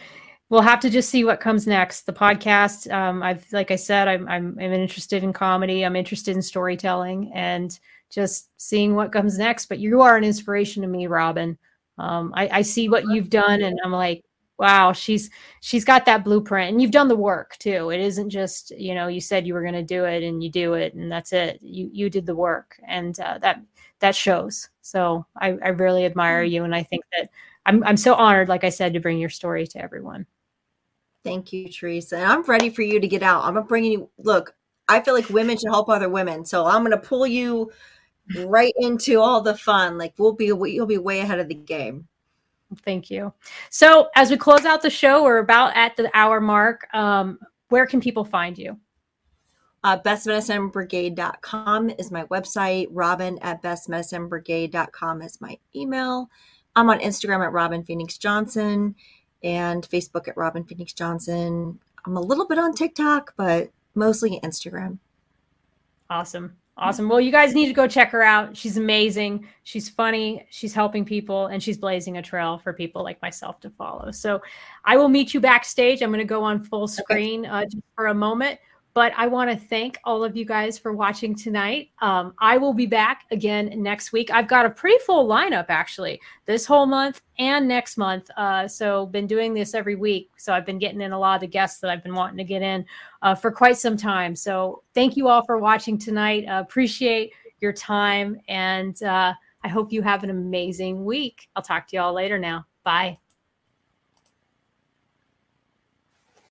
we'll 0.48 0.60
have 0.60 0.80
to 0.80 0.90
just 0.90 1.08
see 1.08 1.24
what 1.24 1.40
comes 1.40 1.66
next. 1.66 2.02
The 2.02 2.12
podcast, 2.12 2.92
um, 2.92 3.22
I've 3.22 3.46
like 3.52 3.70
I 3.70 3.76
said, 3.76 4.08
I'm, 4.08 4.28
I'm 4.28 4.58
I'm 4.60 4.72
interested 4.72 5.22
in 5.22 5.32
comedy. 5.32 5.84
I'm 5.84 5.96
interested 5.96 6.34
in 6.34 6.42
storytelling 6.42 7.30
and 7.32 7.78
just 8.10 8.50
seeing 8.56 8.94
what 8.94 9.12
comes 9.12 9.38
next. 9.38 9.66
But 9.66 9.78
you 9.78 10.00
are 10.02 10.16
an 10.16 10.24
inspiration 10.24 10.82
to 10.82 10.88
me, 10.88 11.06
Robin. 11.06 11.56
Um, 11.96 12.32
I, 12.34 12.48
I 12.48 12.62
see 12.62 12.88
what 12.88 13.04
you've 13.08 13.30
done, 13.30 13.62
and 13.62 13.78
I'm 13.84 13.92
like, 13.92 14.24
wow, 14.58 14.92
she's 14.92 15.30
she's 15.60 15.84
got 15.84 16.06
that 16.06 16.24
blueprint, 16.24 16.72
and 16.72 16.82
you've 16.82 16.90
done 16.90 17.08
the 17.08 17.16
work 17.16 17.56
too. 17.58 17.90
It 17.90 18.00
isn't 18.00 18.30
just 18.30 18.72
you 18.76 18.96
know 18.96 19.06
you 19.06 19.20
said 19.20 19.46
you 19.46 19.54
were 19.54 19.62
going 19.62 19.74
to 19.74 19.84
do 19.84 20.04
it, 20.06 20.24
and 20.24 20.42
you 20.42 20.50
do 20.50 20.74
it, 20.74 20.94
and 20.94 21.10
that's 21.10 21.32
it. 21.32 21.60
You 21.62 21.88
you 21.92 22.10
did 22.10 22.26
the 22.26 22.34
work, 22.34 22.76
and 22.88 23.18
uh, 23.20 23.38
that 23.42 23.62
that 24.00 24.16
shows. 24.16 24.68
So 24.82 25.24
I, 25.40 25.56
I 25.64 25.68
really 25.68 26.04
admire 26.04 26.42
mm-hmm. 26.42 26.52
you, 26.52 26.64
and 26.64 26.74
I 26.74 26.82
think 26.82 27.04
that 27.16 27.30
I'm 27.66 27.82
I'm 27.84 27.96
so 27.96 28.14
honored, 28.14 28.48
like 28.48 28.64
I 28.64 28.68
said, 28.68 28.92
to 28.94 29.00
bring 29.00 29.18
your 29.18 29.30
story 29.30 29.66
to 29.68 29.82
everyone. 29.82 30.26
Thank 31.22 31.52
you, 31.52 31.68
Teresa. 31.68 32.16
And 32.16 32.26
I'm 32.26 32.42
ready 32.42 32.68
for 32.70 32.82
you 32.82 33.00
to 33.00 33.08
get 33.08 33.22
out. 33.22 33.44
I'm 33.44 33.62
bringing 33.66 33.92
you. 33.92 34.10
Look, 34.18 34.54
I 34.88 35.00
feel 35.00 35.14
like 35.14 35.28
women 35.30 35.56
should 35.56 35.70
help 35.70 35.88
other 35.88 36.08
women, 36.08 36.44
so 36.44 36.66
I'm 36.66 36.82
gonna 36.82 36.98
pull 36.98 37.26
you 37.26 37.72
right 38.46 38.72
into 38.78 39.20
all 39.20 39.40
the 39.40 39.56
fun. 39.56 39.98
Like 39.98 40.14
we'll 40.18 40.32
be, 40.32 40.46
you'll 40.46 40.86
be 40.86 40.98
way 40.98 41.20
ahead 41.20 41.38
of 41.38 41.48
the 41.48 41.54
game. 41.54 42.08
Thank 42.84 43.10
you. 43.10 43.32
So 43.70 44.08
as 44.16 44.30
we 44.30 44.36
close 44.36 44.64
out 44.64 44.82
the 44.82 44.90
show, 44.90 45.22
we're 45.22 45.38
about 45.38 45.76
at 45.76 45.96
the 45.96 46.10
hour 46.14 46.40
mark. 46.40 46.86
Um, 46.94 47.38
where 47.68 47.86
can 47.86 48.00
people 48.00 48.24
find 48.24 48.56
you? 48.56 48.78
Uh, 49.82 49.98
bestmedicinebrigade.com 49.98 51.90
is 51.98 52.10
my 52.10 52.24
website. 52.24 52.86
Robin 52.90 53.38
at 53.42 53.62
bestmedicinebrigade.com 53.62 55.22
is 55.22 55.40
my 55.40 55.58
email. 55.76 56.30
I'm 56.76 56.90
on 56.90 57.00
Instagram 57.00 57.44
at 57.44 57.52
Robin 57.52 57.84
Phoenix 57.84 58.18
Johnson 58.18 58.94
and 59.42 59.88
Facebook 59.88 60.28
at 60.28 60.36
Robin 60.36 60.64
Phoenix 60.64 60.92
Johnson. 60.92 61.78
I'm 62.04 62.16
a 62.16 62.20
little 62.20 62.46
bit 62.46 62.58
on 62.58 62.74
TikTok, 62.74 63.34
but 63.36 63.70
mostly 63.94 64.40
Instagram. 64.42 64.98
Awesome. 66.10 66.56
Awesome. 66.76 67.08
Well, 67.08 67.20
you 67.20 67.30
guys 67.30 67.54
need 67.54 67.66
to 67.66 67.72
go 67.72 67.86
check 67.86 68.10
her 68.10 68.22
out. 68.22 68.56
She's 68.56 68.76
amazing. 68.76 69.46
She's 69.62 69.88
funny. 69.88 70.44
She's 70.50 70.74
helping 70.74 71.04
people 71.04 71.46
and 71.46 71.62
she's 71.62 71.78
blazing 71.78 72.16
a 72.16 72.22
trail 72.22 72.58
for 72.58 72.72
people 72.72 73.04
like 73.04 73.22
myself 73.22 73.60
to 73.60 73.70
follow. 73.70 74.10
So 74.10 74.42
I 74.84 74.96
will 74.96 75.08
meet 75.08 75.32
you 75.32 75.40
backstage. 75.40 76.02
I'm 76.02 76.10
going 76.10 76.18
to 76.18 76.24
go 76.24 76.42
on 76.42 76.60
full 76.60 76.88
screen 76.88 77.46
okay. 77.46 77.54
uh, 77.54 77.64
just 77.64 77.84
for 77.94 78.08
a 78.08 78.14
moment. 78.14 78.58
But 78.95 79.12
I 79.16 79.26
want 79.26 79.51
to 79.51 79.57
thank 79.57 79.99
all 80.05 80.22
of 80.22 80.36
you 80.36 80.45
guys 80.45 80.78
for 80.78 80.92
watching 80.92 81.34
tonight. 81.34 81.90
Um, 82.01 82.32
I 82.38 82.57
will 82.57 82.72
be 82.72 82.86
back 82.86 83.24
again 83.32 83.70
next 83.82 84.12
week. 84.12 84.30
I've 84.30 84.47
got 84.47 84.66
a 84.66 84.70
pretty 84.70 84.99
full 85.05 85.26
lineup 85.28 85.66
actually 85.68 86.20
this 86.47 86.64
whole 86.64 86.86
month 86.86 87.20
and 87.40 87.66
next 87.66 87.97
month. 87.97 88.30
Uh, 88.36 88.68
so 88.68 89.07
been 89.07 89.26
doing 89.26 89.53
this 89.53 89.74
every 89.74 89.97
week. 89.97 90.30
So 90.36 90.53
I've 90.53 90.64
been 90.64 90.78
getting 90.78 91.01
in 91.01 91.11
a 91.11 91.18
lot 91.18 91.34
of 91.34 91.40
the 91.40 91.49
guests 91.49 91.80
that 91.80 91.90
I've 91.90 92.05
been 92.05 92.14
wanting 92.14 92.36
to 92.38 92.45
get 92.45 92.62
in 92.62 92.84
uh, 93.22 93.34
for 93.34 93.51
quite 93.51 93.78
some 93.78 93.97
time. 93.97 94.36
So 94.36 94.84
thank 94.95 95.16
you 95.16 95.26
all 95.26 95.45
for 95.45 95.59
watching 95.59 95.99
tonight. 95.99 96.47
Uh, 96.47 96.61
appreciate 96.61 97.32
your 97.61 97.72
time 97.72 98.40
and 98.47 99.03
uh, 99.03 99.34
I 99.64 99.68
hope 99.68 99.92
you 99.92 100.03
have 100.03 100.22
an 100.22 100.30
amazing 100.30 101.05
week. 101.05 101.49
I'll 101.57 101.62
talk 101.62 101.88
to 101.88 101.97
you 101.97 102.03
all 102.03 102.12
later 102.12 102.38
now. 102.38 102.64
Bye. 102.84 103.23